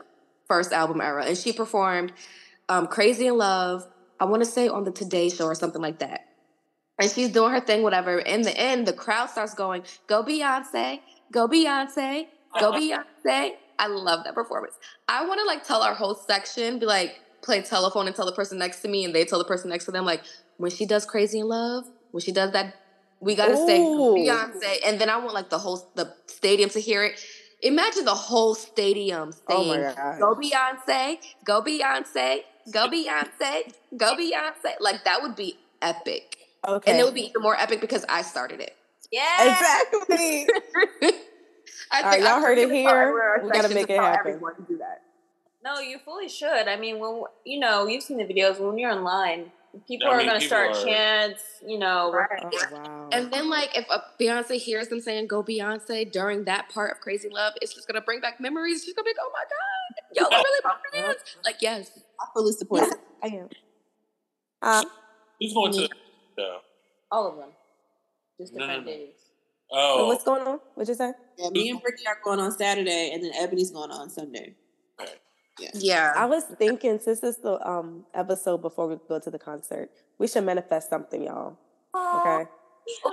first 0.47 0.71
album 0.71 1.01
era. 1.01 1.25
And 1.25 1.37
she 1.37 1.51
performed 1.51 2.13
um 2.69 2.87
Crazy 2.87 3.27
in 3.27 3.37
Love, 3.37 3.87
I 4.19 4.25
want 4.25 4.43
to 4.43 4.49
say 4.49 4.67
on 4.67 4.83
the 4.83 4.91
Today 4.91 5.29
Show 5.29 5.45
or 5.45 5.55
something 5.55 5.81
like 5.81 5.99
that. 5.99 6.21
And 6.99 7.11
she's 7.11 7.29
doing 7.29 7.51
her 7.51 7.59
thing, 7.59 7.83
whatever. 7.83 8.19
In 8.19 8.43
the 8.43 8.57
end, 8.57 8.87
the 8.87 8.93
crowd 8.93 9.29
starts 9.29 9.53
going, 9.53 9.83
Go 10.07 10.23
Beyonce, 10.23 11.01
go 11.31 11.47
Beyonce, 11.47 12.27
go 12.59 12.71
Beyonce. 13.27 13.51
I 13.77 13.87
love 13.87 14.23
that 14.23 14.33
performance. 14.33 14.75
I 15.09 15.25
want 15.27 15.41
to 15.41 15.45
like 15.45 15.65
tell 15.65 15.81
our 15.81 15.93
whole 15.93 16.15
section, 16.15 16.79
be 16.79 16.85
like, 16.85 17.19
play 17.45 17.61
telephone 17.61 18.07
and 18.07 18.15
tell 18.15 18.25
the 18.25 18.31
person 18.31 18.57
next 18.57 18.81
to 18.81 18.87
me, 18.87 19.05
and 19.05 19.15
they 19.15 19.23
tell 19.23 19.39
the 19.39 19.45
person 19.45 19.69
next 19.69 19.85
to 19.85 19.91
them, 19.91 20.05
like, 20.05 20.23
when 20.57 20.71
she 20.71 20.85
does 20.85 21.05
Crazy 21.05 21.39
in 21.39 21.47
Love, 21.47 21.85
when 22.11 22.21
she 22.21 22.31
does 22.31 22.51
that 22.51 22.75
we 23.19 23.35
gotta 23.35 23.57
say 23.57 23.79
Beyonce, 23.79 24.77
and 24.85 24.99
then 24.99 25.09
I 25.09 25.17
want 25.17 25.33
like 25.33 25.49
the 25.49 25.57
whole 25.57 25.89
the 25.95 26.13
stadium 26.27 26.69
to 26.71 26.79
hear 26.79 27.03
it. 27.03 27.23
Imagine 27.61 28.05
the 28.05 28.13
whole 28.13 28.53
stadium 28.53 29.33
oh 29.49 29.63
saying, 29.63 29.93
oh 29.97 30.17
"Go 30.19 30.35
Beyonce, 30.35 31.17
go 31.43 31.61
Beyonce, 31.61 32.41
go 32.71 32.87
Beyonce, 32.87 33.73
go 33.97 34.15
Beyonce." 34.15 34.73
Like 34.79 35.03
that 35.05 35.21
would 35.21 35.35
be 35.35 35.57
epic. 35.81 36.37
Okay, 36.67 36.91
and 36.91 36.99
it 36.99 37.03
would 37.03 37.13
be 37.13 37.27
even 37.27 37.41
more 37.41 37.59
epic 37.59 37.81
because 37.81 38.05
I 38.09 38.21
started 38.21 38.59
it. 38.59 38.75
Yeah, 39.11 39.53
exactly. 39.53 40.47
I 41.91 42.01
All 42.01 42.09
right, 42.09 42.21
y'all 42.21 42.41
heard 42.41 42.57
it 42.57 42.69
here. 42.69 43.41
We 43.43 43.49
gotta 43.49 43.73
make 43.73 43.89
it 43.89 43.99
happen. 43.99 44.33
Everyone 44.33 44.55
to 44.55 44.61
do 44.63 44.77
that. 44.77 45.01
No, 45.65 45.79
you 45.79 45.97
fully 45.97 46.29
should. 46.29 46.67
I 46.67 46.75
mean, 46.77 46.99
when 46.99 47.23
you 47.43 47.59
know, 47.59 47.87
you've 47.87 48.03
seen 48.03 48.17
the 48.17 48.23
videos 48.23 48.59
when 48.59 48.77
you're 48.77 48.91
online 48.91 49.51
people 49.87 50.07
I 50.07 50.17
mean, 50.17 50.27
are 50.27 50.29
going 50.29 50.41
to 50.41 50.47
start 50.47 50.71
are... 50.71 50.85
chants, 50.85 51.43
you 51.65 51.77
know. 51.77 52.11
Right. 52.13 52.43
Oh, 52.43 52.67
wow. 52.71 53.09
And 53.11 53.31
then, 53.31 53.49
like, 53.49 53.75
if 53.77 53.85
a 53.89 54.03
Beyonce 54.21 54.57
hears 54.57 54.87
them 54.87 55.01
saying 55.01 55.27
"Go 55.27 55.43
Beyonce" 55.43 56.11
during 56.11 56.45
that 56.45 56.69
part 56.69 56.91
of 56.91 56.99
Crazy 57.01 57.29
Love, 57.29 57.53
it's 57.61 57.73
just 57.73 57.87
going 57.87 57.99
to 57.99 58.05
bring 58.05 58.21
back 58.21 58.39
memories. 58.39 58.83
She's 58.83 58.93
going 58.93 59.05
to 59.05 59.11
be 59.11 59.11
like, 59.11 59.25
"Oh 59.25 59.31
my 59.33 59.43
god, 59.43 60.31
y'all 60.31 60.39
are 60.39 60.43
really 60.43 60.61
my 60.63 60.75
fans!" 61.01 61.17
Like, 61.43 61.61
yes, 61.61 61.91
I 62.19 62.25
fully 62.33 62.53
support 62.53 62.83
it. 62.83 62.95
I 63.23 63.27
am. 63.27 63.49
Um, 64.61 64.85
Who's 65.39 65.53
going 65.53 65.73
to? 65.73 65.89
Yeah. 66.37 66.57
All 67.11 67.31
of 67.31 67.37
them. 67.37 67.49
Just 68.39 68.53
different 68.53 68.71
no, 68.71 68.77
no, 68.77 68.83
no. 68.83 68.85
days. 68.85 69.15
Oh, 69.71 69.97
so 69.97 70.07
what's 70.07 70.23
going 70.23 70.47
on? 70.47 70.59
What'd 70.75 70.89
you 70.89 70.95
say? 70.95 71.11
Yeah, 71.37 71.49
me 71.49 71.69
and 71.69 71.81
Brittany 71.81 72.05
are 72.07 72.17
going 72.23 72.39
on 72.39 72.51
Saturday, 72.51 73.11
and 73.13 73.23
then 73.23 73.31
Ebony's 73.35 73.71
going 73.71 73.91
on 73.91 74.09
Sunday. 74.09 74.55
Yeah. 75.59 75.69
yeah. 75.75 76.13
I 76.15 76.25
was 76.25 76.43
thinking 76.57 76.99
since 76.99 77.19
this 77.19 77.37
is 77.37 77.41
the 77.41 77.65
um 77.67 78.05
episode 78.13 78.61
before 78.61 78.87
we 78.87 78.97
go 79.07 79.19
to 79.19 79.29
the 79.29 79.39
concert, 79.39 79.89
we 80.17 80.27
should 80.27 80.43
manifest 80.43 80.89
something, 80.89 81.23
y'all. 81.23 81.57
Okay. 81.95 82.49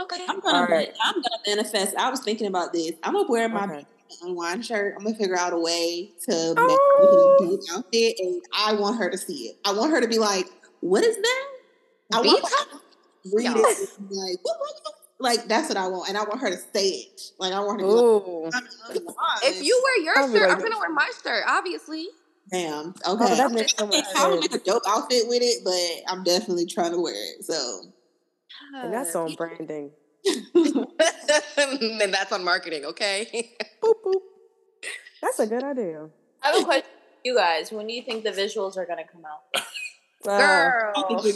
Okay. 0.02 0.26
I'm 0.28 0.40
gonna 0.40 0.66
right. 0.66 0.92
I'm 1.04 1.14
gonna 1.14 1.42
manifest. 1.46 1.96
I 1.96 2.10
was 2.10 2.20
thinking 2.20 2.46
about 2.46 2.72
this. 2.72 2.92
I'm 3.02 3.14
gonna 3.14 3.30
wear 3.30 3.48
my 3.48 3.64
okay. 3.64 3.86
unwind 4.22 4.66
shirt. 4.66 4.94
I'm 4.98 5.04
gonna 5.04 5.16
figure 5.16 5.38
out 5.38 5.52
a 5.52 5.58
way 5.58 6.10
to 6.28 6.54
oh. 6.56 7.36
make 7.40 7.50
an 7.52 7.58
outfit, 7.70 8.16
and 8.18 8.42
I 8.54 8.74
want 8.74 8.98
her 8.98 9.10
to 9.10 9.16
see 9.16 9.44
it. 9.44 9.56
I 9.64 9.72
want 9.72 9.90
her 9.92 10.00
to 10.00 10.08
be 10.08 10.18
like, 10.18 10.46
"What 10.80 11.04
is 11.04 11.16
that?" 11.16 11.44
I 12.12 12.20
want 12.20 12.42
her 12.42 12.64
to 12.74 12.80
read 13.32 13.44
yeah. 13.44 13.54
it. 13.56 13.88
Like, 14.10 14.38
like 15.18 15.48
that's 15.48 15.68
what 15.68 15.78
I 15.78 15.88
want, 15.88 16.08
and 16.08 16.18
I 16.18 16.24
want 16.24 16.40
her 16.40 16.50
to 16.50 16.58
say 16.74 16.88
it. 16.88 17.20
Like 17.38 17.52
I 17.54 17.60
want 17.60 17.80
her 17.80 17.86
to. 17.86 17.92
Like, 17.92 18.64
if 19.44 19.62
you 19.62 19.80
wear 19.84 20.04
your 20.04 20.38
shirt, 20.38 20.50
I'm 20.50 20.60
gonna 20.60 20.78
wear 20.78 20.92
my 20.92 21.10
shirt. 21.22 21.44
Obviously. 21.46 22.08
Damn. 22.50 22.88
Okay. 22.88 22.94
Oh, 23.06 23.34
that 23.34 23.52
makes 23.52 23.74
so 23.76 23.86
much 23.86 24.04
I 24.16 24.28
would 24.28 24.40
make 24.40 24.54
a 24.54 24.58
dope 24.58 24.82
outfit 24.86 25.24
with 25.28 25.42
it, 25.42 25.64
but 25.64 26.12
I'm 26.12 26.22
definitely 26.22 26.66
trying 26.66 26.92
to 26.92 27.00
wear 27.00 27.14
it. 27.14 27.44
So. 27.44 27.84
And 28.74 28.92
that's 28.92 29.14
on 29.14 29.34
branding. 29.34 29.90
and 30.54 32.12
that's 32.12 32.32
on 32.32 32.44
marketing, 32.44 32.84
okay? 32.86 33.50
boop, 33.82 33.94
boop. 34.04 34.20
That's 35.20 35.38
a 35.38 35.46
good 35.46 35.62
idea. 35.62 36.08
I 36.42 36.48
have 36.48 36.62
a 36.62 36.64
question 36.64 36.90
you 37.24 37.36
guys. 37.36 37.70
When 37.72 37.86
do 37.86 37.94
you 37.94 38.02
think 38.02 38.24
the 38.24 38.30
visuals 38.30 38.76
are 38.76 38.86
going 38.86 39.04
to 39.04 39.10
come 39.10 39.24
out? 39.24 39.64
Uh, 40.24 40.38
Girl. 40.38 41.28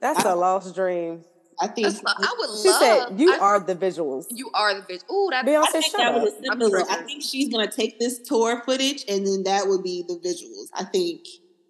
That's 0.00 0.24
a 0.24 0.34
lost 0.34 0.74
dream. 0.74 1.24
I 1.60 1.66
think 1.66 1.86
I 1.86 2.34
would 2.38 2.62
she 2.62 2.68
love. 2.70 2.80
said 2.80 3.20
you 3.20 3.34
I, 3.34 3.38
are 3.38 3.60
the 3.60 3.76
visuals. 3.76 4.26
You 4.30 4.50
are 4.54 4.74
the 4.74 4.80
visuals. 4.80 5.10
Ooh, 5.12 5.28
that's 5.30 5.46
Beyonce. 5.46 5.64
I 5.66 5.80
think 5.80 5.96
that 5.96 6.14
was 6.14 6.32
a 6.32 6.42
similar. 6.42 6.90
I 6.90 7.02
think 7.02 7.22
she's 7.22 7.50
gonna 7.50 7.70
take 7.70 7.98
this 7.98 8.18
tour 8.18 8.62
footage, 8.64 9.04
and 9.08 9.26
then 9.26 9.42
that 9.44 9.68
would 9.68 9.82
be 9.82 10.04
the 10.08 10.14
visuals. 10.14 10.68
I 10.74 10.84
think. 10.84 11.26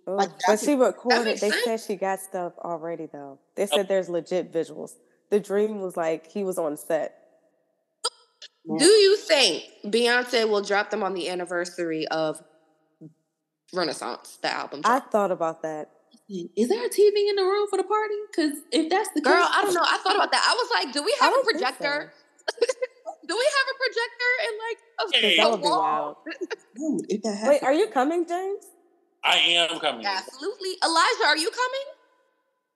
Ooh, 0.09 0.17
like 0.17 0.31
but 0.47 0.61
she 0.61 0.75
recorded. 0.75 1.39
They 1.39 1.51
sense. 1.51 1.65
said 1.65 1.81
she 1.81 1.97
got 1.97 2.21
stuff 2.21 2.53
already, 2.59 3.09
though. 3.13 3.41
They 3.57 3.65
oh. 3.65 3.67
said 3.67 3.89
there's 3.89 4.09
legit 4.09 4.53
visuals. 4.53 4.93
The-Dream 5.31 5.81
was 5.81 5.97
like 5.97 6.31
he 6.31 6.45
was 6.45 6.59
on 6.59 6.77
set. 6.77 7.17
Do 8.79 8.85
you 8.85 9.17
think 9.17 9.65
Beyonce 9.87 10.49
will 10.49 10.63
drop 10.63 10.91
them 10.91 11.03
on 11.03 11.15
the 11.15 11.29
anniversary 11.29 12.07
of 12.09 12.41
Renaissance, 13.73 14.39
the 14.43 14.53
album? 14.53 14.83
Drop? 14.83 15.03
I 15.03 15.11
thought 15.11 15.31
about 15.31 15.63
that. 15.63 15.91
Is 16.31 16.69
there 16.69 16.87
a 16.87 16.89
TV 16.89 17.29
in 17.29 17.35
the 17.37 17.43
room 17.43 17.67
for 17.69 17.77
the 17.77 17.83
party? 17.85 18.15
Because 18.31 18.53
if 18.71 18.89
that's 18.89 19.09
the 19.15 19.21
Girl, 19.21 19.35
case, 19.35 19.51
I 19.53 19.63
don't 19.63 19.75
know. 19.75 19.83
I 19.83 19.99
thought 19.99 20.15
about 20.15 20.31
that. 20.31 20.47
I 20.47 20.55
was 20.55 20.71
like, 20.85 20.93
do 20.95 21.03
we 21.03 21.13
have 21.21 21.33
a 21.33 21.35
don't 21.35 21.45
think 21.45 21.59
projector? 21.59 22.13
do 23.27 23.37
we 23.37 23.45
have 23.59 23.67
a 23.67 23.77
projector 23.83 24.31
and 24.47 24.55
like 24.63 24.79
a, 25.01 25.27
Hey. 25.27 25.35
a 25.39 25.43
That 25.43 25.51
would 25.51 25.61
be 25.63 25.67
wall? 25.69 25.79
wild. 25.81 26.17
Ooh, 26.79 27.01
if 27.09 27.23
that 27.23 27.35
happens, 27.35 27.49
Wait, 27.61 27.63
are 27.65 27.75
you 27.75 27.89
coming, 27.89 28.27
James? 28.29 28.65
I 29.25 29.37
am 29.39 29.81
coming. 29.81 30.07
Absolutely. 30.07 30.75
Elijah, 30.85 31.27
are 31.27 31.37
you 31.37 31.51
coming? 31.51 31.87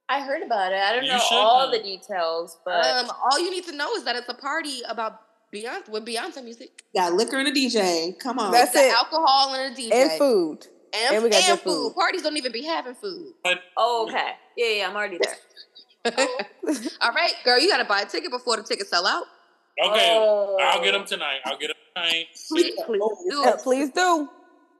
I 0.08 0.20
heard 0.20 0.42
about 0.42 0.72
it. 0.72 0.78
I 0.80 0.92
don't 0.94 1.04
You 1.04 1.12
know 1.12 1.20
all 1.30 1.66
know. 1.66 1.72
the 1.76 1.82
details, 1.82 2.58
but 2.64 2.84
Um, 2.84 3.10
all 3.30 3.38
you 3.38 3.50
need 3.52 3.64
to 3.66 3.72
know 3.76 3.92
is 3.94 4.02
that 4.04 4.16
it's 4.16 4.28
a 4.28 4.34
party 4.34 4.82
about 4.88 5.20
Beyonce 5.54 5.88
with 5.88 6.04
Beyonce 6.04 6.42
music. 6.42 6.82
got 6.94 7.12
liquor 7.14 7.38
and 7.38 7.48
a 7.48 7.52
DJ. 7.52 8.18
Come 8.18 8.40
on. 8.40 8.50
That's 8.50 8.74
Got 8.74 8.84
it. 8.84 8.92
alcohol 8.94 9.54
and 9.54 9.72
a 9.72 9.80
DJ. 9.80 9.92
And 9.92 10.10
food. 10.18 10.66
And, 10.94 11.14
and 11.16 11.24
we 11.24 11.30
got 11.30 11.42
and 11.48 11.58
food. 11.60 11.70
food. 11.72 11.94
Parties 11.94 12.22
don't 12.22 12.36
even 12.36 12.52
be 12.52 12.62
having 12.62 12.94
food. 12.94 13.32
oh, 13.76 14.06
okay. 14.08 14.32
Yeah, 14.56 14.66
yeah, 14.78 14.88
I'm 14.88 14.96
already 14.96 15.18
there. 15.22 15.36
All 17.00 17.12
right, 17.12 17.32
girl, 17.44 17.58
you 17.58 17.68
gotta 17.68 17.84
buy 17.84 18.00
a 18.02 18.06
ticket 18.06 18.30
before 18.30 18.56
the 18.58 18.62
tickets 18.62 18.90
sell 18.90 19.06
out. 19.06 19.24
Okay, 19.82 20.14
Oh. 20.16 20.56
I'll 20.60 20.82
get 20.82 20.92
them 20.92 21.04
tonight. 21.04 21.40
I'll 21.44 21.58
get 21.58 21.68
them 21.68 21.76
tonight. 21.96 22.26
Please, 22.48 22.74
please 22.86 23.00
do. 23.28 23.42
Yeah, 23.44 23.56
please 23.62 23.90
do. 23.90 24.28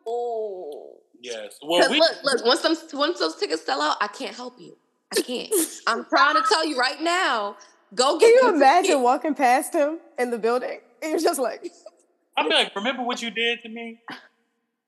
Oh. 0.07 0.97
Yes. 1.21 1.59
Well, 1.63 1.91
we, 1.91 1.99
look, 1.99 2.13
look, 2.23 2.45
once 2.45 2.61
them 2.61 2.77
once 2.99 3.19
those 3.19 3.37
tickets 3.37 3.65
sell 3.65 3.81
out, 3.81 3.97
I 4.01 4.09
can't 4.09 4.35
help 4.37 4.61
you. 4.61 4.77
I 5.17 5.21
can't. 5.23 5.53
I'm 5.87 6.05
trying 6.05 6.35
to 6.37 6.43
tell 6.49 6.67
you 6.67 6.79
right 6.79 7.01
now. 7.01 7.57
Go 7.95 8.19
get 8.19 8.39
Can 8.41 8.49
you 8.51 8.55
imagine 8.57 8.83
tickets. 8.91 9.03
walking 9.03 9.35
past 9.35 9.73
him 9.75 9.99
in 10.19 10.31
the 10.31 10.39
building? 10.39 10.81
And 11.03 11.13
you're 11.13 11.21
just 11.21 11.41
like, 11.41 11.65
I'm 12.37 12.49
like, 12.49 12.75
remember 12.77 13.03
what 13.03 13.23
you 13.23 13.31
did 13.31 13.61
to 13.63 13.69
me? 13.69 14.01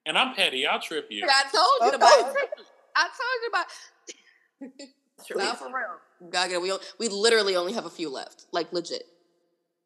And 0.07 0.17
I'm 0.17 0.35
petty. 0.35 0.67
I'll 0.67 0.81
trip 0.81 1.09
you. 1.11 1.27
I 1.29 1.43
told 1.53 1.93
you 1.93 1.99
to 1.99 2.05
Okay. 2.05 2.23
buy 2.23 2.31
a 2.31 2.33
ticket. 2.33 2.67
I 2.95 3.09
told 3.09 3.43
you 3.43 3.49
about. 3.49 4.89
Nah, 5.35 5.55
for 5.55 5.67
real. 5.69 6.31
Gotta 6.31 6.51
get. 6.51 6.63
We 6.63 6.73
we 6.99 7.09
literally 7.09 7.57
only 7.57 7.73
have 7.73 7.87
a 7.87 7.91
few 7.91 8.11
left. 8.11 8.47
Like 8.53 8.71
legit. 8.73 9.05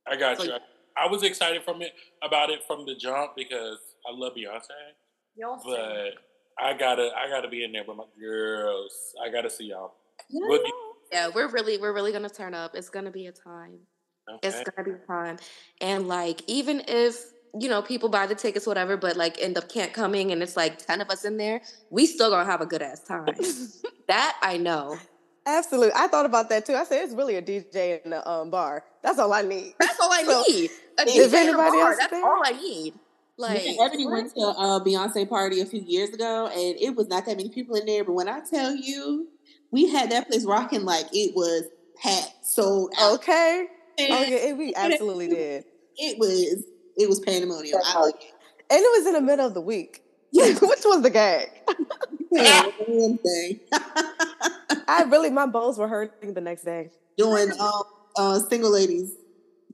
I 0.06 0.16
got 0.16 0.36
So- 0.38 0.42
you. 0.44 0.52
I 0.96 1.06
was 1.06 1.22
excited 1.22 1.62
from 1.62 1.80
it 1.82 1.92
about 2.20 2.50
it 2.50 2.64
from 2.66 2.84
the 2.84 2.96
jump 2.96 3.36
because 3.36 3.78
I 4.06 4.12
love 4.12 4.32
Beyonce, 4.34 4.66
Y'all 5.36 5.60
but 5.64 6.14
I 6.58 6.74
gotta 6.76 7.10
I 7.16 7.28
gotta 7.28 7.48
be 7.48 7.62
in 7.64 7.70
there 7.72 7.84
with 7.86 7.96
my 7.96 8.04
girls. 8.20 8.92
I 9.24 9.30
gotta 9.30 9.48
see 9.48 9.66
y'all. 9.66 9.94
Yeah. 10.28 10.40
We'll 10.48 10.62
be- 10.64 10.72
Yeah, 11.12 11.28
we're 11.32 11.48
really 11.48 11.78
we're 11.78 11.92
really 11.94 12.10
gonna 12.12 12.28
turn 12.28 12.52
up. 12.52 12.74
It's 12.74 12.90
gonna 12.90 13.12
be 13.12 13.26
a 13.28 13.32
time. 13.32 13.78
It's 14.42 14.56
gonna 14.68 14.84
be 14.84 14.90
a 15.00 15.06
time. 15.06 15.38
And 15.80 16.08
like 16.08 16.42
even 16.48 16.82
if 16.88 17.30
you 17.58 17.68
know 17.68 17.82
people 17.82 18.08
buy 18.08 18.26
the 18.26 18.34
tickets, 18.34 18.66
whatever, 18.66 18.96
but 18.96 19.16
like 19.16 19.40
end 19.40 19.56
up 19.58 19.68
can't 19.68 19.92
coming, 19.92 20.32
and 20.32 20.42
it's 20.42 20.56
like 20.56 20.78
ten 20.84 21.00
of 21.00 21.10
us 21.10 21.24
in 21.24 21.36
there, 21.36 21.60
we 21.90 22.06
still 22.06 22.30
gonna 22.30 22.44
have 22.50 22.60
a 22.60 22.66
good 22.66 22.82
ass 22.82 23.00
time. 23.00 23.26
that 24.08 24.36
I 24.42 24.56
know. 24.56 24.98
absolutely. 25.46 25.92
I 25.96 26.06
thought 26.08 26.26
about 26.26 26.48
that 26.50 26.66
too. 26.66 26.74
I 26.74 26.84
said, 26.84 27.02
it's 27.04 27.14
really 27.14 27.36
a 27.36 27.42
DJ 27.42 28.02
in 28.04 28.10
the 28.10 28.28
um, 28.28 28.50
bar. 28.50 28.84
That's 29.02 29.18
all 29.18 29.32
I 29.32 29.42
need. 29.42 29.74
That's 29.80 29.98
all 30.00 30.12
I 30.12 30.22
So, 30.24 30.44
need. 30.48 30.70
A 30.98 31.02
if 31.02 31.08
DJ 31.08 31.26
in 31.28 31.34
a 31.34 31.36
anybody 31.38 31.70
bar, 31.78 31.88
else 31.88 31.96
That's 31.98 32.10
there- 32.12 32.24
all 32.24 32.42
I 32.44 32.52
need. 32.52 32.94
Like 33.38 33.62
Me 33.64 33.70
and 33.70 33.80
Ebony 33.80 34.06
went 34.06 34.34
to 34.34 34.40
a 34.42 34.84
Beyonce 34.84 35.26
party 35.26 35.60
a 35.62 35.64
few 35.66 35.80
years 35.80 36.10
ago, 36.10 36.48
and 36.52 36.76
it 36.78 36.94
was 36.94 37.08
not 37.08 37.24
that 37.24 37.38
many 37.38 37.48
people 37.48 37.74
in 37.76 37.86
there. 37.86 38.04
But 38.04 38.12
when 38.12 38.28
I 38.28 38.40
tell 38.40 38.74
you, 38.76 39.28
we 39.70 39.88
had 39.90 40.10
that 40.10 40.28
place 40.28 40.44
rocking 40.44 40.84
like 40.84 41.06
it 41.12 41.34
was 41.34 41.64
packed, 42.02 42.44
sold 42.44 42.92
out. 43.00 43.14
Okay. 43.14 43.66
And 43.98 44.08
Oh, 44.12 44.22
yeah, 44.24 44.52
we 44.52 44.74
absolutely 44.76 45.28
did. 45.28 45.64
It 45.96 46.18
was 46.18 46.64
it 47.00 47.08
was 47.08 47.20
pandemonium. 47.20 47.80
I 47.84 48.00
like 48.00 48.14
And 48.70 48.80
it 48.80 48.98
was 48.98 49.06
in 49.06 49.14
the 49.14 49.20
middle 49.20 49.46
of 49.46 49.54
the 49.54 49.60
week. 49.60 50.02
Which 50.32 50.60
was 50.60 51.02
the 51.02 51.10
gag? 51.10 51.48
it. 52.32 53.60
I 54.88 55.02
really, 55.04 55.30
my 55.30 55.46
bones 55.46 55.78
were 55.78 55.88
hurting 55.88 56.34
the 56.34 56.40
next 56.40 56.64
day. 56.64 56.90
Doing 57.16 57.50
um, 57.58 57.82
uh, 58.16 58.38
single 58.38 58.70
ladies 58.70 59.12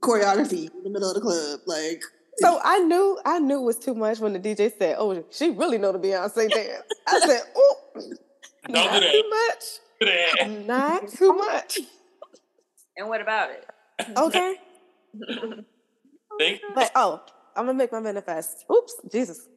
choreography 0.01 0.69
in 0.73 0.83
the 0.83 0.89
middle 0.89 1.09
of 1.09 1.15
the 1.15 1.21
club, 1.21 1.59
like 1.65 2.01
So 2.39 2.59
I 2.63 2.79
knew, 2.79 3.19
I 3.25 3.39
knew 3.39 3.59
it 3.59 3.63
was 3.63 3.77
too 3.77 3.93
much 3.95 4.19
when 4.19 4.33
the 4.33 4.39
DJ 4.39 4.71
said, 4.77 4.95
"Oh, 4.99 5.23
she 5.29 5.49
really 5.51 5.77
know 5.77 5.91
the 5.91 5.99
Beyonce 5.99 6.49
dance." 6.49 6.83
I 7.07 7.19
said, 7.19 7.41
"Oh, 7.55 7.75
Don't 7.95 8.73
not 8.73 8.93
do 8.93 8.99
that. 8.99 9.11
too 9.11 9.29
much, 9.29 9.63
Do 10.47 10.65
not 10.65 11.07
too 11.09 11.33
much." 11.33 11.79
And 12.95 13.07
what 13.09 13.21
about 13.21 13.49
it? 13.51 13.65
Okay, 14.17 14.55
Thank 16.39 16.61
but 16.75 16.91
oh, 16.95 17.21
I'm 17.55 17.65
gonna 17.65 17.77
make 17.77 17.91
my 17.91 17.99
manifest. 17.99 18.65
Oops, 18.71 18.95
Jesus. 19.11 19.47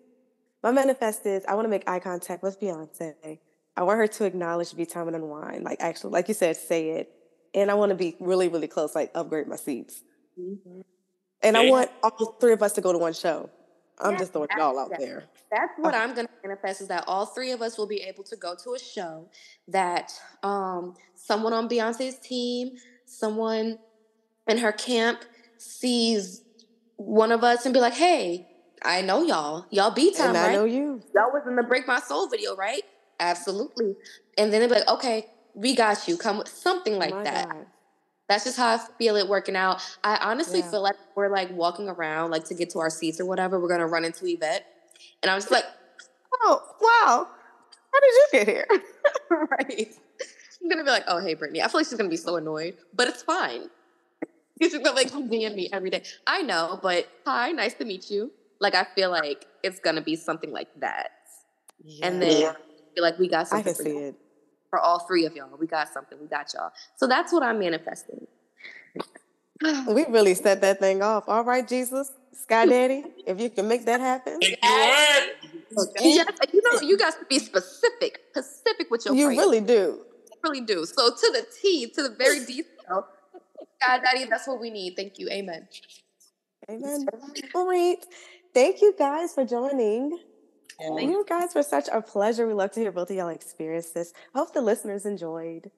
My 0.62 0.72
manifest 0.72 1.24
is 1.26 1.44
I 1.46 1.54
want 1.54 1.64
to 1.64 1.70
make 1.70 1.88
eye 1.88 2.00
contact 2.00 2.42
with 2.42 2.60
Beyonce. 2.60 3.38
I 3.76 3.82
want 3.82 3.98
her 3.98 4.06
to 4.06 4.24
acknowledge 4.24 4.76
be 4.76 4.84
time 4.84 5.06
and 5.06 5.16
unwind, 5.16 5.64
like 5.64 5.78
actually, 5.80 6.10
like 6.10 6.28
you 6.28 6.34
said, 6.34 6.56
say 6.56 6.90
it. 6.90 7.12
And 7.54 7.70
I 7.70 7.74
want 7.74 7.90
to 7.90 7.96
be 7.96 8.16
really, 8.20 8.48
really 8.48 8.68
close, 8.68 8.94
like 8.94 9.10
upgrade 9.14 9.48
my 9.48 9.56
seats. 9.56 10.02
And 11.42 11.56
I 11.56 11.68
want 11.68 11.90
all 12.02 12.36
three 12.40 12.52
of 12.52 12.62
us 12.62 12.72
to 12.74 12.80
go 12.80 12.92
to 12.92 12.98
one 12.98 13.12
show. 13.12 13.50
I'm 13.98 14.12
Yeah, 14.12 14.18
just 14.18 14.32
throwing 14.32 14.48
it 14.50 14.60
all 14.60 14.78
out 14.78 14.88
yeah. 14.92 14.96
there. 14.98 15.24
That's 15.50 15.72
what 15.78 15.94
I'm 15.94 16.14
gonna 16.14 16.28
manifest 16.44 16.80
is 16.80 16.88
that 16.88 17.04
all 17.06 17.26
three 17.26 17.52
of 17.52 17.60
us 17.60 17.76
will 17.76 17.86
be 17.86 18.02
able 18.02 18.22
to 18.24 18.36
go 18.36 18.54
to 18.62 18.74
a 18.74 18.78
show 18.78 19.28
that 19.68 20.12
um 20.42 20.94
someone 21.14 21.52
on 21.52 21.68
Beyonce's 21.68 22.18
team, 22.18 22.76
someone 23.04 23.78
in 24.46 24.58
her 24.58 24.72
camp 24.72 25.24
sees 25.58 26.42
one 27.00 27.32
of 27.32 27.42
us 27.42 27.64
and 27.64 27.72
be 27.72 27.80
like, 27.80 27.94
hey, 27.94 28.46
I 28.82 29.00
know 29.00 29.22
y'all. 29.22 29.66
Y'all 29.70 29.90
beat 29.90 30.16
time, 30.16 30.28
And 30.28 30.36
I 30.36 30.48
right? 30.48 30.52
know 30.52 30.64
you. 30.64 31.02
Y'all 31.14 31.32
was 31.32 31.42
in 31.46 31.56
the 31.56 31.62
Break 31.62 31.86
My 31.86 31.98
Soul 31.98 32.28
video, 32.28 32.54
right? 32.54 32.82
Absolutely. 33.18 33.96
And 34.36 34.52
then 34.52 34.60
they'll 34.60 34.68
be 34.68 34.74
like, 34.76 34.88
okay, 34.88 35.26
we 35.54 35.74
got 35.74 36.06
you. 36.08 36.16
Come 36.16 36.38
with 36.38 36.48
something 36.48 36.98
like 36.98 37.24
that. 37.24 37.48
God. 37.48 37.66
That's 38.28 38.44
just 38.44 38.58
how 38.58 38.68
I 38.74 38.78
feel 38.98 39.16
it 39.16 39.28
working 39.28 39.56
out. 39.56 39.82
I 40.04 40.16
honestly 40.16 40.60
Yeah. 40.60 40.70
feel 40.70 40.82
like 40.82 40.96
we're 41.16 41.30
like 41.30 41.50
walking 41.50 41.88
around, 41.88 42.30
like 42.30 42.44
to 42.46 42.54
get 42.54 42.70
to 42.70 42.78
our 42.80 42.90
seats 42.90 43.18
or 43.18 43.24
whatever. 43.24 43.58
We're 43.58 43.68
gonna 43.68 43.86
run 43.88 44.04
into 44.04 44.26
Yvette, 44.26 44.66
and 45.22 45.30
I'm 45.30 45.38
just 45.40 45.50
like, 45.50 45.64
Oh, 46.42 46.62
wow. 46.80 47.28
How 47.92 48.00
did 48.00 48.12
you 48.12 48.26
get 48.32 48.48
here? 48.48 48.66
right. 49.30 49.88
I'm 50.62 50.68
gonna 50.68 50.84
be 50.84 50.90
like, 50.90 51.04
oh 51.08 51.18
hey 51.18 51.34
Brittany. 51.34 51.62
I 51.62 51.68
feel 51.68 51.80
like 51.80 51.86
she's 51.88 51.96
gonna 51.98 52.08
be 52.10 52.16
so 52.16 52.36
annoyed, 52.36 52.76
but 52.94 53.08
it's 53.08 53.22
fine. 53.22 53.68
She's 54.60 54.72
gonna 54.74 54.92
like 54.92 55.10
DM 55.10 55.54
me 55.54 55.68
every 55.72 55.90
day. 55.90 56.02
I 56.26 56.42
know, 56.42 56.78
but 56.82 57.08
hi, 57.26 57.52
nice 57.52 57.74
to 57.74 57.84
meet 57.84 58.10
you. 58.10 58.30
Like 58.60 58.74
I 58.74 58.84
feel 58.94 59.10
like 59.10 59.46
it's 59.62 59.80
gonna 59.80 60.02
be 60.02 60.16
something 60.16 60.52
like 60.52 60.68
that, 60.80 61.10
and 62.02 62.20
then 62.20 62.40
Yeah. 62.42 62.52
feel 62.94 63.02
like 63.04 63.18
we 63.18 63.28
got 63.28 63.46
I 63.46 63.62
something 63.62 63.64
can 63.64 63.74
for 63.74 63.82
see 63.82 63.90
y'all. 63.90 64.08
it. 64.08 64.14
for 64.70 64.78
all 64.78 65.00
three 65.00 65.24
of 65.26 65.34
y'all. 65.34 65.56
We 65.58 65.66
got 65.66 65.88
something. 65.92 66.18
We 66.20 66.26
got 66.26 66.52
y'all. 66.54 66.70
So 66.96 67.06
that's 67.06 67.32
what 67.32 67.42
I'm 67.42 67.58
manifesting. 67.58 68.26
We 69.88 70.04
really 70.06 70.34
set 70.34 70.60
that 70.62 70.78
thing 70.80 71.02
off. 71.02 71.24
All 71.28 71.44
right, 71.44 71.66
Jesus, 71.66 72.10
Sky 72.32 72.64
Daddy, 72.66 73.04
if 73.26 73.38
you 73.40 73.50
can 73.50 73.68
make 73.68 73.84
that 73.86 74.00
happen, 74.00 74.40
Thank 74.40 74.58
you, 74.62 75.30
Yes, 76.00 76.26
you 76.52 76.62
know, 76.72 76.80
you 76.80 76.96
guys 76.96 77.14
to 77.16 77.24
be 77.28 77.38
specific, 77.38 78.20
specific 78.30 78.90
with 78.90 79.04
your 79.04 79.14
you 79.14 79.26
praise. 79.26 79.38
really 79.38 79.60
do. 79.60 80.04
You 80.04 80.36
really 80.44 80.60
do. 80.62 80.84
So 80.86 81.10
to 81.10 81.32
the 81.32 81.46
T, 81.60 81.88
to 81.94 82.02
the 82.02 82.10
very 82.10 82.44
detail. 82.46 83.06
God, 83.80 84.00
Daddy, 84.04 84.24
that's 84.24 84.46
what 84.46 84.60
we 84.60 84.70
need. 84.70 84.94
Thank 84.96 85.18
you. 85.18 85.28
Amen. 85.30 85.66
Amen. 86.70 87.06
All 87.54 87.66
right. 87.68 87.96
Thank 88.54 88.80
you 88.82 88.94
guys 88.98 89.32
for 89.34 89.44
joining. 89.44 90.18
Yeah. 90.80 90.98
You 90.98 91.24
guys 91.28 91.54
were 91.54 91.62
such 91.62 91.88
a 91.92 92.00
pleasure. 92.00 92.46
We 92.46 92.54
love 92.54 92.70
to 92.72 92.80
hear 92.80 92.92
both 92.92 93.10
of 93.10 93.16
y'all 93.16 93.28
experiences. 93.28 94.12
I 94.34 94.38
hope 94.38 94.54
the 94.54 94.62
listeners 94.62 95.04
enjoyed. 95.06 95.70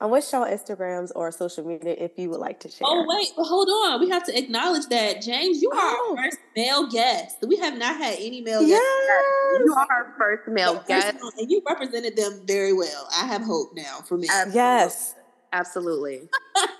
I 0.00 0.06
wish 0.06 0.32
y'all 0.32 0.46
Instagrams 0.46 1.10
or 1.16 1.32
social 1.32 1.66
media 1.66 1.96
if 1.98 2.12
you 2.16 2.30
would 2.30 2.38
like 2.38 2.60
to 2.60 2.68
share. 2.68 2.86
Oh 2.88 3.04
wait, 3.08 3.28
but 3.36 3.44
hold 3.44 3.68
on. 3.68 3.98
We 4.00 4.08
have 4.10 4.24
to 4.26 4.38
acknowledge 4.38 4.86
that 4.86 5.20
James, 5.20 5.60
you 5.60 5.70
are 5.72 5.76
Oh. 5.78 6.14
our 6.16 6.24
first 6.24 6.38
male 6.54 6.86
guest. 6.88 7.38
We 7.44 7.56
have 7.56 7.76
not 7.76 7.96
had 7.96 8.14
any 8.20 8.40
male 8.40 8.62
Yes. 8.62 8.80
guests. 8.80 9.64
You 9.66 9.74
are 9.74 9.86
our 9.90 10.14
first 10.16 10.46
male 10.46 10.76
First 10.76 10.86
guest. 10.88 11.16
one, 11.20 11.32
and 11.38 11.50
you 11.50 11.60
represented 11.68 12.14
them 12.16 12.42
very 12.46 12.72
well. 12.72 13.08
I 13.16 13.26
have 13.26 13.42
hope 13.42 13.74
now 13.74 14.00
for 14.06 14.16
me. 14.16 14.28
Absolutely. 14.30 14.54
Yes. 14.54 15.14
Absolutely. 15.52 16.28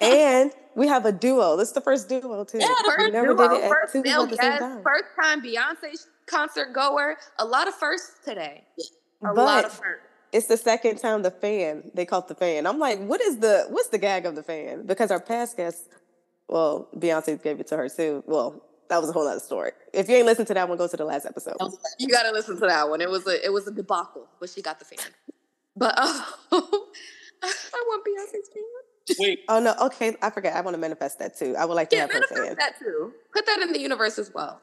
and 0.00 0.52
we 0.74 0.86
have 0.86 1.04
a 1.04 1.12
duo. 1.12 1.56
This 1.56 1.68
is 1.68 1.74
the 1.74 1.80
first 1.80 2.08
duo 2.08 2.44
too. 2.44 2.58
Yeah, 2.58 2.68
first 2.86 3.12
duo, 3.12 3.36
did 3.36 3.52
it 3.52 3.64
at 3.64 3.70
first 3.70 3.92
two 3.92 4.02
male 4.02 4.22
at 4.22 4.30
the 4.30 4.36
same 4.36 4.50
guest, 4.50 4.60
time. 4.60 4.82
first 4.82 5.04
time 5.20 5.42
Beyonce 5.42 6.06
concert 6.26 6.72
goer. 6.72 7.16
A 7.38 7.44
lot 7.44 7.68
of 7.68 7.74
firsts 7.74 8.24
today. 8.24 8.64
A 9.24 9.32
lot 9.32 9.64
of 9.64 9.72
firsts. 9.72 10.06
it's 10.32 10.46
the 10.46 10.56
second 10.56 10.98
time 10.98 11.22
the 11.22 11.30
fan 11.30 11.90
they 11.94 12.06
called 12.06 12.28
the 12.28 12.34
fan. 12.34 12.66
I'm 12.66 12.78
like, 12.78 13.00
what 13.00 13.20
is 13.20 13.38
the 13.38 13.66
what's 13.70 13.88
the 13.88 13.98
gag 13.98 14.26
of 14.26 14.36
the 14.36 14.42
fan? 14.42 14.86
Because 14.86 15.10
our 15.10 15.20
past 15.20 15.56
guests, 15.56 15.88
well, 16.48 16.88
Beyonce 16.96 17.42
gave 17.42 17.60
it 17.60 17.66
to 17.68 17.76
her 17.76 17.88
too. 17.88 18.22
Well, 18.26 18.62
that 18.88 19.00
was 19.00 19.10
a 19.10 19.12
whole 19.12 19.26
other 19.26 19.40
story. 19.40 19.72
If 19.92 20.08
you 20.08 20.16
ain't 20.16 20.26
listened 20.26 20.48
to 20.48 20.54
that 20.54 20.68
one, 20.68 20.76
go 20.78 20.86
to 20.88 20.96
the 20.96 21.04
last 21.04 21.26
episode. 21.26 21.56
You 21.98 22.08
got 22.08 22.24
to 22.24 22.32
listen 22.32 22.56
to 22.56 22.66
that 22.66 22.88
one. 22.88 23.00
It 23.00 23.10
was 23.10 23.26
a 23.26 23.44
it 23.44 23.52
was 23.52 23.66
a 23.66 23.72
debacle, 23.72 24.26
but 24.38 24.48
she 24.50 24.62
got 24.62 24.78
the 24.78 24.84
fan. 24.84 25.06
But 25.76 25.94
oh, 25.96 26.88
I 27.42 27.84
want 27.86 28.04
Beyonce's 28.04 28.48
fan. 28.52 29.16
Wait, 29.18 29.40
Oh 29.48 29.58
no, 29.60 29.74
okay, 29.86 30.16
I 30.22 30.30
forgot. 30.30 30.54
I 30.54 30.60
want 30.60 30.74
to 30.74 30.78
manifest 30.80 31.18
that 31.18 31.36
too. 31.36 31.56
I 31.56 31.64
would 31.64 31.74
like 31.74 31.90
to 31.90 31.96
Yeah, 31.96 32.02
have 32.02 32.12
her 32.12 32.22
fan. 32.22 32.38
manifest 32.38 32.58
that 32.58 32.78
too. 32.78 33.12
Put 33.34 33.46
that 33.46 33.60
in 33.60 33.72
the 33.72 33.80
universe 33.80 34.18
as 34.18 34.30
well. 34.32 34.60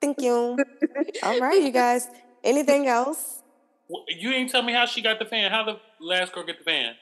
Thank 0.00 0.20
you. 0.20 0.58
All 1.22 1.38
right, 1.40 1.62
you 1.62 1.70
guys. 1.70 2.08
Anything 2.42 2.88
else? 2.88 3.42
You 4.08 4.32
ain't 4.32 4.50
tell 4.50 4.62
me 4.62 4.72
how 4.72 4.86
she 4.86 5.00
got 5.02 5.18
the 5.18 5.24
fan. 5.24 5.50
How 5.50 5.64
the 5.64 5.78
last 6.00 6.32
girl 6.32 6.44
get 6.44 6.58
the 6.58 6.64
fan? 6.64 6.94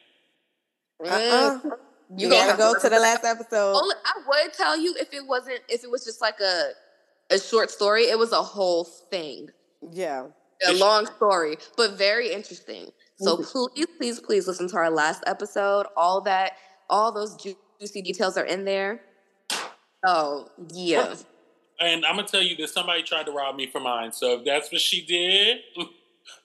Uh-uh. 1.05 1.59
Mm. 1.61 1.63
You, 1.65 2.27
you 2.27 2.31
gotta 2.31 2.57
go 2.59 2.79
to 2.79 2.89
the 2.89 2.99
last 2.99 3.25
episode. 3.25 3.75
Only, 3.75 3.95
I 4.05 4.13
would 4.29 4.53
tell 4.53 4.79
you 4.79 4.95
if 5.01 5.13
it 5.15 5.27
wasn't 5.27 5.61
if 5.69 5.83
it 5.83 5.91
was 5.91 6.05
just 6.05 6.21
like 6.21 6.39
a 6.41 6.71
a 7.31 7.39
short 7.39 7.71
story. 7.71 8.03
It 8.05 8.19
was 8.19 8.33
a 8.33 8.43
whole 8.43 8.85
thing. 8.85 9.49
Yeah, 9.91 10.27
a 10.67 10.73
long 10.75 11.07
story, 11.07 11.57
but 11.77 11.93
very 11.93 12.33
interesting. 12.33 12.91
So 13.23 13.37
mm-hmm. 13.37 13.75
please, 13.75 13.87
please, 13.99 14.21
please 14.21 14.49
listen 14.49 14.69
to 14.69 14.77
our 14.77 14.91
last 14.91 15.23
episode. 15.27 15.87
All 15.97 16.21
that, 16.23 16.57
all 16.91 17.13
those 17.13 17.37
juicy 17.37 18.03
details 18.03 18.37
are 18.37 18.45
in 18.45 18.65
there. 18.65 19.01
Oh 20.05 20.49
yeah. 20.73 21.15
And 21.81 22.05
I'm 22.05 22.17
gonna 22.17 22.27
tell 22.27 22.43
you 22.43 22.57
that 22.57 22.69
somebody 22.69 23.03
tried 23.03 23.27
to 23.27 23.33
rob 23.33 23.57
me 23.57 23.67
for 23.67 23.81
mine. 23.81 24.13
So 24.13 24.39
if 24.39 24.45
that's 24.45 24.73
what 24.73 24.81
she 24.81 25.05
did, 25.05 25.59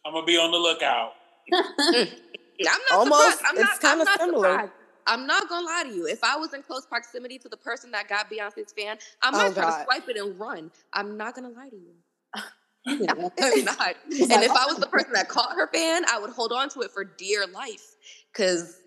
I'm 0.06 0.14
gonna 0.14 0.26
be 0.26 0.38
on 0.38 0.52
the 0.52 0.58
lookout. 0.58 1.14
I'm 1.54 2.82
not 2.90 3.00
Almost, 3.00 3.38
surprised. 3.40 3.58
I'm 3.58 3.58
it's 3.58 3.80
kind 3.80 4.02
of 4.02 4.08
similar. 4.18 4.52
Surprised. 4.52 4.72
I'm 5.08 5.26
not 5.26 5.50
gonna 5.50 5.66
lie 5.66 5.84
to 5.88 5.96
you. 5.96 6.06
If 6.06 6.24
I 6.24 6.36
was 6.36 6.54
in 6.54 6.62
close 6.62 6.86
proximity 6.86 7.40
to 7.40 7.50
the 7.50 7.58
person 7.58 7.92
that 7.92 8.08
got 8.08 8.30
Beyonce's 8.30 8.74
fan, 8.74 8.98
I 9.22 9.30
oh, 9.30 9.32
might 9.32 9.52
oh, 9.52 9.54
try 9.54 9.64
God. 9.64 9.78
to 9.78 9.84
swipe 9.86 10.10
it 10.10 10.18
and 10.18 10.40
run. 10.40 10.72
I'm 10.94 11.18
not 11.18 11.34
gonna 11.34 11.50
lie 11.50 11.70
to 11.70 11.76
you. 11.76 11.94
I'm 13.10 13.22
not. 13.66 13.96
and 14.06 14.44
if 14.44 14.52
I 14.52 14.66
was 14.66 14.78
the 14.78 14.88
person 14.88 15.12
that 15.14 15.28
caught 15.28 15.54
her 15.56 15.68
fan, 15.74 16.04
I 16.12 16.20
would 16.20 16.30
hold 16.30 16.52
on 16.52 16.70
to 16.70 16.82
it 16.82 16.92
for 16.92 17.04
dear 17.04 17.46
life 17.48 17.96
because 18.32 18.80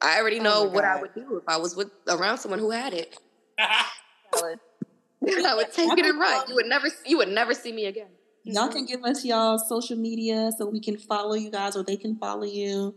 I 0.00 0.20
already 0.20 0.38
oh 0.40 0.42
know 0.42 0.58
oh 0.58 0.68
what 0.68 0.84
I 0.84 1.00
would 1.00 1.14
do 1.14 1.38
if 1.38 1.44
I 1.48 1.56
was 1.56 1.74
with 1.74 1.90
around 2.08 2.38
someone 2.38 2.60
who 2.60 2.70
had 2.70 2.94
it. 2.94 3.18
I 3.58 5.54
would 5.56 5.72
take 5.72 5.98
it 5.98 6.06
and 6.06 6.18
run. 6.20 6.48
You 6.48 6.54
would 6.54 6.66
never, 6.66 6.88
you 7.04 7.18
would 7.18 7.28
never 7.28 7.52
see 7.52 7.72
me 7.72 7.86
again. 7.86 8.08
Y'all 8.44 8.68
can 8.68 8.86
give 8.86 9.04
us 9.04 9.24
y'all 9.24 9.58
social 9.58 9.96
media 9.96 10.50
so 10.56 10.66
we 10.66 10.80
can 10.80 10.96
follow 10.96 11.34
you 11.34 11.50
guys 11.50 11.76
or 11.76 11.82
they 11.82 11.96
can 11.96 12.16
follow 12.16 12.44
you. 12.44 12.94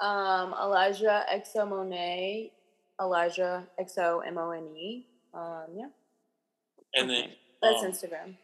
Um, 0.00 0.54
Elijah 0.60 1.24
Exo 1.32 1.68
Monet, 1.68 2.52
Elijah 3.00 3.66
Exo 3.80 4.20
M 4.24 4.38
O 4.38 4.50
N 4.50 4.68
E. 4.76 5.06
Um, 5.34 5.64
yeah. 5.74 5.86
And 6.94 7.10
then 7.10 7.30
that's 7.62 7.82
um, 7.82 7.90
Instagram. 7.90 8.34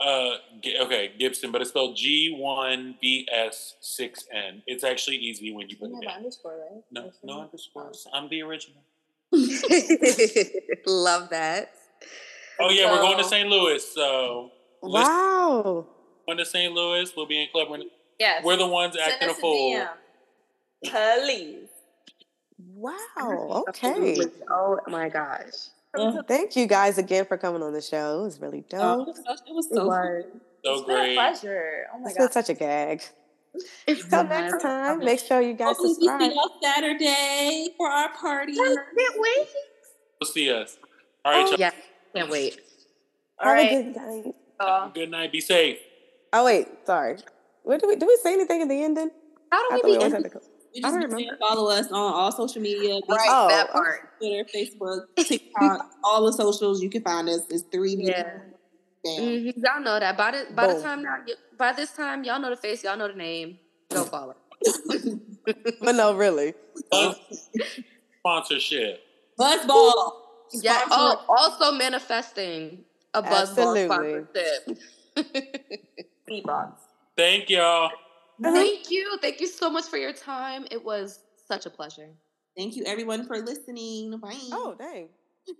Uh, 0.00 0.36
okay, 0.82 1.12
Gibson, 1.18 1.50
but 1.50 1.60
it's 1.60 1.70
spelled 1.70 1.96
G 1.96 2.36
one 2.38 2.94
B 3.00 3.26
S 3.32 3.74
six 3.80 4.26
N. 4.32 4.62
It's 4.66 4.84
actually 4.84 5.16
easy 5.16 5.52
when 5.52 5.68
you 5.68 5.76
put 5.76 5.90
you 5.90 5.98
it. 6.00 6.08
Have 6.08 6.18
underscore, 6.18 6.56
right? 6.56 6.82
No, 6.92 7.10
no 7.24 7.40
underscores. 7.42 8.06
I'm 8.12 8.28
the 8.28 8.42
original. 8.42 8.82
Love 10.86 11.30
that. 11.30 11.72
Oh 12.60 12.70
yeah, 12.70 12.84
so, 12.84 12.92
we're 12.92 13.02
going 13.02 13.18
to 13.18 13.24
St. 13.24 13.48
Louis. 13.48 13.84
So 13.92 14.52
wow, 14.82 15.86
going 16.26 16.38
to 16.38 16.46
St. 16.46 16.72
Louis. 16.72 17.12
We'll 17.16 17.26
be 17.26 17.42
in 17.42 17.48
Club. 17.50 17.68
Yes, 18.20 18.44
we're 18.44 18.56
the 18.56 18.66
ones 18.66 18.96
acting 18.96 19.30
a 19.30 19.34
fool. 19.34 19.84
Please. 20.84 21.68
Wow. 22.58 23.64
Okay. 23.68 24.20
Oh 24.50 24.78
my 24.88 25.08
gosh. 25.08 25.70
Uh-huh. 25.98 26.12
Well, 26.14 26.24
thank 26.26 26.56
you 26.56 26.66
guys 26.66 26.98
again 26.98 27.24
for 27.24 27.36
coming 27.36 27.62
on 27.62 27.72
the 27.72 27.80
show. 27.80 28.20
It 28.20 28.24
was 28.24 28.40
really 28.40 28.64
dope. 28.68 28.80
Oh, 28.80 29.00
it 29.02 29.06
was 29.06 29.68
so, 29.70 29.82
it 29.82 30.24
so 30.64 30.84
great. 30.84 31.14
pleasure. 31.14 31.86
Oh 31.94 31.98
my 31.98 32.08
it's 32.08 32.18
god. 32.18 32.24
been 32.24 32.32
such 32.32 32.48
a 32.50 32.54
gag. 32.54 33.02
Until 33.86 34.24
next 34.24 34.62
time, 34.62 34.98
make 35.00 35.20
sure 35.20 35.40
you 35.40 35.54
guys 35.54 35.76
Hopefully 35.76 35.94
subscribe. 35.94 36.20
We 36.20 36.28
see 36.28 36.34
y'all 36.34 36.60
Saturday 36.62 37.74
for 37.76 37.88
our 37.88 38.12
party. 38.14 38.52
I 38.52 38.76
can't 38.96 39.14
wait. 39.16 39.48
We'll 40.20 40.30
see 40.30 40.52
us. 40.52 40.78
All 41.24 41.32
right, 41.32 41.46
oh, 41.48 41.56
yeah. 41.58 41.70
Can't 42.14 42.30
wait. 42.30 42.60
All 43.40 43.48
Have 43.48 43.56
right. 43.56 43.72
a 43.72 43.82
good 43.82 43.96
night. 43.96 44.94
Good 44.94 45.10
night. 45.10 45.32
Be 45.32 45.40
safe. 45.40 45.78
Oh 46.32 46.44
wait, 46.44 46.68
sorry. 46.84 47.16
What 47.62 47.80
do 47.80 47.88
we 47.88 47.96
do? 47.96 48.06
We 48.06 48.18
say 48.22 48.34
anything 48.34 48.60
in 48.60 48.68
the 48.68 48.82
ending? 48.82 49.10
How 49.50 49.80
do 49.80 49.80
we 49.84 49.98
be? 49.98 50.04
We 50.78 50.88
you 50.88 50.94
just 51.00 51.12
remember. 51.12 51.36
follow 51.40 51.70
us 51.70 51.86
on 51.90 52.12
all 52.12 52.30
social 52.30 52.62
media. 52.62 53.00
Right, 53.08 53.28
oh, 53.28 53.48
that 53.48 53.72
part. 53.72 54.16
Twitter, 54.18 54.44
Facebook, 54.54 55.06
TikTok, 55.16 55.90
all 56.04 56.26
the 56.26 56.32
socials. 56.32 56.80
You 56.82 56.88
can 56.88 57.02
find 57.02 57.28
us. 57.28 57.40
It's 57.50 57.62
three. 57.62 57.96
Yeah. 57.98 58.38
Mm-hmm. 59.04 59.60
Y'all 59.64 59.80
know 59.80 59.98
that 59.98 60.16
by 60.16 60.30
the 60.32 60.46
by 60.54 60.66
Boom. 60.66 60.76
the 60.76 60.82
time 60.82 61.02
now, 61.02 61.16
by 61.56 61.72
this 61.72 61.92
time, 61.92 62.22
y'all 62.24 62.38
know 62.38 62.50
the 62.50 62.56
face, 62.56 62.84
y'all 62.84 62.96
know 62.96 63.08
the 63.08 63.14
name. 63.14 63.58
Go 63.90 64.04
follow. 64.04 64.36
but 65.80 65.94
no, 65.94 66.14
really. 66.14 66.54
Sponsorship. 68.20 69.00
Buzzball. 69.38 70.12
Yeah. 70.52 70.82
Oh, 70.90 71.24
also 71.28 71.72
manifesting 71.72 72.84
a 73.14 73.22
buzzball 73.22 73.84
sponsorship. 73.84 74.78
Beatbox. 76.30 76.72
Thank 77.16 77.50
y'all. 77.50 77.90
Thank 78.42 78.90
you. 78.90 79.18
Thank 79.20 79.40
you 79.40 79.46
so 79.46 79.70
much 79.70 79.84
for 79.86 79.96
your 79.96 80.12
time. 80.12 80.66
It 80.70 80.84
was 80.84 81.20
such 81.46 81.66
a 81.66 81.70
pleasure. 81.70 82.10
Thank 82.56 82.76
you, 82.76 82.84
everyone, 82.84 83.26
for 83.26 83.38
listening. 83.38 84.18
Bye. 84.18 84.34
Oh, 84.52 84.74
dang. 84.78 85.08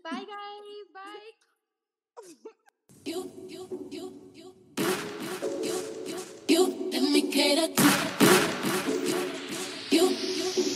Bye, 0.05 0.11
guys. 0.11 0.27
Bye. 0.95 1.33
you, 3.05 3.33
you, 3.49 3.89
you, 3.91 4.31
you, 4.35 4.55
you, 4.79 4.93
you, 5.63 5.75
you, 6.07 6.19
you, 6.49 6.91
you, 6.91 7.29
you. 7.29 7.75
You, 9.91 10.09
you, 10.09 10.45
you. 10.57 10.68